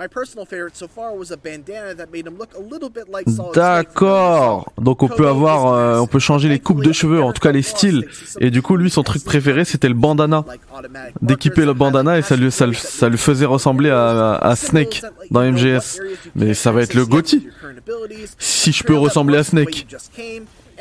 My 0.00 0.08
personal 0.08 0.46
favorite 0.46 0.78
so 0.78 0.88
far 0.88 1.14
was 1.14 1.30
a 1.30 1.36
bandana 1.36 1.94
that 1.94 2.10
made 2.10 2.26
him 2.26 2.38
look 2.38 2.54
a 2.56 2.58
little 2.58 2.88
bit 2.88 3.10
like 3.10 3.28
Solid 3.28 3.52
Snake 3.52 3.52
from 3.52 3.62
Metal 3.62 3.82
Gear 3.82 3.84
D'accord. 3.84 4.72
Donc 4.80 5.02
on 5.02 5.08
peut 5.08 5.28
avoir, 5.28 5.74
euh, 5.74 5.98
on 5.98 6.06
peut 6.06 6.18
changer 6.18 6.48
les 6.48 6.58
coupes 6.58 6.82
de 6.82 6.90
cheveux, 6.90 7.20
en 7.20 7.34
tout 7.34 7.42
cas 7.42 7.52
les 7.52 7.60
styles. 7.60 8.08
Et 8.40 8.50
du 8.50 8.62
coup, 8.62 8.78
lui, 8.78 8.88
son 8.88 9.02
truc 9.02 9.22
préféré, 9.22 9.66
c'était 9.66 9.88
le 9.88 9.94
bandana. 9.94 10.46
D'équiper 11.20 11.66
le 11.66 11.74
bandana 11.74 12.18
et 12.18 12.22
ça 12.22 12.34
lui, 12.34 12.50
ça, 12.50 12.72
ça 12.72 13.10
faisait 13.10 13.44
ressembler 13.44 13.90
à, 13.90 14.36
à 14.36 14.56
Snake 14.56 15.02
dans 15.30 15.42
MGS. 15.42 16.00
Mais 16.34 16.54
ça 16.54 16.72
va 16.72 16.80
être 16.80 16.94
le 16.94 17.04
Gotti. 17.04 17.48
Si 18.38 18.72
je 18.72 18.82
peux 18.82 18.96
ressembler 18.96 19.36
à 19.36 19.44
Snake. 19.44 19.86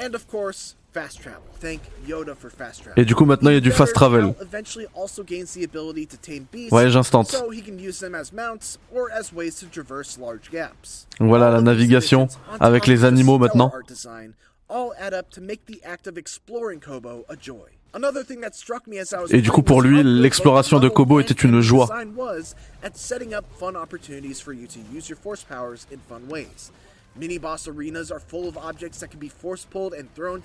And 0.01 0.15
of 0.15 0.25
course, 0.27 0.77
fast 0.93 1.21
travel. 1.21 1.41
Thank 1.61 1.81
Yoda 2.07 2.35
for 2.35 2.49
fast 2.49 2.83
travel. 2.83 3.01
Et 3.01 3.05
du 3.05 3.15
coup, 3.15 3.25
maintenant, 3.25 3.49
il 3.49 3.55
y 3.55 3.57
a 3.57 3.61
du 3.61 3.71
fast 3.71 3.93
travel. 3.93 4.33
Cal 4.33 4.47
eventually 4.47 4.87
also 4.95 5.23
gains 5.23 5.53
the 5.53 5.63
ability 5.63 6.07
to 6.07 6.17
tame 6.17 6.45
beasts, 6.51 6.71
Ouais, 6.71 6.89
j'instante. 6.89 7.27
So 7.29 7.51
he 7.51 7.61
can 7.61 7.77
use 7.79 7.99
them 7.99 8.15
as 8.15 8.31
mounts 8.33 8.77
or 8.93 9.09
as 9.11 9.31
ways 9.33 9.55
to 9.59 9.67
traverse 9.67 10.17
large 10.17 10.49
gaps. 10.51 11.07
Voilà 11.19 11.51
la 11.51 11.61
navigation 11.61 12.27
avec 12.59 12.87
les 12.87 13.03
animaux 13.03 13.37
maintenant. 13.37 13.71
art 13.73 13.87
design, 13.87 14.33
all 14.69 14.91
add 14.99 15.13
up 15.13 15.29
to 15.31 15.41
make 15.41 15.65
the 15.65 15.83
act 15.85 16.07
of 16.07 16.17
exploring 16.17 16.79
Kobo 16.79 17.25
a 17.29 17.35
joy. 17.35 17.79
Another 17.91 18.23
thing 18.23 18.39
that 18.41 18.53
struck 18.53 18.85
me 18.87 18.99
as 18.99 19.13
I 19.13 19.19
was 19.19 19.31
Et 19.31 19.41
du 19.41 19.49
coup, 19.49 19.63
pour 19.63 19.81
lui, 19.81 20.03
l'exploration 20.03 20.79
de 20.79 20.89
Kobo 20.89 21.19
était 21.19 21.33
une 21.33 21.59
joie. 21.59 21.87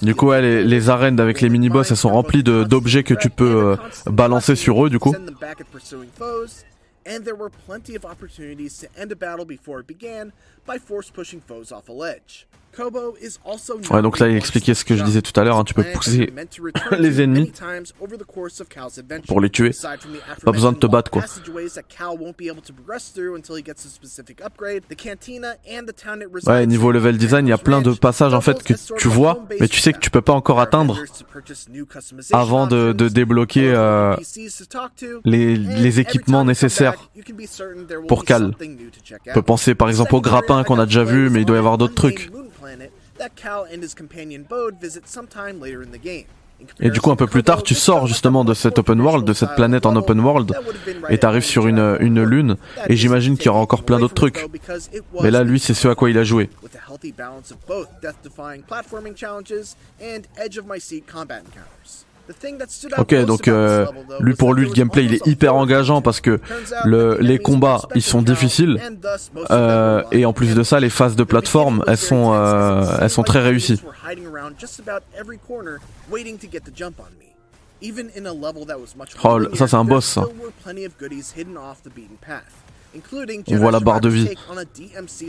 Du 0.02 0.14
coup, 0.14 0.28
ouais, 0.28 0.42
les, 0.42 0.64
les 0.64 0.88
arènes 0.90 1.20
avec 1.20 1.40
les 1.40 1.48
mini-boss, 1.48 1.90
elles 1.90 1.96
sont 1.96 2.10
remplies 2.10 2.42
d'objets 2.42 3.02
que 3.04 3.14
tu 3.14 3.30
peux 3.30 3.72
euh, 3.72 3.76
balancer 4.06 4.56
sur 4.56 4.84
eux, 4.84 4.90
du 4.90 4.98
coup. 4.98 5.12
Ouais, 13.90 14.02
donc 14.02 14.18
là, 14.18 14.28
il 14.28 14.36
expliquait 14.36 14.74
ce 14.74 14.84
que 14.84 14.96
je 14.96 15.02
disais 15.02 15.22
tout 15.22 15.38
à 15.38 15.44
l'heure, 15.44 15.56
hein, 15.58 15.64
tu 15.64 15.74
peux 15.74 15.82
pousser 15.94 16.32
les 16.98 17.20
ennemis 17.22 17.50
pour 19.26 19.40
les 19.40 19.50
tuer. 19.50 19.72
Pas 20.44 20.52
besoin 20.52 20.72
de 20.72 20.78
te 20.78 20.86
battre, 20.86 21.10
quoi. 21.10 21.22
Ouais, 26.50 26.66
niveau 26.66 26.90
level 26.92 27.16
design, 27.18 27.46
il 27.46 27.50
y 27.50 27.52
a 27.52 27.58
plein 27.58 27.80
de 27.82 27.92
passages 27.92 28.34
en 28.34 28.40
fait 28.40 28.62
que 28.62 28.74
tu 28.98 29.08
vois, 29.08 29.44
mais 29.60 29.68
tu 29.68 29.80
sais 29.80 29.92
que 29.92 29.98
tu 29.98 30.10
peux 30.10 30.20
pas 30.22 30.32
encore 30.32 30.60
atteindre 30.60 30.94
avant 32.32 32.66
de, 32.66 32.92
de 32.92 33.08
débloquer 33.08 33.70
euh, 33.72 34.14
les, 35.24 35.56
les 35.56 36.00
équipements 36.00 36.44
nécessaires 36.44 36.94
pour 38.08 38.24
Cal. 38.24 38.52
On 39.30 39.34
peut 39.34 39.42
penser 39.42 39.74
par 39.74 39.88
exemple 39.88 40.14
au 40.14 40.20
grappin 40.20 40.64
qu'on 40.64 40.78
a 40.78 40.86
déjà 40.86 41.04
vu, 41.04 41.30
mais 41.30 41.40
il 41.40 41.44
doit 41.46 41.56
y 41.56 41.58
avoir 41.58 41.78
d'autres 41.78 41.94
trucs. 41.94 42.30
Et 46.80 46.88
du 46.90 47.00
coup, 47.00 47.10
un 47.10 47.16
peu 47.16 47.26
plus 47.26 47.42
tard, 47.42 47.62
tu 47.62 47.74
sors 47.74 48.06
justement 48.06 48.44
de 48.44 48.54
cet 48.54 48.78
open 48.78 49.00
world, 49.00 49.26
de 49.26 49.32
cette 49.32 49.54
planète 49.54 49.86
en 49.86 49.96
open 49.96 50.20
world, 50.20 50.52
et 51.10 51.18
t'arrives 51.18 51.44
sur 51.44 51.66
une, 51.66 51.96
une 52.00 52.22
lune, 52.22 52.56
et 52.88 52.96
j'imagine 52.96 53.36
qu'il 53.36 53.46
y 53.46 53.48
aura 53.48 53.60
encore 53.60 53.82
plein 53.82 53.98
d'autres 53.98 54.14
trucs. 54.14 54.46
Mais 55.22 55.30
là, 55.30 55.42
lui, 55.42 55.58
c'est 55.58 55.74
ce 55.74 55.88
à 55.88 55.94
quoi 55.94 56.10
il 56.10 56.18
a 56.18 56.24
joué. 56.24 56.48
Ok, 62.98 63.14
donc 63.26 63.48
euh, 63.48 63.86
lui 64.20 64.34
pour 64.34 64.54
lui 64.54 64.66
le 64.66 64.72
gameplay 64.72 65.04
il 65.04 65.14
est 65.14 65.26
hyper 65.26 65.54
engageant 65.56 66.00
parce 66.02 66.20
que 66.20 66.40
le, 66.84 67.18
les 67.20 67.38
combats 67.38 67.82
ils 67.94 68.02
sont 68.02 68.22
difficiles 68.22 68.80
euh, 69.50 70.02
et 70.10 70.24
en 70.24 70.32
plus 70.32 70.54
de 70.54 70.62
ça 70.62 70.80
les 70.80 70.90
phases 70.90 71.16
de 71.16 71.24
plateforme 71.24 71.84
elles 71.86 71.98
sont 71.98 72.32
euh, 72.32 72.98
elles 73.00 73.10
sont 73.10 73.22
très 73.24 73.40
réussies. 73.40 73.82
Oh, 79.24 79.38
ça, 79.54 79.66
c'est 79.68 79.76
un 79.76 79.84
boss, 79.84 80.06
ça. 80.06 80.24
On 83.48 83.56
voit 83.56 83.70
la 83.70 83.80
barre 83.80 84.00
de 84.00 84.08
vie. 84.08 84.28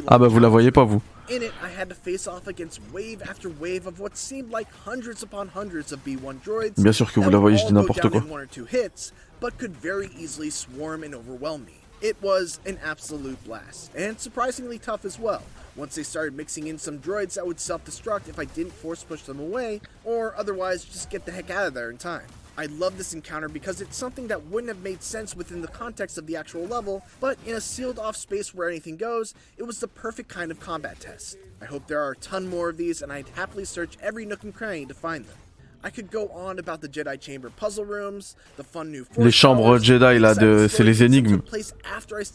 Ah 0.07 0.17
bah 0.17 0.27
vous 0.27 0.39
la 0.39 0.49
voyez 0.49 0.71
pas 0.71 0.83
vous. 0.83 1.01
In 1.29 1.41
it, 1.41 1.51
I 1.63 1.69
had 1.69 1.89
to 1.89 1.95
face 1.95 2.27
off 2.27 2.47
against 2.47 2.79
wave 2.93 3.23
after 3.23 3.49
wave 3.49 3.87
of 3.87 3.99
what 3.99 4.15
seemed 4.15 4.51
like 4.51 4.67
hundreds 4.85 5.23
upon 5.23 5.47
hundreds 5.47 5.91
of 5.91 6.03
B1 6.05 6.43
droids. 6.43 6.75
Bien 6.77 6.93
sûr 6.93 7.11
que 7.11 7.19
vous 7.19 7.31
that 7.31 7.31
la 7.31 7.39
would 7.39 7.53
voyez, 7.53 7.57
je 7.57 7.63
all 7.63 7.69
dis 7.69 7.73
go 7.73 7.79
n'importe 7.81 8.01
down 8.03 8.11
quoi. 8.11 8.21
in 8.21 8.29
one 8.29 8.41
or 8.41 8.45
two 8.45 8.65
hits, 8.65 9.11
but 9.39 9.57
could 9.57 9.75
very 9.75 10.11
easily 10.15 10.51
swarm 10.51 11.03
and 11.03 11.15
overwhelm 11.15 11.65
me. 11.65 11.81
It 12.01 12.17
was 12.21 12.59
an 12.67 12.77
absolute 12.83 13.43
blast, 13.43 13.89
and 13.95 14.19
surprisingly 14.19 14.77
tough 14.77 15.03
as 15.05 15.17
well. 15.17 15.41
Once 15.75 15.95
they 15.95 16.03
started 16.03 16.35
mixing 16.35 16.67
in 16.67 16.77
some 16.77 16.99
droids 16.99 17.33
that 17.33 17.47
would 17.47 17.59
self 17.59 17.83
destruct 17.83 18.29
if 18.29 18.37
I 18.37 18.45
didn't 18.45 18.73
force 18.73 19.03
push 19.03 19.23
them 19.23 19.39
away, 19.39 19.81
or 20.03 20.35
otherwise 20.37 20.85
just 20.85 21.09
get 21.09 21.25
the 21.25 21.31
heck 21.31 21.49
out 21.49 21.65
of 21.67 21.73
there 21.73 21.89
in 21.89 21.97
time. 21.97 22.27
I 22.57 22.67
love 22.67 22.97
this 22.97 23.13
encounter 23.13 23.49
because 23.49 23.81
it's 23.81 23.97
something 23.97 24.27
that 24.27 24.45
wouldn't 24.45 24.69
have 24.69 24.81
made 24.81 25.03
sense 25.03 25.35
within 25.35 25.61
the 25.61 25.67
context 25.67 26.17
of 26.17 26.25
the 26.25 26.37
actual 26.37 26.65
level, 26.65 27.03
but 27.19 27.37
in 27.45 27.55
a 27.55 27.61
sealed 27.61 27.99
off 27.99 28.15
space 28.15 28.53
where 28.53 28.69
anything 28.69 28.95
goes, 28.95 29.33
it 29.57 29.63
was 29.63 29.79
the 29.79 29.89
perfect 29.89 30.29
kind 30.29 30.51
of 30.51 30.59
combat 30.59 30.99
test. 30.99 31.37
I 31.61 31.65
hope 31.65 31.87
there 31.87 32.01
are 32.01 32.11
a 32.11 32.15
ton 32.15 32.47
more 32.47 32.69
of 32.69 32.77
these, 32.77 33.01
and 33.01 33.11
I'd 33.11 33.27
happily 33.29 33.65
search 33.65 33.97
every 34.01 34.25
nook 34.25 34.43
and 34.43 34.55
cranny 34.55 34.85
to 34.85 34.93
find 34.93 35.25
them. 35.25 35.35
I 35.83 35.89
could 35.89 36.09
go 36.09 36.29
on 36.29 36.57
about 36.57 36.81
the 36.81 36.87
Jedi 36.87 37.19
Chamber 37.19 37.49
puzzle 37.49 37.85
rooms, 37.85 38.35
the 38.55 38.63
fun 38.63 38.91
new 38.91 39.05
Les 39.17 39.31
chambres 39.31 39.77
Jedi 39.79 40.19
là 40.19 40.33
de 40.33 40.67
c'est 40.67 40.83
les 40.83 41.03
énigmes. 41.03 41.41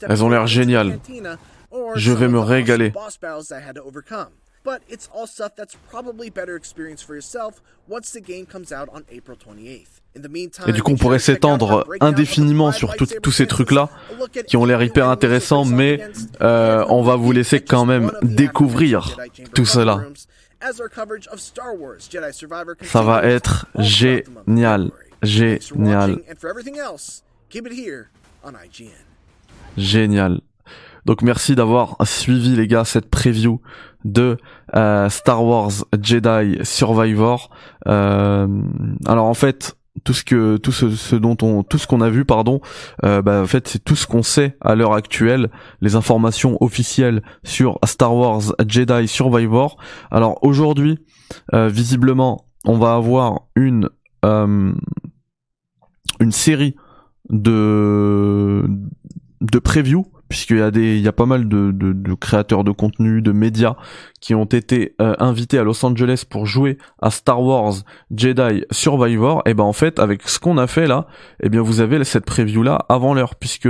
Elles 0.09 0.23
ont 0.23 0.29
l'air 0.29 0.47
géniales. 0.47 1.01
Je 1.97 2.13
vais 2.13 2.29
me 2.29 2.39
régaler. 2.39 2.93
But 4.63 4.83
it's 4.89 5.09
all 5.13 5.27
stuff 5.27 5.57
that's 5.57 5.75
probably 5.89 6.29
better 6.29 6.55
experience 6.55 7.03
for 7.03 7.15
yourself 7.15 7.63
once 7.89 8.13
the 8.13 8.21
game 8.21 8.45
comes 8.45 8.71
out 8.71 8.91
on 8.93 9.05
April 9.11 9.37
28th. 9.37 10.00
Et 10.67 10.73
du 10.73 10.83
coup, 10.83 10.93
on 10.93 10.97
pourrait 10.97 11.21
s'étendre 11.21 11.87
indéfiniment 12.01 12.73
sur 12.73 12.95
tous 12.97 13.31
ces 13.31 13.47
trucs-là 13.47 13.89
qui 14.47 14.57
ont 14.57 14.65
l'air 14.65 14.83
hyper 14.83 15.09
intéressants, 15.09 15.65
mais 15.65 16.01
euh, 16.41 16.85
on 16.89 17.03
va 17.03 17.17
vous 17.17 17.33
laisser 17.33 17.61
quand 17.61 17.85
même 17.85 18.11
découvrir 18.23 19.17
tout 19.55 19.65
cela. 19.65 20.03
Ça 22.83 23.03
va 23.03 23.25
être 23.25 23.67
génial, 23.79 24.91
génial, 25.23 26.19
génial. 29.77 30.41
Donc 31.07 31.23
merci 31.23 31.55
d'avoir 31.55 31.97
suivi 32.05 32.57
les 32.57 32.67
gars 32.67 32.85
cette 32.85 33.09
preview 33.09 33.61
de 34.05 34.37
euh, 34.75 35.09
Star 35.09 35.45
Wars 35.45 35.73
Jedi 36.01 36.59
Survivor. 36.63 37.51
Euh, 37.87 38.47
alors 39.07 39.27
en 39.27 39.35
fait, 39.35 39.77
tout 40.05 40.15
ce 40.15 40.25
que 40.25 40.57
tout 40.57 40.73
ce, 40.73 41.17
dont 41.17 41.37
on 41.43 41.63
tout 41.63 41.79
ce 41.79 41.87
qu'on 41.87 42.01
a 42.01 42.11
vu 42.11 42.25
pardon 42.25 42.61
euh, 43.05 43.23
bah, 43.23 43.43
en 43.43 43.47
fait 43.47 43.69
c'est 43.69 43.83
tout 43.83 43.97
ce 43.97 44.07
qu'on 44.07 44.23
sait 44.23 44.57
à 44.61 44.75
l'heure 44.75 44.95
actuelle 44.95 45.51
les 45.81 45.95
informations 45.95 46.57
officielles 46.61 47.23
sur 47.45 47.79
Star 47.85 48.15
Wars 48.15 48.55
Jedi 48.67 49.09
Survivor. 49.09 49.77
Alors 50.11 50.39
aujourd'hui 50.43 50.99
euh, 51.55 51.69
visiblement 51.69 52.47
on 52.65 52.79
va 52.79 52.95
avoir 52.95 53.43
une 53.55 53.89
euh, 54.25 54.73
une 56.21 56.33
série 56.33 56.77
de 57.31 58.65
de 59.41 59.59
previews 59.59 60.07
puisqu'il 60.31 60.59
y 60.59 60.63
a 60.63 60.71
des, 60.71 60.97
il 60.97 61.03
y 61.03 61.09
a 61.09 61.13
pas 61.13 61.27
mal 61.27 61.49
de, 61.49 61.73
de, 61.73 62.15
créateurs 62.15 62.63
de 62.63 62.71
contenu, 62.71 63.21
de 63.21 63.33
médias 63.33 63.75
qui 64.21 64.35
ont 64.35 64.45
été 64.45 64.95
euh, 65.01 65.15
invités 65.19 65.59
à 65.59 65.65
Los 65.65 65.85
Angeles 65.85 66.25
pour 66.29 66.47
jouer 66.47 66.79
à 67.03 67.11
Star 67.11 67.43
Wars 67.43 67.75
Jedi 68.15 68.65
Survivor. 68.71 69.43
Et 69.45 69.55
ben 69.55 69.65
en 69.65 69.73
fait, 69.73 69.99
avec 69.99 70.29
ce 70.29 70.39
qu'on 70.39 70.57
a 70.57 70.69
fait 70.69 70.87
là, 70.87 71.09
et 71.43 71.47
eh 71.47 71.49
bien 71.49 71.63
vous 71.63 71.81
avez 71.81 72.03
cette 72.05 72.25
preview 72.25 72.63
là 72.63 72.87
avant 72.89 73.13
l'heure, 73.13 73.35
puisque 73.35 73.69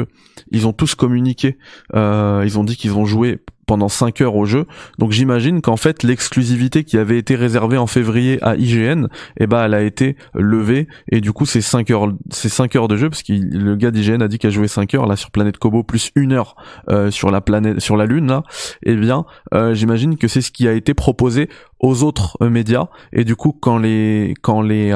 ils 0.53 0.67
ont 0.67 0.75
tous 0.75 0.95
communiqué, 0.95 1.57
euh, 1.95 2.43
ils 2.45 2.59
ont 2.59 2.65
dit 2.65 2.77
qu'ils 2.77 2.93
ont 2.93 3.07
joué 3.07 3.41
pendant 3.71 3.89
5 3.89 4.21
heures 4.23 4.35
au 4.35 4.47
jeu. 4.47 4.66
Donc 4.99 5.12
j'imagine 5.12 5.61
qu'en 5.62 5.77
fait 5.77 6.03
l'exclusivité 6.03 6.83
qui 6.83 6.99
avait 6.99 7.18
été 7.18 7.37
réservée 7.37 7.79
en 7.79 7.87
février 7.87 8.43
à 8.43 8.57
IGN, 8.57 9.07
eh 9.39 9.47
ben 9.47 9.64
elle 9.64 9.75
a 9.75 9.83
été 9.83 10.16
levée 10.35 10.89
et 11.12 11.21
du 11.21 11.33
coup 11.33 11.47
c'est 11.47 11.61
5 11.61 11.89
heures 11.93 12.12
c'est 12.31 12.49
5 12.49 12.75
heures 12.75 12.89
de 12.89 12.97
jeu 12.97 13.09
parce 13.09 13.23
que 13.23 13.33
le 13.33 13.77
gars 13.77 13.93
d'IGN 13.93 14.23
a 14.23 14.27
dit 14.27 14.41
qu'il 14.41 14.49
a 14.49 14.51
joué 14.51 14.66
5 14.66 14.93
heures 14.95 15.07
là 15.07 15.14
sur 15.14 15.31
Planète 15.31 15.57
Kobo 15.59 15.85
plus 15.85 16.11
une 16.16 16.33
heure 16.33 16.57
euh, 16.89 17.12
sur 17.12 17.31
la 17.31 17.41
planète 17.41 17.79
sur 17.79 17.97
la 17.97 18.07
lune 18.07 18.27
là. 18.27 18.43
Eh 18.83 18.97
bien 18.97 19.25
euh, 19.55 19.73
j'imagine 19.73 20.16
que 20.16 20.27
c'est 20.27 20.41
ce 20.41 20.51
qui 20.51 20.66
a 20.66 20.73
été 20.73 20.93
proposé 20.93 21.49
aux 21.79 22.03
autres 22.03 22.39
euh, 22.43 22.51
médias 22.51 22.89
et 23.12 23.23
du 23.23 23.37
coup 23.37 23.53
quand 23.53 23.79
les 23.79 24.35
quand 24.43 24.62
les 24.62 24.93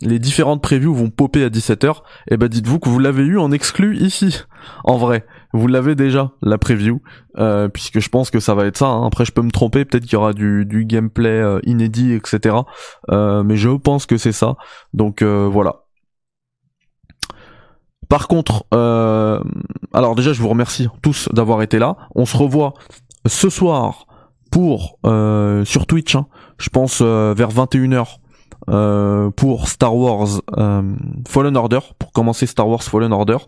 les 0.00 0.18
différentes 0.18 0.62
previews 0.62 0.94
vont 0.94 1.10
popper 1.10 1.44
à 1.44 1.48
17h, 1.48 2.02
et 2.28 2.36
ben 2.36 2.48
dites-vous 2.48 2.80
que 2.80 2.88
vous 2.88 2.98
l'avez 2.98 3.22
eu 3.22 3.38
en 3.38 3.52
exclu 3.52 3.96
ici, 3.98 4.40
en 4.82 4.96
vrai 4.96 5.24
vous 5.52 5.66
l'avez 5.66 5.94
déjà 5.94 6.32
la 6.42 6.58
preview. 6.58 7.00
Euh, 7.38 7.68
puisque 7.68 8.00
je 8.00 8.08
pense 8.08 8.30
que 8.30 8.40
ça 8.40 8.54
va 8.54 8.66
être 8.66 8.76
ça 8.76 8.88
hein. 8.88 9.06
après 9.06 9.24
je 9.24 9.32
peux 9.32 9.42
me 9.42 9.50
tromper. 9.50 9.84
Peut-être 9.84 10.04
qu'il 10.04 10.14
y 10.14 10.16
aura 10.16 10.32
du, 10.32 10.66
du 10.66 10.84
gameplay 10.84 11.30
euh, 11.30 11.60
inédit 11.64 12.12
etc 12.12 12.56
euh, 13.10 13.42
mais 13.42 13.56
je 13.56 13.70
pense 13.70 14.06
que 14.06 14.16
c'est 14.16 14.32
ça. 14.32 14.56
Donc 14.94 15.22
voilà. 15.22 15.84
Par 18.08 18.28
contre 18.28 18.64
alors 18.72 20.14
déjà 20.14 20.32
je 20.32 20.40
vous 20.40 20.48
remercie 20.48 20.88
tous 21.02 21.28
d'avoir 21.32 21.62
été 21.62 21.78
là. 21.78 21.96
On 22.14 22.26
se 22.26 22.36
revoit 22.36 22.74
ce 23.26 23.48
soir 23.48 24.06
pour 24.50 24.98
sur 25.64 25.86
Twitch 25.86 26.14
hein. 26.14 26.26
je 26.58 26.68
pense 26.68 27.00
vers 27.00 27.50
21h 27.50 28.18
euh, 28.68 29.30
pour 29.30 29.68
Star 29.68 29.96
Wars 29.96 30.40
euh, 30.56 30.82
Fallen 31.26 31.56
Order, 31.56 31.80
pour 31.98 32.12
commencer 32.12 32.46
Star 32.46 32.68
Wars 32.68 32.82
Fallen 32.82 33.12
Order. 33.12 33.38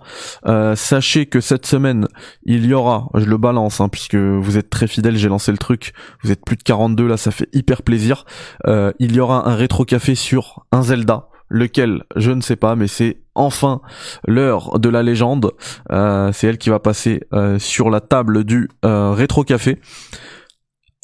Euh, 0.46 0.74
sachez 0.74 1.26
que 1.26 1.40
cette 1.40 1.66
semaine, 1.66 2.08
il 2.44 2.66
y 2.66 2.74
aura, 2.74 3.08
je 3.14 3.26
le 3.26 3.36
balance, 3.36 3.80
hein, 3.80 3.88
puisque 3.88 4.16
vous 4.16 4.58
êtes 4.58 4.70
très 4.70 4.88
fidèles, 4.88 5.16
j'ai 5.16 5.28
lancé 5.28 5.52
le 5.52 5.58
truc, 5.58 5.92
vous 6.22 6.32
êtes 6.32 6.44
plus 6.44 6.56
de 6.56 6.62
42 6.62 7.06
là, 7.06 7.16
ça 7.16 7.30
fait 7.30 7.48
hyper 7.52 7.82
plaisir. 7.82 8.24
il 8.66 9.14
y 9.14 9.20
aura 9.20 9.48
un 9.48 9.54
rétro 9.54 9.84
café 9.84 10.14
sur 10.14 10.64
un 10.72 10.82
Zelda, 10.82 11.28
lequel 11.48 12.02
je 12.16 12.32
ne 12.32 12.40
sais 12.40 12.56
pas, 12.56 12.74
mais 12.74 12.88
c'est 12.88 13.18
enfin 13.34 13.80
l'heure 14.26 14.78
de 14.78 14.88
la 14.88 15.02
légende. 15.02 15.52
c'est 15.90 16.46
elle 16.46 16.58
qui 16.58 16.70
va 16.70 16.80
passer 16.80 17.22
sur 17.58 17.90
la 17.90 18.00
table 18.00 18.44
du 18.44 18.68
rétro 18.82 19.44
café. 19.44 19.80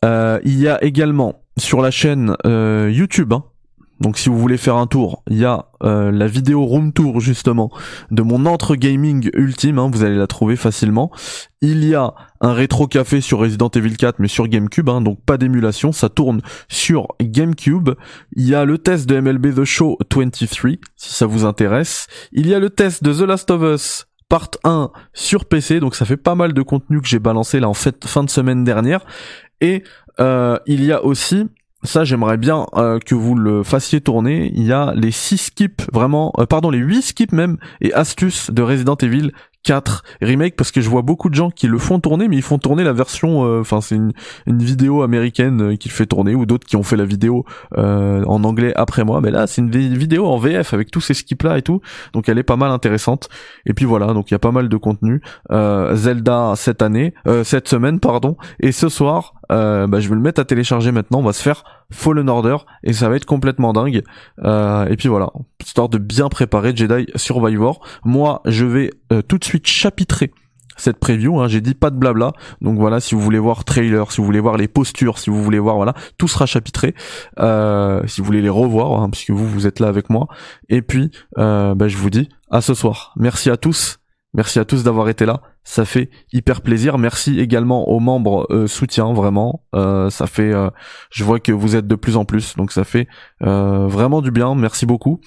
il 0.02 0.58
y 0.58 0.68
a 0.68 0.82
également 0.82 1.42
sur 1.56 1.80
la 1.80 1.90
chaîne 1.90 2.36
YouTube, 2.44 3.32
hein, 3.32 3.44
donc 4.00 4.18
si 4.18 4.28
vous 4.28 4.38
voulez 4.38 4.56
faire 4.56 4.76
un 4.76 4.86
tour, 4.86 5.22
il 5.28 5.36
y 5.36 5.44
a 5.44 5.66
euh, 5.82 6.10
la 6.10 6.26
vidéo 6.26 6.64
room 6.64 6.92
tour 6.92 7.20
justement 7.20 7.70
de 8.10 8.22
mon 8.22 8.46
entre 8.46 8.74
gaming 8.74 9.30
ultime, 9.34 9.78
hein, 9.78 9.90
vous 9.92 10.02
allez 10.02 10.16
la 10.16 10.26
trouver 10.26 10.56
facilement. 10.56 11.10
Il 11.60 11.84
y 11.84 11.94
a 11.94 12.14
un 12.40 12.54
rétro 12.54 12.86
café 12.86 13.20
sur 13.20 13.40
Resident 13.40 13.68
Evil 13.68 13.96
4 13.96 14.18
mais 14.18 14.28
sur 14.28 14.48
GameCube, 14.48 14.88
hein, 14.88 15.02
donc 15.02 15.22
pas 15.24 15.36
d'émulation, 15.36 15.92
ça 15.92 16.08
tourne 16.08 16.40
sur 16.68 17.08
GameCube. 17.20 17.90
Il 18.34 18.48
y 18.48 18.54
a 18.54 18.64
le 18.64 18.78
test 18.78 19.06
de 19.06 19.20
MLB 19.20 19.54
The 19.54 19.64
Show 19.64 19.98
23 20.10 20.70
si 20.96 21.14
ça 21.14 21.26
vous 21.26 21.44
intéresse. 21.44 22.06
Il 22.32 22.46
y 22.46 22.54
a 22.54 22.58
le 22.58 22.70
test 22.70 23.04
de 23.04 23.12
The 23.12 23.22
Last 23.22 23.50
of 23.50 23.62
Us 23.62 24.06
Part 24.30 24.50
1 24.62 24.92
sur 25.12 25.44
PC, 25.44 25.80
donc 25.80 25.96
ça 25.96 26.04
fait 26.04 26.16
pas 26.16 26.36
mal 26.36 26.52
de 26.54 26.62
contenu 26.62 27.02
que 27.02 27.08
j'ai 27.08 27.18
balancé 27.18 27.58
là 27.58 27.68
en 27.68 27.74
fait 27.74 28.06
fin 28.06 28.22
de 28.22 28.30
semaine 28.30 28.64
dernière. 28.64 29.04
Et 29.60 29.82
euh, 30.20 30.58
il 30.66 30.84
y 30.84 30.92
a 30.92 31.04
aussi 31.04 31.48
ça 31.82 32.04
j'aimerais 32.04 32.36
bien 32.36 32.66
euh, 32.74 32.98
que 32.98 33.14
vous 33.14 33.34
le 33.34 33.62
fassiez 33.62 34.00
tourner. 34.00 34.50
Il 34.54 34.64
y 34.64 34.72
a 34.72 34.92
les 34.94 35.10
6 35.10 35.38
skips, 35.38 35.82
vraiment, 35.92 36.32
euh, 36.38 36.46
pardon, 36.46 36.70
les 36.70 36.78
8 36.78 37.02
skips 37.02 37.32
même, 37.32 37.56
et 37.80 37.92
astuces 37.94 38.50
de 38.50 38.62
Resident 38.62 38.96
Evil 38.96 39.32
4 39.62 40.02
remake 40.22 40.56
parce 40.56 40.70
que 40.70 40.80
je 40.80 40.88
vois 40.88 41.02
beaucoup 41.02 41.28
de 41.28 41.34
gens 41.34 41.50
qui 41.50 41.66
le 41.66 41.78
font 41.78 42.00
tourner 42.00 42.28
mais 42.28 42.36
ils 42.36 42.42
font 42.42 42.58
tourner 42.58 42.82
la 42.82 42.92
version 42.92 43.44
euh, 43.44 43.60
enfin 43.60 43.80
c'est 43.80 43.94
une, 43.94 44.12
une, 44.46 44.62
vidéo 44.62 45.02
américaine 45.02 45.72
euh, 45.72 45.76
qui 45.76 45.88
fait 45.88 46.06
tourner 46.06 46.34
ou 46.34 46.46
d'autres 46.46 46.66
qui 46.66 46.76
ont 46.76 46.82
fait 46.82 46.96
la 46.96 47.04
vidéo 47.04 47.44
euh, 47.76 48.24
en 48.24 48.42
anglais 48.44 48.72
après 48.76 49.04
moi. 49.04 49.20
Mais 49.20 49.30
là 49.30 49.46
c'est 49.46 49.60
une 49.60 49.70
vidéo 49.70 50.26
en 50.26 50.38
VF 50.38 50.72
avec 50.72 50.90
tous 50.90 51.00
ces 51.00 51.14
skips 51.14 51.42
là 51.42 51.58
et 51.58 51.62
tout. 51.62 51.80
Donc 52.12 52.28
elle 52.28 52.38
est 52.38 52.44
pas 52.44 52.56
mal 52.56 52.70
intéressante. 52.70 53.28
Et 53.66 53.74
puis 53.74 53.84
voilà 53.84 54.14
donc 54.14 54.30
il 54.30 54.34
y 54.34 54.36
a 54.36 54.38
pas 54.38 54.52
mal 54.52 54.68
de 54.68 54.76
contenu 54.76 55.20
Zelda 55.50 56.54
cette 56.56 56.82
année 56.82 57.14
cette 57.44 57.68
semaine 57.68 58.00
pardon. 58.00 58.36
Et 58.60 58.72
ce 58.72 58.88
soir 58.88 59.34
bah, 59.50 60.00
je 60.00 60.08
vais 60.08 60.14
le 60.14 60.20
mettre 60.20 60.40
à 60.40 60.44
télécharger 60.44 60.92
maintenant 60.92 61.18
on 61.18 61.24
va 61.24 61.32
se 61.32 61.42
faire 61.42 61.64
Fallen 61.90 62.28
Order 62.28 62.56
et 62.84 62.92
ça 62.92 63.08
va 63.08 63.16
être 63.16 63.26
complètement 63.26 63.72
dingue 63.72 64.02
et 64.44 64.96
puis 64.96 65.08
voilà 65.08 65.30
histoire 65.60 65.88
de 65.88 65.98
bien 65.98 66.28
préparer 66.28 66.74
Jedi 66.74 67.06
Survivor 67.16 67.84
moi 68.04 68.42
je 68.46 68.64
vais 68.64 68.90
tout 69.28 69.38
de 69.38 69.44
suite 69.44 69.66
chapitré 69.66 70.32
cette 70.80 70.98
preview. 70.98 71.38
Hein, 71.38 71.48
J'ai 71.48 71.60
dit 71.60 71.74
pas 71.74 71.90
de 71.90 71.96
blabla. 71.96 72.32
Donc 72.60 72.78
voilà, 72.78 73.00
si 73.00 73.14
vous 73.14 73.20
voulez 73.20 73.38
voir 73.38 73.64
trailer, 73.64 74.10
si 74.10 74.18
vous 74.20 74.24
voulez 74.24 74.40
voir 74.40 74.56
les 74.56 74.68
postures, 74.68 75.18
si 75.18 75.30
vous 75.30 75.42
voulez 75.42 75.58
voir, 75.58 75.76
voilà, 75.76 75.94
tout 76.18 76.28
sera 76.28 76.46
chapitré. 76.46 76.94
Euh, 77.38 78.02
si 78.06 78.20
vous 78.20 78.24
voulez 78.24 78.42
les 78.42 78.48
revoir, 78.48 79.00
hein, 79.00 79.10
puisque 79.10 79.30
vous 79.30 79.46
vous 79.46 79.66
êtes 79.66 79.78
là 79.78 79.88
avec 79.88 80.10
moi. 80.10 80.26
Et 80.68 80.82
puis, 80.82 81.10
euh, 81.38 81.74
bah, 81.74 81.88
je 81.88 81.96
vous 81.96 82.10
dis 82.10 82.28
à 82.50 82.60
ce 82.60 82.74
soir. 82.74 83.12
Merci 83.16 83.50
à 83.50 83.56
tous. 83.56 83.98
Merci 84.32 84.58
à 84.58 84.64
tous 84.64 84.84
d'avoir 84.84 85.08
été 85.08 85.26
là 85.26 85.42
ça 85.70 85.84
fait 85.84 86.10
hyper 86.32 86.62
plaisir. 86.62 86.98
Merci 86.98 87.38
également 87.38 87.88
aux 87.88 88.00
membres 88.00 88.44
euh, 88.50 88.66
soutien, 88.66 89.12
vraiment. 89.12 89.62
Euh, 89.76 90.10
ça 90.10 90.26
fait, 90.26 90.52
euh, 90.52 90.68
je 91.12 91.22
vois 91.22 91.38
que 91.38 91.52
vous 91.52 91.76
êtes 91.76 91.86
de 91.86 91.94
plus 91.94 92.16
en 92.16 92.24
plus, 92.24 92.56
donc 92.56 92.72
ça 92.72 92.82
fait 92.82 93.06
euh, 93.44 93.86
vraiment 93.86 94.20
du 94.20 94.32
bien. 94.32 94.56
Merci 94.56 94.84
beaucoup. 94.84 95.20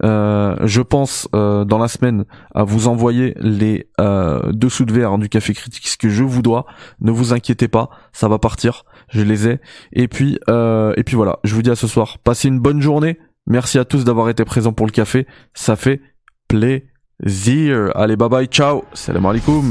je 0.00 0.80
pense 0.82 1.28
dans 1.32 1.78
la 1.78 1.88
semaine 1.88 2.26
à 2.54 2.62
vous 2.62 2.86
envoyer 2.86 3.34
les 3.40 3.90
dessous 3.98 4.84
de 4.84 4.92
verre 4.92 5.18
du 5.18 5.28
café 5.28 5.52
critique, 5.52 5.88
ce 5.88 5.96
que 5.96 6.08
je 6.08 6.22
vous 6.22 6.42
dois. 6.42 6.66
Ne 7.00 7.10
vous 7.10 7.32
inquiétez 7.32 7.66
pas, 7.66 7.90
ça 8.12 8.28
va 8.28 8.38
partir. 8.38 8.84
Je 9.08 9.22
les 9.22 9.48
ai. 9.48 9.60
Et 9.92 10.06
puis, 10.06 10.38
et 10.48 11.02
puis 11.04 11.16
voilà. 11.16 11.40
Je 11.42 11.56
vous 11.56 11.62
dis 11.62 11.70
à 11.70 11.76
ce 11.76 11.88
soir. 11.88 12.18
Passez 12.22 12.46
une 12.46 12.60
bonne 12.60 12.80
journée. 12.80 13.18
Merci 13.48 13.80
à 13.80 13.84
tous 13.84 14.04
d'avoir 14.04 14.28
été 14.28 14.44
présents 14.44 14.72
pour 14.72 14.86
le 14.86 14.92
café. 14.92 15.26
Ça 15.54 15.74
fait 15.74 16.00
plaisir. 16.46 17.90
Allez, 17.96 18.16
bye 18.16 18.28
bye, 18.28 18.46
ciao. 18.46 18.84
Salam 18.92 19.26
alaikum. 19.26 19.64